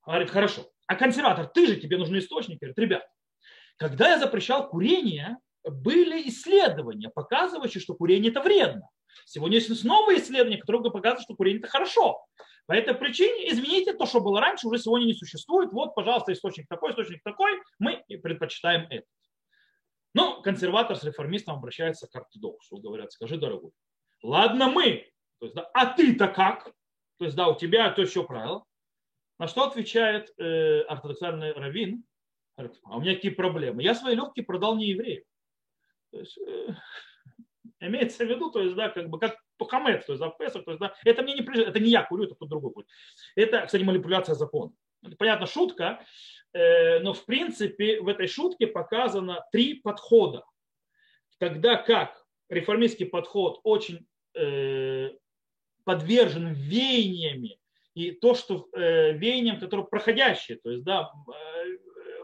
Говорит, 0.05 0.31
хорошо, 0.31 0.63
а 0.87 0.95
консерватор, 0.95 1.47
ты 1.47 1.67
же, 1.67 1.75
тебе 1.75 1.97
нужны 1.97 2.17
источники. 2.17 2.59
Говорит, 2.59 2.79
ребят, 2.79 3.07
когда 3.77 4.09
я 4.09 4.19
запрещал 4.19 4.67
курение, 4.67 5.37
были 5.63 6.27
исследования, 6.27 7.09
показывающие, 7.09 7.81
что 7.81 7.93
курение 7.93 8.31
это 8.31 8.41
вредно. 8.41 8.89
Сегодня 9.25 9.57
есть 9.57 9.83
новые 9.83 10.19
исследования, 10.19 10.57
которые 10.57 10.91
показывают, 10.91 11.23
что 11.23 11.35
курение 11.35 11.59
это 11.59 11.69
хорошо. 11.69 12.25
По 12.67 12.73
этой 12.73 12.93
причине 12.93 13.51
измените 13.51 13.93
то, 13.93 14.05
что 14.05 14.21
было 14.21 14.39
раньше, 14.39 14.67
уже 14.67 14.79
сегодня 14.79 15.05
не 15.05 15.13
существует. 15.13 15.71
Вот, 15.71 15.95
пожалуйста, 15.95 16.31
источник 16.31 16.67
такой, 16.67 16.91
источник 16.91 17.21
такой, 17.23 17.59
мы 17.79 18.03
предпочитаем 18.07 18.87
это. 18.89 19.05
Ну, 20.13 20.41
консерватор 20.41 20.95
с 20.95 21.03
реформистом 21.03 21.57
обращается 21.57 22.07
к 22.07 22.15
ортодоксу, 22.15 22.77
говорят, 22.77 23.11
скажи, 23.11 23.37
дорогой, 23.37 23.71
ладно 24.21 24.69
мы, 24.69 25.11
то 25.39 25.45
есть, 25.45 25.55
да, 25.55 25.69
а 25.73 25.87
ты-то 25.87 26.27
как? 26.27 26.65
То 27.17 27.25
есть, 27.25 27.35
да, 27.35 27.47
у 27.47 27.57
тебя 27.57 27.89
то 27.91 28.01
еще 28.01 28.23
правило. 28.23 28.63
На 29.39 29.47
что 29.47 29.63
отвечает 29.63 30.31
э, 30.37 30.81
ортодоксальный 30.81 31.53
раввин? 31.53 32.03
А 32.55 32.97
у 32.97 33.01
меня 33.01 33.15
какие 33.15 33.31
проблемы? 33.31 33.81
Я 33.81 33.95
свои 33.95 34.15
легкие 34.15 34.45
продал 34.45 34.75
не 34.75 34.89
еврею. 34.89 35.23
То 36.11 36.19
есть, 36.19 36.37
э, 36.37 36.75
Имеется 37.81 38.23
в 38.23 38.29
виду, 38.29 38.51
то 38.51 38.61
есть, 38.61 38.75
да, 38.75 38.89
как 38.89 39.09
бы 39.09 39.19
как 39.19 39.37
хамец, 39.69 40.05
то 40.05 40.13
есть, 40.13 40.21
да, 40.21 40.29
в 40.29 40.37
Песах, 40.37 40.63
то 40.63 40.71
есть, 40.71 40.79
да, 40.79 40.93
это 41.03 41.23
мне 41.23 41.33
не 41.33 41.61
это 41.61 41.79
не 41.79 41.89
я 41.89 42.03
курю, 42.03 42.25
это 42.25 42.35
кто-то 42.35 42.49
другой 42.49 42.71
курит. 42.71 42.89
Это, 43.35 43.65
кстати, 43.65 43.83
манипуляция 43.83 44.35
закона. 44.35 44.71
Понятно, 45.17 45.47
шутка, 45.47 46.05
э, 46.53 46.99
но 46.99 47.13
в 47.13 47.25
принципе 47.25 47.99
в 48.01 48.07
этой 48.07 48.27
шутке 48.27 48.67
показано 48.67 49.43
три 49.51 49.75
подхода. 49.75 50.45
Тогда 51.39 51.75
как 51.75 52.23
реформистский 52.49 53.07
подход 53.07 53.59
очень 53.63 54.05
э, 54.35 55.09
подвержен 55.83 56.53
веяниями 56.53 57.57
и 57.95 58.11
то, 58.11 58.35
что 58.35 58.67
э, 58.73 59.13
веяниям, 59.13 59.59
которые 59.59 59.87
проходящие, 59.87 60.59
то 60.59 60.69
есть, 60.69 60.83
да, 60.83 61.11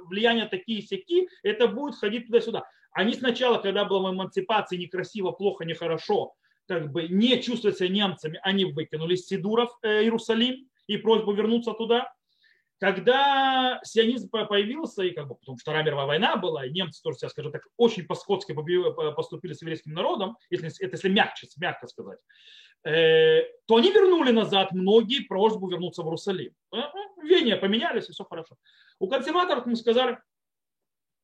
влияния 0.07 0.45
такие 0.45 0.81
сяки, 0.81 1.27
это 1.43 1.67
будет 1.67 1.95
ходить 1.95 2.27
туда-сюда. 2.27 2.63
Они 2.91 3.13
сначала, 3.13 3.57
когда 3.59 3.85
была 3.85 4.11
эмансипация, 4.11 4.79
некрасиво, 4.79 5.31
плохо, 5.31 5.65
нехорошо, 5.65 6.33
как 6.67 6.91
бы 6.91 7.07
не 7.07 7.41
чувствуя 7.41 7.71
себя 7.71 7.89
немцами, 7.89 8.39
они 8.43 8.65
выкинули 8.65 9.13
из 9.13 9.27
Сидуров 9.27 9.69
э, 9.83 10.03
Иерусалим 10.03 10.67
и 10.87 10.97
просьбу 10.97 11.33
вернуться 11.33 11.73
туда. 11.73 12.11
Когда 12.80 13.80
сионизм 13.84 14.30
появился, 14.30 15.03
и 15.03 15.11
как 15.11 15.28
бы 15.28 15.36
потом 15.36 15.57
Вторая 15.57 15.84
мировая 15.84 16.05
война 16.05 16.36
была, 16.36 16.65
и 16.65 16.71
немцы 16.71 17.01
тоже, 17.01 17.17
я 17.23 17.30
скажу 17.30 17.49
так, 17.49 17.63
очень 17.75 18.05
по-скотски 18.05 18.55
поступили 19.15 19.53
с 19.53 19.61
еврейским 19.61 19.93
народом, 19.93 20.38
если, 20.51 20.71
если 20.80 21.09
мягче, 21.09 21.47
мягко 21.57 21.88
сказать, 21.88 22.19
э, 22.84 23.41
то 23.65 23.78
они 23.78 23.91
вернули 23.91 24.32
назад 24.32 24.73
многие 24.73 25.23
просьбу 25.23 25.67
вернуться 25.69 26.03
в 26.03 26.05
Иерусалим. 26.05 26.53
Э, 26.71 26.82
Вене 27.23 27.55
поменялись, 27.55 28.09
и 28.09 28.11
все 28.11 28.23
хорошо. 28.23 28.57
У 28.99 29.07
консерваторов 29.07 29.65
мы 29.65 29.75
сказали, 29.75 30.19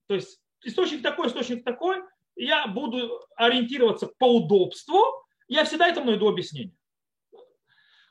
то 0.07 0.15
есть 0.15 0.41
источник 0.63 1.03
такой, 1.03 1.27
источник 1.27 1.63
такой, 1.63 1.97
я 2.35 2.65
буду 2.65 3.21
ориентироваться 3.35 4.07
по 4.17 4.25
удобству, 4.37 5.03
я 5.47 5.65
всегда 5.65 5.87
этому 5.87 6.07
найду 6.07 6.27
объяснение. 6.27 6.75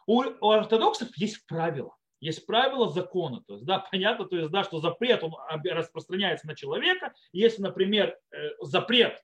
У, 0.06 0.22
у 0.22 0.50
ортодоксов 0.50 1.08
есть 1.16 1.44
правила. 1.46 1.96
Есть 2.22 2.46
правила 2.46 2.88
закона. 2.88 3.42
То 3.48 3.54
есть, 3.54 3.66
да, 3.66 3.80
понятно, 3.90 4.24
то 4.26 4.36
есть, 4.36 4.50
да, 4.50 4.62
что 4.62 4.78
запрет 4.78 5.24
он 5.24 5.34
распространяется 5.64 6.46
на 6.46 6.54
человека. 6.54 7.12
Если, 7.32 7.60
например, 7.60 8.16
э, 8.30 8.50
запрет, 8.60 9.20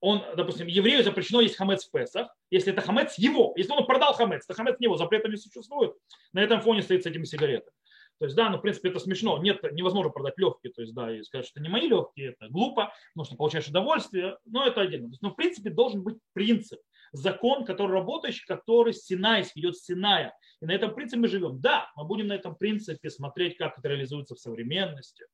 он, 0.00 0.22
допустим, 0.34 0.66
еврею 0.66 1.04
запрещено 1.04 1.42
есть 1.42 1.56
хамец 1.56 1.86
в 1.86 1.90
Песах, 1.90 2.34
если 2.50 2.72
это 2.72 2.80
хамец 2.80 3.18
его. 3.18 3.52
Если 3.56 3.72
он 3.72 3.86
продал 3.86 4.14
хамец, 4.14 4.46
то 4.46 4.54
хамец 4.54 4.76
его, 4.78 4.96
запрета 4.96 5.28
не 5.28 5.36
существует. 5.36 5.94
На 6.32 6.42
этом 6.42 6.60
фоне 6.62 6.82
стоит 6.82 7.04
с 7.04 7.06
этими 7.06 7.24
сигаретами. 7.24 7.72
То 8.18 8.26
есть, 8.26 8.36
да, 8.36 8.48
ну, 8.48 8.56
в 8.56 8.62
принципе, 8.62 8.88
это 8.88 9.00
смешно. 9.00 9.38
Нет, 9.42 9.62
невозможно 9.72 10.10
продать 10.10 10.38
легкие, 10.38 10.72
то 10.72 10.80
есть, 10.80 10.94
да, 10.94 11.14
и 11.14 11.22
сказать, 11.22 11.46
что 11.46 11.60
не 11.60 11.68
мои 11.68 11.88
легкие, 11.88 12.30
это 12.30 12.48
глупо, 12.48 12.92
потому 13.12 13.26
что 13.26 13.36
получаешь 13.36 13.68
удовольствие, 13.68 14.38
но 14.46 14.66
это 14.66 14.80
отдельно. 14.80 15.10
Но, 15.20 15.30
в 15.30 15.34
принципе, 15.34 15.70
должен 15.70 16.02
быть 16.02 16.16
принцип, 16.32 16.80
закон, 17.14 17.64
который 17.64 17.92
работающий, 17.92 18.44
который 18.46 18.92
Синайский, 18.92 19.60
идет 19.60 19.76
с 19.76 19.84
Синая. 19.84 20.36
И 20.60 20.66
на 20.66 20.72
этом 20.72 20.94
принципе 20.94 21.20
мы 21.20 21.28
живем. 21.28 21.60
Да, 21.60 21.90
мы 21.96 22.04
будем 22.04 22.26
на 22.26 22.34
этом 22.34 22.56
принципе 22.56 23.08
смотреть, 23.08 23.56
как 23.56 23.78
это 23.78 23.88
реализуется 23.88 24.34
в 24.34 24.40
современности, 24.40 25.24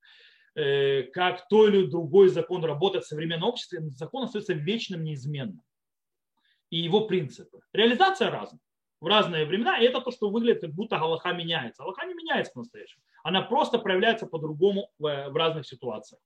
э, 0.54 1.04
как 1.04 1.48
то 1.48 1.66
или 1.66 1.86
другой 1.86 2.28
закон 2.28 2.64
работает 2.64 3.04
в 3.04 3.08
современном 3.08 3.48
обществе, 3.48 3.80
закон 3.96 4.24
остается 4.24 4.52
вечным, 4.52 5.02
неизменным. 5.02 5.62
И 6.68 6.78
его 6.78 7.06
принципы. 7.06 7.60
Реализация 7.72 8.30
разная 8.30 8.60
в 9.00 9.06
разные 9.06 9.46
времена, 9.46 9.78
и 9.78 9.86
это 9.86 10.02
то, 10.02 10.10
что 10.10 10.28
выглядит, 10.28 10.60
как 10.60 10.72
будто 10.72 10.98
Галаха 10.98 11.32
меняется. 11.32 11.82
Галаха 11.82 12.04
не 12.04 12.12
меняется 12.12 12.52
по-настоящему. 12.52 13.02
Она 13.24 13.40
просто 13.40 13.78
проявляется 13.78 14.26
по-другому 14.26 14.90
в, 14.98 15.30
в 15.30 15.36
разных 15.36 15.66
ситуациях 15.66 16.20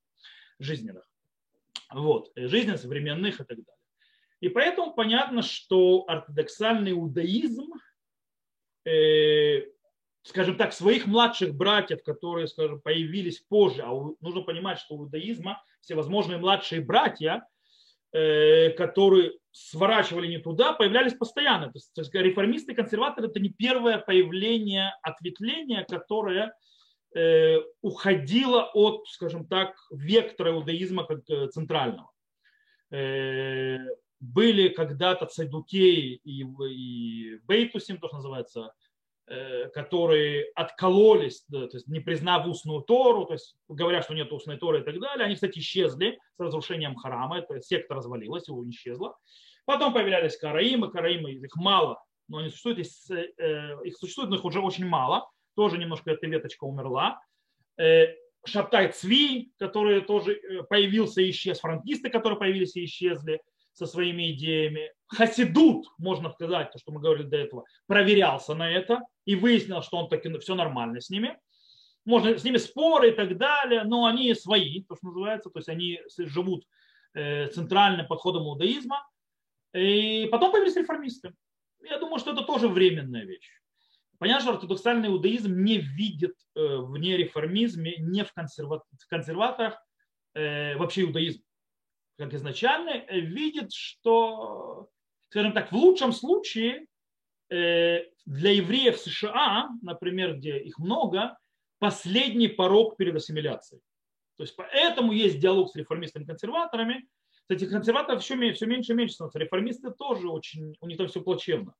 жизненных. 0.58 1.08
Вот, 1.92 2.32
жизненных, 2.34 2.80
современных 2.80 3.34
и 3.40 3.44
так 3.44 3.58
далее. 3.58 3.83
И 4.44 4.48
поэтому 4.48 4.92
понятно, 4.92 5.42
что 5.42 6.04
ортодоксальный 6.06 6.92
иудаизм, 6.92 7.72
э, 8.84 9.62
скажем 10.22 10.56
так, 10.56 10.72
своих 10.72 11.06
младших 11.06 11.54
братьев, 11.54 12.02
которые, 12.02 12.46
скажем, 12.46 12.80
появились 12.80 13.40
позже, 13.40 13.82
а 13.82 13.90
нужно 14.20 14.42
понимать, 14.42 14.78
что 14.78 14.94
у 14.94 15.04
иудаизма 15.04 15.62
всевозможные 15.80 16.38
младшие 16.38 16.80
братья, 16.80 17.46
Э, 18.16 18.70
которые 18.70 19.32
сворачивали 19.50 20.28
не 20.28 20.38
туда, 20.38 20.72
появлялись 20.72 21.14
постоянно. 21.14 21.66
То 21.66 21.78
есть, 21.78 21.92
то 21.94 22.00
есть 22.00 22.14
реформисты 22.14 22.70
и 22.70 22.74
консерваторы 22.76 23.26
это 23.26 23.40
не 23.40 23.48
первое 23.48 23.98
появление 23.98 24.94
ответвления, 25.02 25.84
которое 25.84 26.54
э, 27.16 27.56
уходило 27.82 28.70
от, 28.72 29.08
скажем 29.08 29.48
так, 29.48 29.74
вектора 29.90 30.52
иудаизма 30.52 31.04
как 31.04 31.28
э, 31.28 31.48
центрального. 31.48 32.08
Были 34.20 34.68
когда-то 34.68 35.26
цайдукеи 35.26 36.20
и, 36.24 36.44
и 36.44 37.38
бейтусим, 37.46 37.98
то, 37.98 38.08
что 38.08 38.16
называется, 38.16 38.72
Э, 39.26 39.70
которые 39.70 40.50
откололись, 40.54 41.46
то 41.50 41.62
есть 41.72 41.88
не 41.88 42.00
признав 42.00 42.46
устную 42.46 42.82
Тору, 42.82 43.24
то 43.24 43.32
есть 43.32 43.56
говоря, 43.68 44.02
что 44.02 44.12
нет 44.12 44.30
устной 44.30 44.58
Торы 44.58 44.80
и 44.80 44.84
так 44.84 45.00
далее, 45.00 45.24
они, 45.24 45.34
кстати, 45.34 45.60
исчезли 45.60 46.18
с 46.36 46.40
разрушением 46.40 46.94
храма, 46.94 47.38
это 47.38 47.58
секта 47.62 47.94
развалилась, 47.94 48.48
его 48.48 48.68
исчезла. 48.68 49.16
Потом 49.64 49.94
появлялись 49.94 50.36
караимы, 50.36 50.90
караимы, 50.90 51.32
их 51.32 51.56
мало, 51.56 52.04
но 52.28 52.36
они 52.36 52.50
существуют, 52.50 52.80
э, 52.80 53.76
их 53.84 53.96
существует, 53.96 54.28
но 54.28 54.36
их 54.36 54.44
уже 54.44 54.60
очень 54.60 54.84
мало, 54.84 55.26
тоже 55.56 55.78
немножко 55.78 56.10
эта 56.10 56.26
веточка 56.26 56.64
умерла. 56.64 57.18
Э, 57.78 58.08
Шаптай 58.44 58.92
Цви, 58.92 59.54
который 59.58 60.02
тоже 60.02 60.38
появился 60.68 61.22
и 61.22 61.30
исчез, 61.30 61.60
франкисты, 61.60 62.10
которые 62.10 62.38
появились 62.38 62.76
и 62.76 62.84
исчезли 62.84 63.40
со 63.74 63.86
своими 63.86 64.32
идеями. 64.32 64.90
Хасидут, 65.08 65.86
можно 65.98 66.30
сказать, 66.30 66.72
то, 66.72 66.78
что 66.78 66.92
мы 66.92 67.00
говорили 67.00 67.26
до 67.26 67.36
этого, 67.36 67.64
проверялся 67.86 68.54
на 68.54 68.70
это 68.70 69.00
и 69.24 69.34
выяснил, 69.34 69.82
что 69.82 69.98
он 69.98 70.08
таки 70.08 70.32
все 70.38 70.54
нормально 70.54 71.00
с 71.00 71.10
ними. 71.10 71.36
можно 72.04 72.38
с 72.38 72.44
ними 72.44 72.58
споры 72.58 73.10
и 73.10 73.12
так 73.12 73.36
далее, 73.36 73.84
но 73.84 74.06
они 74.06 74.34
свои, 74.34 74.82
то, 74.84 74.96
что 74.96 75.06
называется, 75.06 75.50
то 75.50 75.58
есть 75.58 75.68
они 75.68 76.00
живут 76.18 76.64
э, 77.14 77.48
центральным 77.48 78.06
подходом 78.06 78.44
иудаизма. 78.44 79.06
И 79.74 80.28
потом 80.30 80.52
появились 80.52 80.76
реформисты. 80.76 81.34
Я 81.82 81.98
думаю, 81.98 82.18
что 82.18 82.32
это 82.32 82.42
тоже 82.42 82.68
временная 82.68 83.24
вещь. 83.24 83.50
Понятно, 84.18 84.42
что 84.42 84.52
ортодоксальный 84.52 85.08
иудаизм 85.08 85.62
не 85.64 85.78
видит 85.78 86.34
э, 86.54 86.76
в 86.76 86.96
нереформизме, 86.96 87.96
не 87.98 88.24
в, 88.24 88.32
консерваторах 88.32 89.76
э, 90.34 90.76
вообще 90.76 91.02
иудаизм. 91.02 91.42
Как 92.16 92.32
изначально 92.34 93.04
видит, 93.10 93.72
что, 93.72 94.88
скажем 95.30 95.52
так, 95.52 95.72
в 95.72 95.76
лучшем 95.76 96.12
случае 96.12 96.86
для 97.48 98.06
евреев 98.26 98.98
США, 98.98 99.68
например, 99.82 100.36
где 100.36 100.58
их 100.58 100.78
много, 100.78 101.36
последний 101.78 102.48
порог 102.48 102.96
перед 102.96 103.14
ассимиляцией. 103.16 103.82
То 104.36 104.42
есть 104.42 104.56
поэтому 104.56 105.12
есть 105.12 105.38
диалог 105.38 105.70
с 105.70 105.76
реформистами-консерваторами. 105.76 107.06
Кстати, 107.42 107.68
консерваторов 107.68 108.22
все, 108.22 108.52
все 108.52 108.66
меньше 108.66 108.92
и 108.92 108.94
меньше 108.94 109.14
становится. 109.14 109.38
Реформисты 109.38 109.90
тоже 109.90 110.28
очень, 110.28 110.74
у 110.80 110.86
них 110.86 110.96
там 110.96 111.08
все 111.08 111.20
плачевно. 111.20 111.74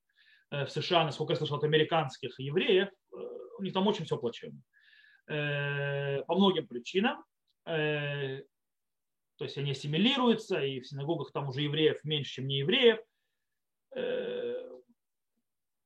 Э, 0.51 0.67
в 0.67 0.71
США, 0.71 1.05
насколько 1.05 1.33
я 1.33 1.37
слышал 1.37 1.57
от 1.57 1.65
американских 1.65 2.39
евреев, 2.39 2.89
э, 2.89 3.17
у 3.59 3.63
них 3.63 3.73
там 3.73 3.87
очень 3.87 4.05
все 4.05 4.17
плачевно. 4.17 4.61
Э, 5.27 6.23
по 6.25 6.35
многим 6.35 6.67
причинам. 6.67 7.25
То 9.37 9.45
есть 9.45 9.59
они 9.59 9.73
ассимилируются, 9.73 10.61
и 10.61 10.81
в 10.81 10.87
синагогах 10.87 11.33
там 11.33 11.49
уже 11.49 11.63
евреев 11.63 12.05
меньше, 12.05 12.35
чем 12.35 12.47
не 12.47 12.59
евреев. 12.59 13.01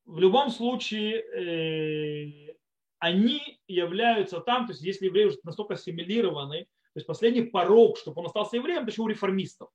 В 0.04 0.18
любом 0.18 0.50
случае, 0.50 2.56
они 2.98 3.60
являются 3.66 4.40
там, 4.40 4.66
то 4.66 4.72
есть 4.72 4.82
если 4.82 5.06
евреи 5.06 5.26
уже 5.26 5.38
настолько 5.44 5.74
ассимилированы, 5.74 6.64
то 6.64 6.98
есть 6.98 7.06
последний 7.06 7.42
порог, 7.42 7.98
чтобы 7.98 8.20
он 8.20 8.26
остался 8.26 8.56
евреем, 8.56 8.82
это 8.82 8.90
еще 8.90 9.02
у 9.02 9.08
реформистов. 9.08 9.70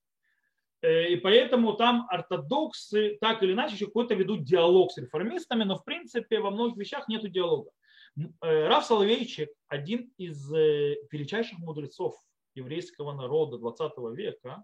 Э, 0.82 1.10
и 1.10 1.16
поэтому 1.16 1.74
там 1.74 2.06
ортодоксы 2.10 3.18
так 3.22 3.42
или 3.42 3.54
иначе 3.54 3.76
еще 3.76 3.86
какой-то 3.86 4.14
ведут 4.14 4.44
диалог 4.44 4.92
с 4.92 4.98
реформистами, 4.98 5.64
но 5.64 5.78
в 5.78 5.86
принципе 5.86 6.40
во 6.40 6.52
многих 6.52 6.78
вещах 6.78 7.08
нет 7.08 7.30
диалога. 7.32 7.72
Э, 8.18 8.68
Раф 8.68 8.86
Соловейчик, 8.86 9.50
один 9.68 10.12
из 10.18 10.54
э, 10.54 10.98
величайших 11.10 11.60
мудрецов 11.60 12.16
еврейского 12.56 13.14
народа 13.14 13.58
20 13.58 13.92
века, 14.14 14.64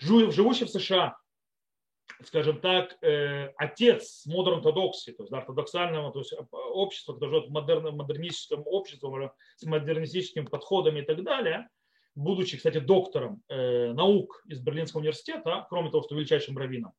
живущий 0.00 0.64
в 0.64 0.70
США, 0.70 1.16
скажем 2.24 2.60
так, 2.60 2.96
э, 3.02 3.52
отец 3.56 4.26
модерн 4.26 4.58
ортодоксии, 4.58 5.12
то 5.12 5.22
есть 5.22 5.30
да, 5.30 5.38
ортодоксального 5.38 6.12
то 6.12 6.20
есть 6.20 6.34
общества, 6.50 7.14
которое 7.14 7.30
живет 7.30 7.48
в 7.48 7.52
модерн, 7.52 7.96
модернистическом 7.96 8.62
обществе, 8.66 9.32
с 9.56 9.64
модернистическими 9.64 10.44
подходами 10.44 11.00
и 11.00 11.04
так 11.04 11.22
далее, 11.22 11.68
будучи, 12.14 12.56
кстати, 12.56 12.78
доктором 12.78 13.42
э, 13.48 13.92
наук 13.92 14.42
из 14.46 14.60
Берлинского 14.60 15.00
университета, 15.00 15.66
кроме 15.68 15.90
того, 15.90 16.02
что 16.02 16.14
величайшим 16.14 16.58
раввином, 16.58 16.92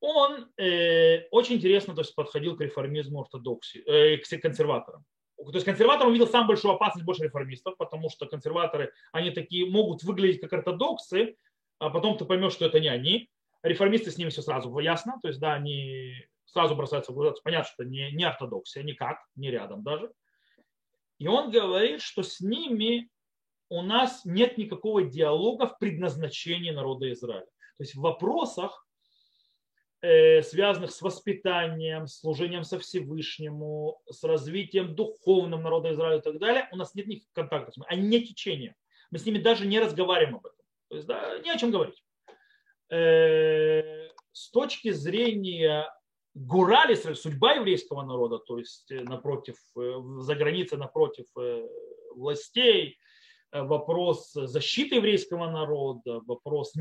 он 0.00 0.48
э, 0.56 1.26
очень 1.30 1.56
интересно 1.56 1.94
то 1.94 2.02
есть, 2.02 2.14
подходил 2.14 2.56
к 2.56 2.60
реформизму 2.60 3.22
ортодоксии, 3.22 3.82
э, 3.86 4.18
к 4.18 4.42
консерваторам. 4.42 5.04
То 5.38 5.52
есть 5.54 5.64
консерваторам 5.64 6.10
увидел 6.10 6.26
самую 6.26 6.48
большую 6.48 6.74
опасность 6.74 7.06
больше 7.06 7.24
реформистов, 7.24 7.76
потому 7.76 8.10
что 8.10 8.26
консерваторы, 8.26 8.92
они 9.12 9.30
такие 9.30 9.70
могут 9.70 10.02
выглядеть 10.02 10.40
как 10.40 10.52
ортодоксы, 10.52 11.36
а 11.78 11.90
потом 11.90 12.18
ты 12.18 12.24
поймешь, 12.24 12.52
что 12.52 12.66
это 12.66 12.80
не 12.80 12.88
они. 12.88 13.30
Реформисты 13.62 14.10
с 14.10 14.18
ними 14.18 14.30
все 14.30 14.42
сразу 14.42 14.76
ясно, 14.78 15.18
то 15.22 15.28
есть, 15.28 15.40
да, 15.40 15.54
они 15.54 16.12
сразу 16.44 16.74
бросаются 16.74 17.12
в 17.12 17.14
глаза, 17.14 17.36
понятно, 17.42 17.70
что 17.72 17.84
не, 17.84 18.10
не 18.12 18.24
ортодоксия, 18.24 18.82
никак, 18.82 19.18
не 19.36 19.50
рядом 19.50 19.82
даже. 19.82 20.10
И 21.18 21.28
он 21.28 21.50
говорит, 21.50 22.00
что 22.00 22.22
с 22.22 22.40
ними 22.40 23.08
у 23.68 23.82
нас 23.82 24.24
нет 24.24 24.58
никакого 24.58 25.02
диалога 25.02 25.66
в 25.66 25.78
предназначении 25.78 26.70
народа 26.70 27.12
Израиля. 27.12 27.46
То 27.76 27.82
есть 27.82 27.94
в 27.94 28.00
вопросах, 28.00 28.87
связанных 30.00 30.92
с 30.92 31.02
воспитанием, 31.02 32.06
служением 32.06 32.62
со 32.62 32.78
Всевышнему, 32.78 34.00
с 34.08 34.22
развитием 34.22 34.94
духовным 34.94 35.62
народа 35.62 35.92
Израиля 35.92 36.18
и 36.18 36.22
так 36.22 36.38
далее, 36.38 36.68
у 36.70 36.76
нас 36.76 36.94
нет 36.94 37.06
никаких 37.06 37.32
контактов, 37.32 37.74
они 37.88 38.06
не 38.06 38.24
течение. 38.24 38.76
Мы 39.10 39.18
с 39.18 39.26
ними 39.26 39.38
даже 39.38 39.66
не 39.66 39.80
разговариваем 39.80 40.36
об 40.36 40.46
этом. 40.46 40.64
То 40.88 40.96
есть 40.96 41.06
да, 41.06 41.38
не 41.40 41.50
о 41.50 41.58
чем 41.58 41.70
говорить. 41.70 42.02
Э, 42.90 44.08
с 44.32 44.50
точки 44.50 44.90
зрения 44.90 45.92
Гурали, 46.34 46.94
судьба 46.94 47.54
еврейского 47.54 48.02
народа, 48.02 48.38
то 48.38 48.58
есть 48.58 48.90
э, 48.90 49.02
напротив, 49.02 49.56
э, 49.76 49.94
за 50.20 50.34
границей 50.34 50.78
напротив 50.78 51.26
властей, 52.14 52.98
вопрос 53.52 54.32
защиты 54.32 54.96
еврейского 54.96 55.50
народа, 55.50 56.20
вопрос 56.26 56.74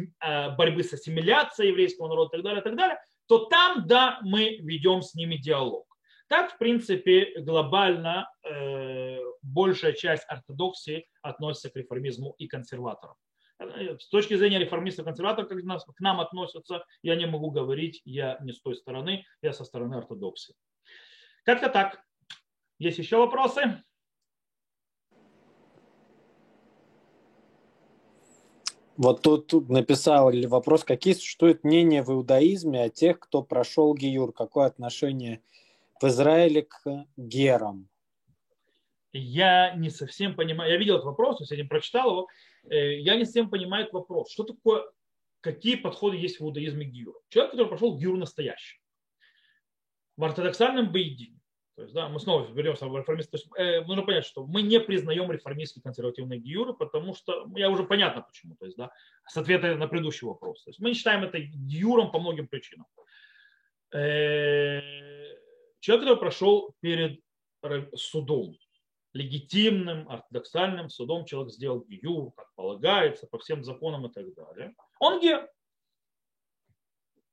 борьбы 0.57 0.83
с 0.83 0.93
ассимиляцией 0.93 1.69
еврейского 1.69 2.07
народа 2.07 2.29
и 2.29 2.37
так 2.37 2.43
далее, 2.43 2.61
и 2.61 2.63
так 2.63 2.75
далее, 2.75 2.99
то 3.27 3.45
там, 3.45 3.87
да, 3.87 4.19
мы 4.23 4.57
ведем 4.57 5.01
с 5.01 5.13
ними 5.15 5.35
диалог. 5.35 5.85
Так, 6.27 6.53
в 6.53 6.57
принципе, 6.57 7.39
глобально 7.39 8.29
э, 8.43 9.19
большая 9.41 9.93
часть 9.93 10.25
ортодоксии 10.27 11.07
относится 11.21 11.69
к 11.69 11.75
реформизму 11.77 12.35
и 12.37 12.47
консерваторам. 12.47 13.15
Э, 13.59 13.97
с 13.97 14.09
точки 14.09 14.35
зрения 14.35 14.59
реформистов 14.59 15.05
консерваторов, 15.05 15.49
как 15.49 15.57
к 15.57 15.99
нам 16.01 16.19
относятся, 16.19 16.83
я 17.01 17.15
не 17.15 17.27
могу 17.27 17.51
говорить, 17.51 18.01
я 18.03 18.37
не 18.41 18.51
с 18.51 18.61
той 18.61 18.75
стороны, 18.75 19.25
я 19.41 19.53
со 19.53 19.63
стороны 19.63 19.95
ортодоксии. 19.95 20.53
Как-то 21.43 21.69
так. 21.69 22.01
Есть 22.77 22.97
еще 22.97 23.17
вопросы? 23.17 23.83
Вот 28.97 29.21
тут, 29.21 29.69
написал 29.69 30.31
вопрос, 30.47 30.83
какие 30.83 31.13
существуют 31.13 31.63
мнения 31.63 32.03
в 32.03 32.11
иудаизме 32.11 32.83
о 32.83 32.89
тех, 32.89 33.19
кто 33.19 33.43
прошел 33.43 33.93
Гиюр, 33.93 34.33
какое 34.33 34.65
отношение 34.65 35.41
в 36.01 36.07
Израиле 36.07 36.63
к 36.63 37.05
герам? 37.15 37.87
Я 39.13 39.73
не 39.75 39.89
совсем 39.89 40.35
понимаю, 40.35 40.71
я 40.71 40.77
видел 40.77 40.95
этот 40.95 41.05
вопрос, 41.05 41.39
я 41.39 41.45
сегодня 41.45 41.67
прочитал 41.67 42.11
его, 42.11 42.27
Э, 42.69 42.99
я 42.99 43.15
не 43.15 43.25
совсем 43.25 43.49
понимаю 43.49 43.83
этот 43.83 43.93
вопрос. 43.93 44.31
Что 44.31 44.43
такое, 44.43 44.83
какие 45.41 45.75
подходы 45.75 46.17
есть 46.17 46.39
в 46.39 46.43
иудаизме 46.43 46.85
гиура? 46.85 47.19
Человек, 47.29 47.51
который 47.51 47.67
прошел 47.67 47.97
гиур 47.97 48.17
настоящий. 48.17 48.79
В 50.15 50.23
ортодоксальном 50.23 50.91
боедине. 50.91 51.36
То 51.77 51.83
есть, 51.83 51.93
да, 51.93 52.09
мы 52.09 52.19
снова 52.19 52.51
вернемся 52.51 52.87
в 52.87 52.97
реформист. 52.97 53.29
То 53.29 53.37
есть, 53.37 53.47
э, 53.55 53.81
нужно 53.81 54.01
понять, 54.01 54.25
что 54.25 54.43
мы 54.47 54.63
не 54.63 54.79
признаем 54.79 55.31
реформистские 55.31 55.83
консервативные 55.83 56.39
гиуры, 56.39 56.73
потому 56.73 57.13
что, 57.13 57.47
я 57.55 57.69
уже 57.69 57.83
понятно 57.83 58.23
почему, 58.23 58.55
то 58.55 58.65
есть, 58.65 58.75
да, 58.77 58.89
с 59.27 59.37
ответа 59.37 59.75
на 59.75 59.87
предыдущий 59.87 60.25
вопрос. 60.25 60.63
То 60.63 60.71
есть, 60.71 60.79
мы 60.79 60.89
не 60.89 60.95
считаем 60.95 61.23
это 61.23 61.37
гиуром 61.39 62.11
по 62.11 62.19
многим 62.19 62.47
причинам. 62.47 62.87
Э, 63.93 64.81
человек, 65.79 66.05
который 66.05 66.19
прошел 66.19 66.75
перед 66.79 67.21
судом, 67.93 68.57
легитимным 69.13 70.09
ортодоксальным 70.09 70.89
судом 70.89 71.25
человек 71.25 71.53
сделал 71.53 71.85
гиюр, 71.85 72.31
как 72.31 72.47
полагается, 72.55 73.27
по 73.27 73.37
всем 73.37 73.63
законам 73.63 74.07
и 74.07 74.11
так 74.11 74.33
далее. 74.33 74.73
Он 74.99 75.21
гер. 75.21 75.47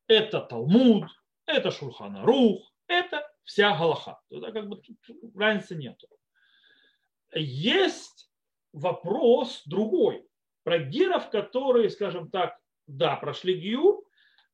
Это 0.07 0.40
Талмуд, 0.40 1.09
это 1.47 1.70
Шурхана 1.70 2.26
Рух, 2.26 2.70
это 2.88 3.26
вся 3.45 3.76
Галаха. 3.76 4.20
Туда 4.28 4.51
как 4.53 4.68
бы 4.68 4.82
разницы 5.34 5.74
нету. 5.76 6.09
Есть 7.34 8.30
вопрос 8.72 9.62
другой. 9.66 10.26
Про 10.62 10.78
гиров, 10.78 11.30
которые, 11.30 11.90
скажем 11.90 12.30
так, 12.30 12.59
да, 12.86 13.16
прошли 13.16 13.55
гиюр, 13.55 14.03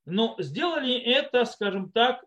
но 0.05 0.34
сделали 0.38 0.97
это, 0.99 1.45
скажем 1.45 1.91
так, 1.93 2.24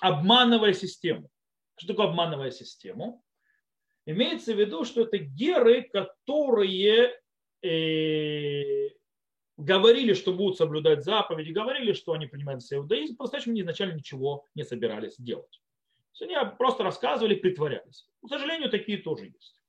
обманывая 0.00 0.72
систему. 0.72 1.30
Что 1.76 1.88
такое 1.88 2.08
обманывая 2.08 2.50
систему? 2.50 3.22
Имеется 4.06 4.54
в 4.54 4.58
виду, 4.58 4.84
что 4.84 5.02
это 5.02 5.18
геры, 5.18 5.82
которые 5.82 7.14
э, 7.62 8.88
говорили, 9.56 10.14
что 10.14 10.32
будут 10.32 10.56
соблюдать 10.56 11.04
заповеди, 11.04 11.52
говорили, 11.52 11.92
что 11.92 12.12
они 12.12 12.26
принимают 12.26 12.62
иудаизм, 12.70 13.16
по-настоящему 13.16 13.60
изначально 13.60 13.94
ничего 13.94 14.46
не 14.54 14.64
собирались 14.64 15.16
делать. 15.18 15.60
Они 16.22 16.36
просто 16.58 16.84
рассказывали, 16.84 17.34
притворялись. 17.34 18.06
К 18.24 18.28
сожалению, 18.28 18.70
такие 18.70 18.98
тоже 18.98 19.26
есть. 19.26 19.60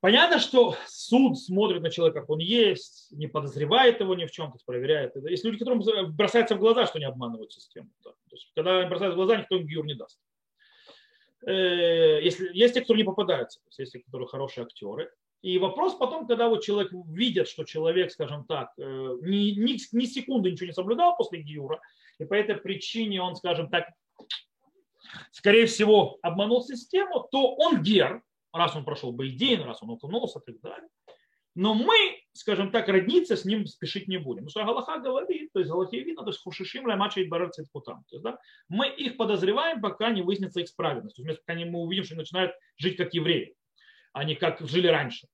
Понятно, 0.00 0.40
что 0.40 0.74
суд 0.88 1.38
смотрит 1.38 1.80
на 1.80 1.88
человека, 1.88 2.20
как 2.20 2.30
он 2.30 2.40
есть, 2.40 3.06
не 3.12 3.28
подозревает 3.28 4.00
его 4.00 4.16
ни 4.16 4.24
в 4.24 4.32
чем, 4.32 4.50
то 4.50 4.58
проверяет. 4.66 5.14
Есть 5.14 5.44
люди, 5.44 5.58
которым 5.58 5.80
бросается 6.16 6.56
в 6.56 6.58
глаза, 6.58 6.86
что 6.86 6.98
не 6.98 7.04
обманывают 7.04 7.52
систему. 7.52 7.88
То 8.02 8.16
есть, 8.32 8.50
когда 8.56 8.84
бросают 8.88 9.14
в 9.14 9.16
глаза, 9.16 9.36
никто 9.36 9.54
им 9.54 9.64
гиур 9.64 9.86
не 9.86 9.94
даст. 9.94 10.18
Э, 11.46 12.20
если, 12.20 12.50
есть 12.52 12.74
те, 12.74 12.80
кто 12.80 12.96
не 12.96 13.04
попадаются, 13.04 13.60
то 13.60 13.66
есть, 13.68 13.78
есть 13.78 13.92
те, 13.92 14.00
которые 14.00 14.26
хорошие 14.26 14.64
актеры. 14.64 15.08
И 15.40 15.58
вопрос 15.58 15.94
потом, 15.94 16.26
когда 16.26 16.48
вот 16.48 16.64
человек 16.64 16.92
видит, 17.08 17.48
что 17.48 17.62
человек, 17.64 18.10
скажем 18.10 18.44
так, 18.44 18.72
э, 18.78 18.82
ни, 18.82 19.50
ни, 19.58 19.96
ни 19.96 20.04
секунды 20.04 20.50
ничего 20.50 20.66
не 20.66 20.72
соблюдал 20.72 21.16
после 21.16 21.42
Гиюра, 21.42 21.80
и 22.18 22.24
по 22.24 22.34
этой 22.34 22.56
причине 22.56 23.22
он, 23.22 23.34
скажем 23.36 23.68
так, 23.68 23.88
скорее 25.30 25.66
всего, 25.66 26.18
обманул 26.22 26.62
систему, 26.62 27.28
то 27.30 27.54
он 27.56 27.82
гер, 27.82 28.22
раз 28.52 28.76
он 28.76 28.84
прошел 28.84 29.12
Бейдин, 29.12 29.62
раз 29.62 29.82
он 29.82 29.90
окунулся 29.90 30.40
и 30.40 30.52
так 30.52 30.60
далее. 30.60 30.88
Но 31.54 31.74
мы, 31.74 32.18
скажем 32.32 32.70
так, 32.70 32.88
родниться 32.88 33.36
с 33.36 33.44
ним 33.44 33.66
спешить 33.66 34.08
не 34.08 34.16
будем. 34.16 34.46
Потому 34.46 34.50
что 34.50 34.64
Галаха 34.64 34.98
говорит, 35.00 35.52
то 35.52 35.58
есть 35.58 35.70
Галахе 35.70 36.02
видно, 36.02 36.22
то 36.22 36.30
есть 36.30 36.42
хушишим 36.42 36.86
лаймача 36.86 37.20
и 37.20 37.28
барар 37.28 37.50
цитпутам. 37.50 38.04
То 38.08 38.16
есть, 38.16 38.24
да, 38.24 38.38
мы 38.68 38.88
их 38.88 39.18
подозреваем, 39.18 39.82
пока 39.82 40.10
не 40.10 40.22
выяснится 40.22 40.60
их 40.60 40.68
справедность. 40.68 41.16
То 41.16 41.22
есть, 41.22 41.44
пока 41.44 41.58
мы 41.58 41.80
увидим, 41.80 42.04
что 42.04 42.14
они 42.14 42.20
начинают 42.20 42.52
жить 42.78 42.96
как 42.96 43.12
евреи, 43.12 43.54
а 44.14 44.24
не 44.24 44.34
как 44.34 44.60
жили 44.60 44.86
раньше. 44.86 45.26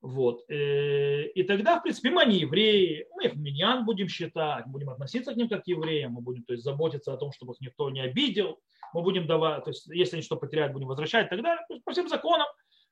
Вот. 0.00 0.44
Э, 0.48 1.24
и 1.24 1.42
тогда, 1.42 1.78
в 1.78 1.82
принципе, 1.82 2.10
мы 2.10 2.24
не 2.24 2.38
евреи, 2.38 3.06
мы 3.14 3.24
их 3.24 3.34
миньян 3.34 3.84
будем 3.84 4.08
считать, 4.08 4.66
будем 4.66 4.90
относиться 4.90 5.32
к 5.32 5.36
ним 5.36 5.48
как 5.48 5.64
к 5.64 5.66
евреям, 5.66 6.12
мы 6.12 6.20
будем 6.20 6.44
то 6.44 6.52
есть, 6.52 6.64
заботиться 6.64 7.12
о 7.12 7.16
том, 7.16 7.32
чтобы 7.32 7.54
их 7.54 7.60
никто 7.60 7.90
не 7.90 8.00
обидел, 8.00 8.60
мы 8.92 9.02
будем 9.02 9.26
давать, 9.26 9.64
то 9.64 9.70
есть, 9.70 9.86
если 9.88 10.16
они 10.16 10.22
что 10.22 10.36
потеряют, 10.36 10.72
будем 10.72 10.86
возвращать 10.86 11.26
и 11.26 11.30
так 11.30 11.42
далее. 11.42 11.64
То 11.68 11.74
есть, 11.74 11.84
по 11.84 11.92
всем 11.92 12.08
законам 12.08 12.46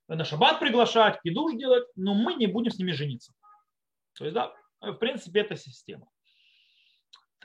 на 0.08 0.24
шаббат 0.24 0.58
приглашать, 0.58 1.20
кидуш 1.22 1.54
делать, 1.54 1.86
но 1.94 2.14
мы 2.14 2.34
не 2.34 2.46
будем 2.46 2.72
с 2.72 2.78
ними 2.78 2.92
жениться. 2.92 3.32
То 4.14 4.24
есть, 4.24 4.34
да, 4.34 4.52
в 4.80 4.94
принципе, 4.94 5.40
это 5.40 5.56
система. 5.56 6.08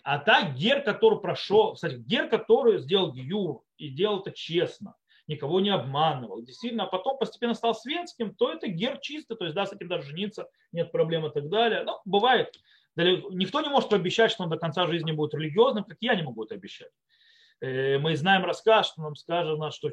А 0.03 0.18
так 0.18 0.55
гер, 0.55 0.82
который 0.82 1.20
прошел, 1.20 1.76
кстати, 1.76 1.95
гер, 1.95 2.30
который 2.30 2.80
сделал 2.80 3.14
гиюр 3.14 3.62
и 3.78 3.89
делал 3.89 4.22
это 4.22 4.32
честно, 4.32 4.95
никого 5.32 5.60
не 5.60 5.70
обманывал, 5.70 6.44
действительно, 6.44 6.84
а 6.84 6.88
потом 6.88 7.18
постепенно 7.18 7.54
стал 7.54 7.74
светским, 7.74 8.36
то 8.36 8.52
это 8.52 8.68
гер 8.68 9.00
чистый, 9.00 9.36
то 9.36 9.46
есть, 9.46 9.56
да, 9.56 9.66
с 9.66 9.74
этим 9.74 9.88
даже 9.88 10.10
жениться, 10.10 10.48
нет 10.72 10.92
проблем 10.92 11.26
и 11.26 11.32
так 11.32 11.50
далее. 11.50 11.84
Ну, 11.84 12.00
бывает. 12.06 12.56
Никто 12.96 13.62
не 13.62 13.70
может 13.70 13.90
пообещать, 13.90 14.32
что 14.32 14.44
он 14.44 14.50
до 14.50 14.58
конца 14.58 14.86
жизни 14.86 15.12
будет 15.12 15.34
религиозным, 15.34 15.86
как 15.86 15.98
я 16.02 16.16
не 16.16 16.24
могу 16.24 16.44
это 16.44 16.56
обещать. 16.56 16.92
Э, 17.62 18.00
мы 18.00 18.16
знаем 18.16 18.44
рассказ, 18.44 18.90
что 18.90 19.02
нам 19.02 19.16
сказано, 19.16 19.72
что 19.72 19.90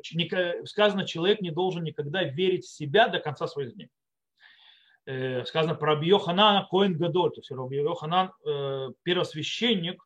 сказано, 0.65 1.07
человек 1.07 1.41
не 1.41 1.51
должен 1.51 1.85
никогда 1.85 2.25
верить 2.25 2.65
в 2.65 2.75
себя 2.75 3.09
до 3.09 3.21
конца 3.21 3.47
своих 3.47 3.75
дней. 3.75 3.89
Э, 5.07 5.45
сказано 5.45 5.75
про 5.75 5.97
Бьоханана 5.97 6.67
Коин 6.69 6.99
Гадоль, 6.99 7.31
то 7.31 7.41
есть 7.41 7.51
Бьоханан, 7.51 8.33
э, 8.45 8.89
первосвященник, 9.05 10.03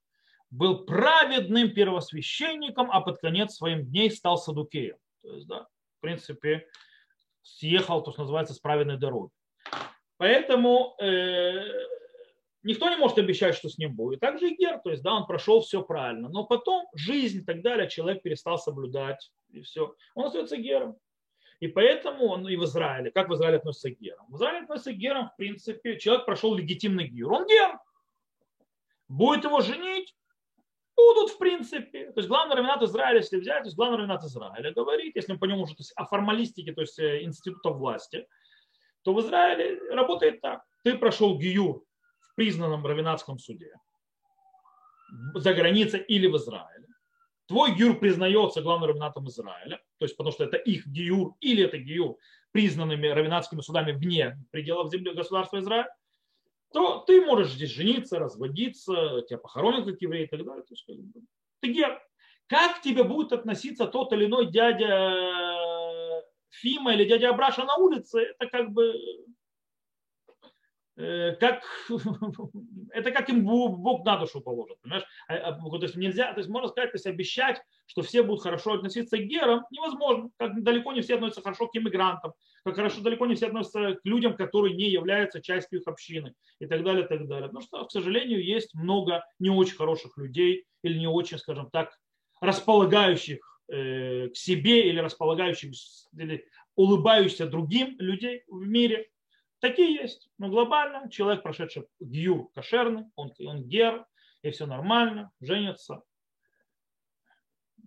был 0.51 0.85
праведным 0.85 1.71
первосвященником, 1.71 2.91
а 2.91 3.01
под 3.01 3.19
конец 3.19 3.55
своим 3.55 3.87
дней 3.87 4.11
стал 4.11 4.37
садукеем. 4.37 4.97
То 5.23 5.35
есть, 5.35 5.47
да, 5.47 5.67
в 5.99 6.01
принципе, 6.01 6.69
съехал, 7.43 8.03
то, 8.03 8.13
что 8.13 8.23
называется, 8.23 8.55
с 8.55 8.59
праведной 8.59 8.99
дороги. 8.99 9.33
Поэтому 10.17 10.97
Никто 12.65 12.89
не 12.89 12.97
может 12.97 13.19
обещать, 13.19 13.57
что 13.57 13.69
с 13.69 13.77
ним 13.77 13.95
будет. 13.95 14.21
Также 14.21 14.51
и 14.51 14.57
Гер, 14.57 14.79
то 14.79 14.91
есть, 14.91 15.03
да, 15.03 15.15
он 15.15 15.27
прошел 15.27 15.61
все 15.63 15.83
правильно. 15.83 16.29
Но 16.29 16.45
потом 16.45 16.87
жизнь 16.95 17.39
и 17.39 17.45
так 17.45 17.61
далее, 17.61 17.89
человек 17.89 18.23
перестал 18.23 18.57
соблюдать, 18.57 19.33
и 19.51 19.63
все. 19.63 19.95
Он 20.15 20.27
остается 20.27 20.57
Гером. 20.57 20.97
И 21.59 21.67
поэтому 21.67 22.27
он 22.27 22.49
и 22.49 22.57
в 22.57 22.65
Израиле, 22.65 23.11
как 23.11 23.29
в 23.29 23.35
Израиле 23.35 23.59
относится 23.59 23.91
к 23.91 23.99
Герам? 23.99 24.27
В 24.29 24.37
Израиле 24.37 24.61
относится 24.61 24.93
к 24.93 24.97
Герам, 24.97 25.31
в 25.31 25.37
принципе, 25.37 25.99
человек 25.99 26.25
прошел 26.25 26.55
легитимный 26.55 27.09
Гер. 27.09 27.33
Он 27.33 27.47
Гер. 27.47 27.79
Будет 29.09 29.45
его 29.45 29.61
женить, 29.61 30.15
будут, 30.97 31.31
в 31.31 31.39
принципе. 31.39 32.13
То 32.13 32.21
есть 32.21 32.29
главный 32.29 32.57
равенат 32.57 32.83
Израиля, 32.83 33.19
если 33.19 33.39
взять, 33.39 33.63
то 33.63 33.67
есть 33.67 33.77
главный 33.77 33.99
равенат 33.99 34.23
Израиля 34.25 34.73
говорит, 34.73 35.17
если 35.17 35.33
мы 35.33 35.39
по 35.39 35.45
нему 35.45 35.63
уже 35.63 35.75
то 35.75 35.81
есть, 35.81 35.93
о 35.97 36.05
формалистике, 36.05 36.73
то 36.73 36.81
есть 36.81 36.99
э, 36.99 37.23
института 37.23 37.71
власти, 37.71 38.27
то 39.03 39.15
в 39.15 39.21
Израиле 39.21 39.79
работает 39.91 40.41
так. 40.41 40.63
Ты 40.85 40.97
прошел 40.97 41.39
Гиюр 41.39 41.83
в 42.21 42.35
признанном 42.35 42.87
равенатском 42.87 43.39
суде 43.39 43.73
за 45.35 45.55
границей 45.55 46.01
или 46.01 46.27
в 46.27 46.37
Израиле. 46.37 46.87
Твой 47.47 47.75
гиюр 47.75 47.99
признается 47.99 48.63
главным 48.63 48.89
равенатом 48.89 49.29
Израиля, 49.29 49.79
то 49.99 50.05
есть 50.05 50.17
потому 50.17 50.33
что 50.33 50.45
это 50.45 50.57
их 50.57 50.87
гиюр 50.87 51.35
или 51.41 51.65
это 51.65 51.77
гиюр, 51.77 52.17
признанными 52.53 53.09
равенатскими 53.09 53.61
судами 53.61 53.93
вне 53.93 54.39
пределов 54.51 54.91
земли 54.91 55.13
государства 55.13 55.59
Израиль, 55.59 55.87
то 56.73 56.99
ты 57.07 57.25
можешь 57.25 57.53
здесь 57.53 57.71
жениться, 57.71 58.19
разводиться, 58.19 59.23
тебя 59.29 59.39
похоронят 59.39 59.87
как 59.87 60.01
еврей 60.01 60.25
и 60.25 60.29
так 60.29 60.45
далее. 60.45 60.65
То 60.65 60.75
есть, 60.75 60.87
ты 61.61 61.69
гер. 61.69 62.01
Как 62.49 62.79
к 62.79 62.83
тебе 62.83 63.05
будет 63.05 63.33
относиться 63.33 63.87
тот 63.87 64.13
или 64.13 64.27
иной 64.27 64.51
дядя 64.51 66.23
Фима 66.51 66.95
или 66.95 67.05
дядя 67.05 67.31
Абраша 67.31 67.65
на 67.65 67.77
улице, 67.77 68.35
это 68.39 68.51
как 68.51 68.73
бы 68.73 68.95
Э, 70.97 71.35
как, 71.41 71.63
это 72.93 73.11
как 73.13 73.29
им 73.31 73.45
Бог 73.45 74.05
на 74.05 74.19
душу 74.19 74.41
положит. 74.41 74.79
Понимаешь? 74.83 75.05
А, 75.27 75.35
а, 75.35 75.53
то 75.53 75.79
есть 75.83 75.97
нельзя, 75.97 76.33
то 76.33 76.41
есть 76.41 76.51
можно 76.51 76.69
сказать, 76.69 76.93
то 76.93 76.97
есть 76.97 77.07
обещать, 77.07 77.63
что 77.87 78.03
все 78.03 78.23
будут 78.23 78.43
хорошо 78.43 78.75
относиться 78.75 79.17
к 79.17 79.23
герам, 79.23 79.65
невозможно. 79.71 80.31
Как 80.37 80.63
далеко 80.63 80.93
не 80.93 81.01
все 81.01 81.15
относятся 81.15 81.43
хорошо 81.43 81.69
к 81.69 81.77
иммигрантам, 81.77 82.35
как 82.65 82.77
хорошо 82.77 83.01
далеко 83.01 83.27
не 83.27 83.35
все 83.35 83.47
относятся 83.47 83.95
к 83.95 84.01
людям, 84.05 84.37
которые 84.37 84.75
не 84.75 84.89
являются 84.89 85.41
частью 85.41 85.81
их 85.81 85.89
общины 85.89 86.35
и 86.59 86.67
так 86.67 86.85
далее, 86.85 87.07
так 87.07 87.27
далее. 87.27 87.49
Потому 87.49 87.63
что, 87.63 87.85
к 87.85 87.91
сожалению, 87.91 88.45
есть 88.45 88.75
много 88.75 89.25
не 89.39 89.51
очень 89.51 89.77
хороших 89.77 90.17
людей 90.17 90.65
или 90.83 90.99
не 90.99 91.09
очень, 91.09 91.39
скажем 91.39 91.71
так, 91.71 91.99
располагающих 92.41 93.41
э, 93.69 94.29
к 94.29 94.37
себе 94.37 94.89
или 94.89 94.99
располагающих 94.99 95.73
или 96.17 96.47
улыбающихся 96.75 97.47
другим 97.47 97.97
людей 97.99 98.45
в 98.49 98.67
мире, 98.67 99.09
Такие 99.63 99.95
есть. 99.95 100.29
Но 100.39 100.49
глобально 100.49 101.09
человек, 101.09 101.45
прошедший 101.45 101.87
гюр 102.01 102.51
кошерный, 102.53 103.05
он, 103.15 103.33
он 103.47 103.63
гер, 103.63 104.05
и 104.43 104.51
все 104.51 104.67
нормально, 104.67 105.31
женится 105.41 106.03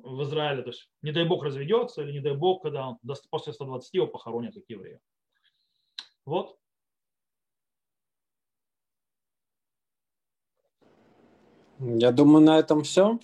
в 0.05 0.23
Израиле. 0.23 0.61
То 0.61 0.69
есть, 0.69 0.89
не 1.01 1.11
дай 1.11 1.25
бог 1.25 1.43
разведется, 1.43 2.03
или 2.03 2.13
не 2.13 2.19
дай 2.19 2.35
бог, 2.35 2.61
когда 2.61 2.89
он 2.89 2.97
после 3.29 3.53
120 3.53 3.93
его 3.93 4.07
похоронят 4.07 4.53
как 4.53 4.63
еврея. 4.67 4.99
Вот. 6.25 6.57
Я 11.79 12.11
думаю, 12.11 12.43
на 12.43 12.57
этом 12.57 12.83
все 12.83 13.19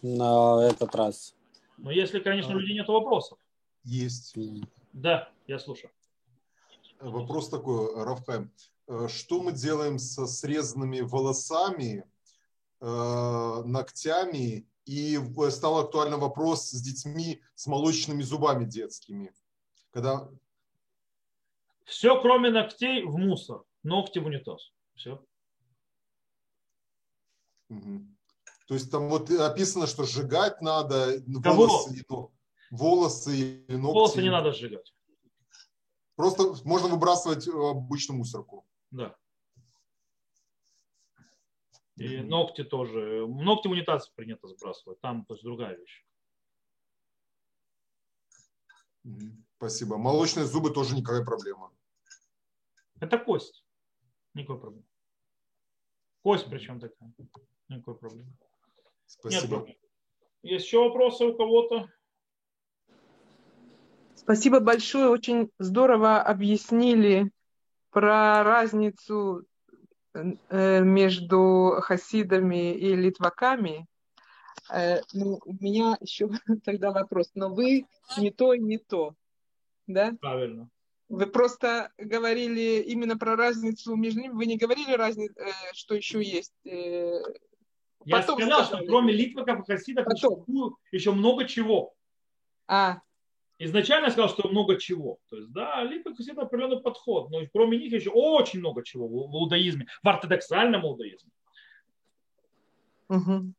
на 0.00 0.66
этот 0.66 0.94
раз. 0.94 1.34
Но 1.78 1.90
если, 1.90 2.20
конечно, 2.20 2.54
у 2.54 2.58
людей 2.58 2.74
нет 2.74 2.88
вопросов. 2.88 3.38
Есть. 3.84 4.36
Да, 4.92 5.30
я 5.46 5.58
слушаю. 5.58 5.90
Вопрос 7.00 7.48
такой, 7.48 7.92
Рафхайм. 8.04 8.52
Э, 8.86 9.08
что 9.08 9.42
мы 9.42 9.52
делаем 9.52 9.98
со 9.98 10.26
срезанными 10.26 11.00
волосами, 11.00 12.04
э, 12.80 13.62
ногтями? 13.64 14.66
И 14.84 15.18
стал 15.50 15.78
актуальный 15.78 16.18
вопрос 16.18 16.70
с 16.70 16.82
детьми 16.82 17.42
с 17.54 17.66
молочными 17.66 18.22
зубами 18.22 18.64
детскими. 18.64 19.32
Когда... 19.92 20.28
Все, 21.84 22.20
кроме 22.20 22.50
ногтей, 22.50 23.04
в 23.04 23.16
мусор. 23.16 23.64
Ногти 23.82 24.18
в 24.18 24.26
унитаз. 24.26 24.72
Все. 24.94 25.24
Угу. 27.68 28.06
То 28.68 28.74
есть 28.74 28.90
там 28.90 29.08
вот 29.08 29.30
описано, 29.30 29.86
что 29.86 30.04
сжигать 30.04 30.60
надо 30.62 31.22
волосы, 31.26 32.04
волосы 32.70 33.36
или 33.36 33.76
ногти. 33.76 33.94
Волосы 33.94 34.22
не 34.22 34.30
надо 34.30 34.52
сжигать. 34.52 34.94
Просто 36.16 36.54
можно 36.64 36.88
выбрасывать 36.88 37.46
в 37.46 37.64
обычную 37.66 38.18
мусорку. 38.18 38.66
Да. 38.90 39.16
И 41.96 42.18
ногти 42.18 42.64
тоже. 42.64 43.26
Ногти 43.26 43.68
в 43.68 43.72
унитаз 43.72 44.08
принято 44.08 44.48
сбрасывать. 44.48 45.00
Там 45.00 45.24
то 45.24 45.34
есть 45.34 45.44
другая 45.44 45.76
вещь. 45.76 46.04
Спасибо. 49.56 49.98
Молочные 49.98 50.46
зубы 50.46 50.70
тоже 50.70 50.96
никакая 50.96 51.24
проблема. 51.24 51.72
Это 53.00 53.18
кость. 53.18 53.64
Никакой 54.34 54.60
проблемы. 54.60 54.86
Кость 56.22 56.46
причем 56.48 56.80
такая. 56.80 57.12
Никакой 57.68 57.96
проблемы. 57.96 58.32
Спасибо. 59.06 59.66
Нет, 59.66 59.76
есть 60.42 60.66
еще 60.66 60.78
вопросы 60.78 61.26
у 61.26 61.36
кого-то? 61.36 61.88
Спасибо 64.14 64.60
большое, 64.60 65.08
очень 65.08 65.50
здорово 65.58 66.22
объяснили 66.22 67.32
про 67.90 68.44
разницу 68.44 69.44
между 70.50 71.76
хасидами 71.80 72.74
и 72.74 72.94
литваками. 72.94 73.86
Э, 74.70 75.00
ну, 75.12 75.40
у 75.44 75.52
меня 75.60 75.96
еще 76.00 76.28
тогда 76.64 76.92
вопрос. 76.92 77.30
Но 77.34 77.52
вы 77.52 77.86
не 78.18 78.30
то 78.30 78.52
и 78.52 78.60
не 78.60 78.78
то, 78.78 79.14
да? 79.86 80.14
Правильно. 80.20 80.68
Вы 81.08 81.26
просто 81.26 81.92
говорили 81.98 82.82
именно 82.82 83.18
про 83.18 83.36
разницу 83.36 83.94
между 83.96 84.20
ними. 84.20 84.32
Вы 84.32 84.46
не 84.46 84.56
говорили 84.56 84.92
разницу, 84.92 85.34
э, 85.38 85.50
что 85.72 85.94
еще 85.94 86.22
есть. 86.22 86.54
Я 86.64 88.16
Потом 88.18 88.38
сказал, 88.38 88.64
сказали. 88.64 88.84
что 88.84 88.90
кроме 88.90 89.12
литваков 89.12 89.60
и 89.60 89.72
хасидов 89.72 90.06
еще, 90.12 90.28
еще 90.90 91.12
много 91.12 91.46
чего. 91.46 91.94
А, 92.66 93.00
изначально 93.64 94.06
я 94.06 94.10
сказал, 94.10 94.28
что 94.28 94.48
много 94.48 94.78
чего. 94.78 95.18
То 95.28 95.36
есть, 95.36 95.52
да, 95.52 95.82
либо 95.82 96.10
это 96.10 96.42
определенный 96.42 96.80
подход, 96.80 97.30
но 97.30 97.40
кроме 97.52 97.78
них 97.78 97.92
еще 97.92 98.10
очень 98.10 98.60
много 98.60 98.84
чего 98.84 99.06
в, 99.06 99.30
в 99.30 99.34
иудаизме, 99.34 99.86
в 100.02 100.08
ортодоксальном 100.08 100.82
иудаизме. 100.82 101.30
Угу. 103.08 103.52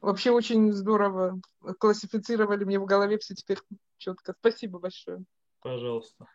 Вообще 0.00 0.30
очень 0.30 0.72
здорово. 0.72 1.40
Классифицировали 1.78 2.64
мне 2.64 2.78
в 2.78 2.86
голове 2.86 3.18
все 3.18 3.34
теперь 3.34 3.58
четко. 3.98 4.34
Спасибо 4.38 4.78
большое. 4.78 5.24
Пожалуйста. 5.60 6.26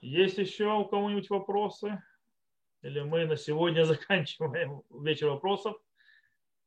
Есть 0.00 0.36
еще 0.36 0.70
у 0.70 0.84
кого-нибудь 0.84 1.30
вопросы? 1.30 2.02
Или 2.82 3.00
мы 3.00 3.24
на 3.24 3.36
сегодня 3.36 3.84
заканчиваем 3.86 4.82
вечер 4.90 5.30
вопросов? 5.30 5.76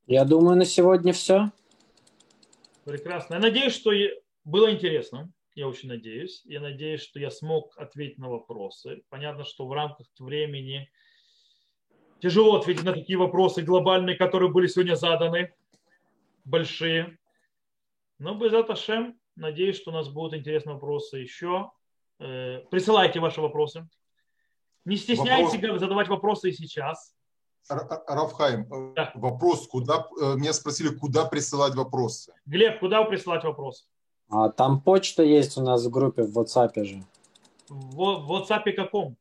Я 0.08 0.24
думаю, 0.24 0.56
на 0.56 0.64
сегодня 0.64 1.12
все. 1.12 1.52
Прекрасно. 2.86 3.34
Я 3.34 3.40
надеюсь, 3.42 3.76
что 3.76 3.92
было 4.46 4.72
интересно. 4.72 5.30
Я 5.54 5.68
очень 5.68 5.90
надеюсь. 5.90 6.44
Я 6.46 6.62
надеюсь, 6.62 7.02
что 7.02 7.20
я 7.20 7.30
смог 7.30 7.78
ответить 7.78 8.18
на 8.18 8.30
вопросы. 8.30 9.04
Понятно, 9.10 9.44
что 9.44 9.68
в 9.68 9.74
рамках 9.74 10.08
времени 10.18 10.90
тяжело 12.22 12.56
ответить 12.56 12.86
на 12.86 12.94
такие 12.94 13.20
вопросы 13.20 13.62
глобальные, 13.64 14.16
которые 14.16 14.50
были 14.50 14.68
сегодня 14.68 14.96
заданы, 14.96 15.54
большие. 16.46 17.18
Но 18.18 18.34
без 18.36 18.54
Аташем, 18.54 19.20
надеюсь, 19.36 19.76
что 19.76 19.92
у 19.92 19.94
нас 19.94 20.08
будут 20.08 20.36
интересные 20.36 20.76
вопросы 20.76 21.18
еще. 21.18 21.70
Э, 22.20 22.62
присылайте 22.72 23.20
ваши 23.20 23.42
вопросы. 23.42 23.90
Не 24.86 24.96
стесняйтесь 24.96 25.60
Вопрос... 25.62 25.82
задавать 25.82 26.08
вопросы 26.08 26.50
и 26.50 26.54
сейчас. 26.54 27.17
Рафхайм, 27.70 28.66
э, 28.72 28.94
да. 28.96 29.12
вопрос, 29.16 29.68
куда, 29.68 30.08
э, 30.22 30.36
меня 30.36 30.54
спросили, 30.54 30.90
куда 30.90 31.26
присылать 31.26 31.76
вопросы. 31.76 32.32
Глеб, 32.46 32.80
куда 32.80 33.04
присылать 33.04 33.44
вопросы? 33.44 33.86
А, 34.30 34.50
там 34.50 34.80
почта 34.82 35.24
есть 35.24 35.58
у 35.58 35.62
нас 35.62 35.86
в 35.86 35.90
группе 35.90 36.24
в 36.24 36.38
WhatsApp 36.38 36.84
же. 36.84 37.02
В, 37.70 37.96
в 37.96 38.30
WhatsApp 38.32 38.74
каком? 38.74 39.16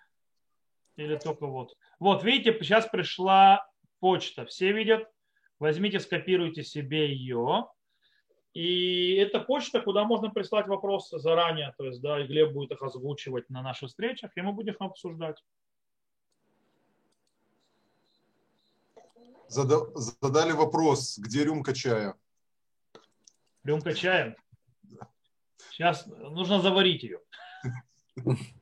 Или 1.01 1.17
только 1.17 1.47
вот. 1.47 1.77
Вот, 1.99 2.23
видите, 2.25 2.53
сейчас 2.61 2.87
пришла 2.87 3.67
почта. 4.01 4.45
Все 4.45 4.73
видят. 4.73 5.09
Возьмите, 5.59 5.99
скопируйте 5.99 6.63
себе 6.63 7.11
ее. 7.11 7.69
И 8.53 9.15
это 9.15 9.41
почта, 9.41 9.81
куда 9.81 10.05
можно 10.05 10.29
прислать 10.31 10.67
вопросы 10.67 11.19
заранее. 11.19 11.75
То 11.79 11.87
есть, 11.87 12.03
да, 12.03 12.21
и 12.21 12.27
Глеб 12.27 12.53
будет 12.53 12.73
их 12.73 12.83
озвучивать 12.83 13.49
на 13.49 13.63
наших 13.63 13.89
встречах, 13.89 14.31
и 14.37 14.43
мы 14.43 14.53
будем 14.53 14.75
их 14.75 14.81
обсуждать. 14.81 15.43
Задали 19.49 20.53
вопрос, 20.53 21.19
где 21.19 21.45
рюмка 21.45 21.73
чая? 21.73 22.15
Рюмка 23.65 23.95
чая? 23.95 24.37
Сейчас 25.71 26.07
нужно 26.07 26.61
заварить 26.61 27.05
ее. 27.05 27.21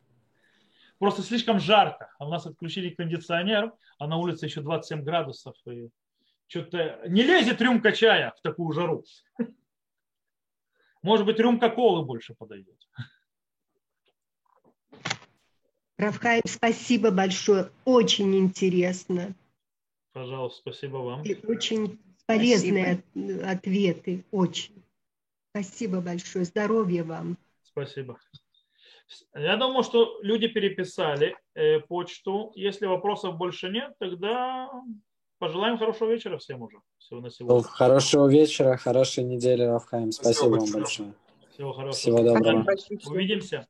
Просто 0.98 1.22
слишком 1.22 1.60
жарко. 1.60 2.12
А 2.18 2.26
у 2.26 2.30
нас 2.30 2.46
отключили 2.46 2.90
кондиционер, 2.90 3.72
а 3.98 4.06
на 4.06 4.16
улице 4.16 4.46
еще 4.46 4.60
27 4.60 5.02
градусов. 5.02 5.54
И 5.66 5.90
что-то 6.48 7.00
не 7.06 7.22
лезет 7.22 7.60
рюмка 7.60 7.92
чая 7.92 8.32
в 8.36 8.40
такую 8.40 8.72
жару. 8.72 9.04
Может 11.02 11.26
быть, 11.26 11.38
рюмка 11.38 11.70
колы 11.70 12.04
больше 12.04 12.34
подойдет. 12.34 12.76
Равхайм, 15.96 16.42
спасибо 16.46 17.10
большое. 17.10 17.70
Очень 17.84 18.36
интересно. 18.36 19.34
Пожалуйста, 20.12 20.60
спасибо 20.60 20.96
вам. 20.96 21.22
И 21.22 21.34
очень 21.46 21.98
полезные 22.26 23.02
спасибо. 23.12 23.50
ответы. 23.50 24.24
Очень. 24.30 24.84
Спасибо 25.50 26.00
большое. 26.00 26.44
Здоровья 26.44 27.04
вам. 27.04 27.36
Спасибо. 27.62 28.18
Я 29.34 29.56
думаю, 29.56 29.82
что 29.82 30.18
люди 30.22 30.48
переписали 30.48 31.36
э, 31.54 31.80
почту. 31.80 32.52
Если 32.54 32.86
вопросов 32.86 33.36
больше 33.36 33.68
нет, 33.68 33.92
тогда 33.98 34.70
пожелаем 35.38 35.78
хорошего 35.78 36.10
вечера 36.10 36.38
всем 36.38 36.62
уже. 36.62 36.78
Всего 36.98 37.20
на 37.20 37.30
сегодня. 37.30 37.62
Хорошего 37.62 38.26
вечера, 38.28 38.76
хорошей 38.76 39.24
недели, 39.24 39.62
Равхайм. 39.62 40.12
Спасибо, 40.12 40.56
Спасибо 40.56 40.60
вам 40.60 40.82
большое. 40.82 41.14
Всего 41.52 41.72
хорошего. 41.72 41.92
Всего 41.92 42.22
доброго. 42.22 42.66
Увидимся. 43.06 43.66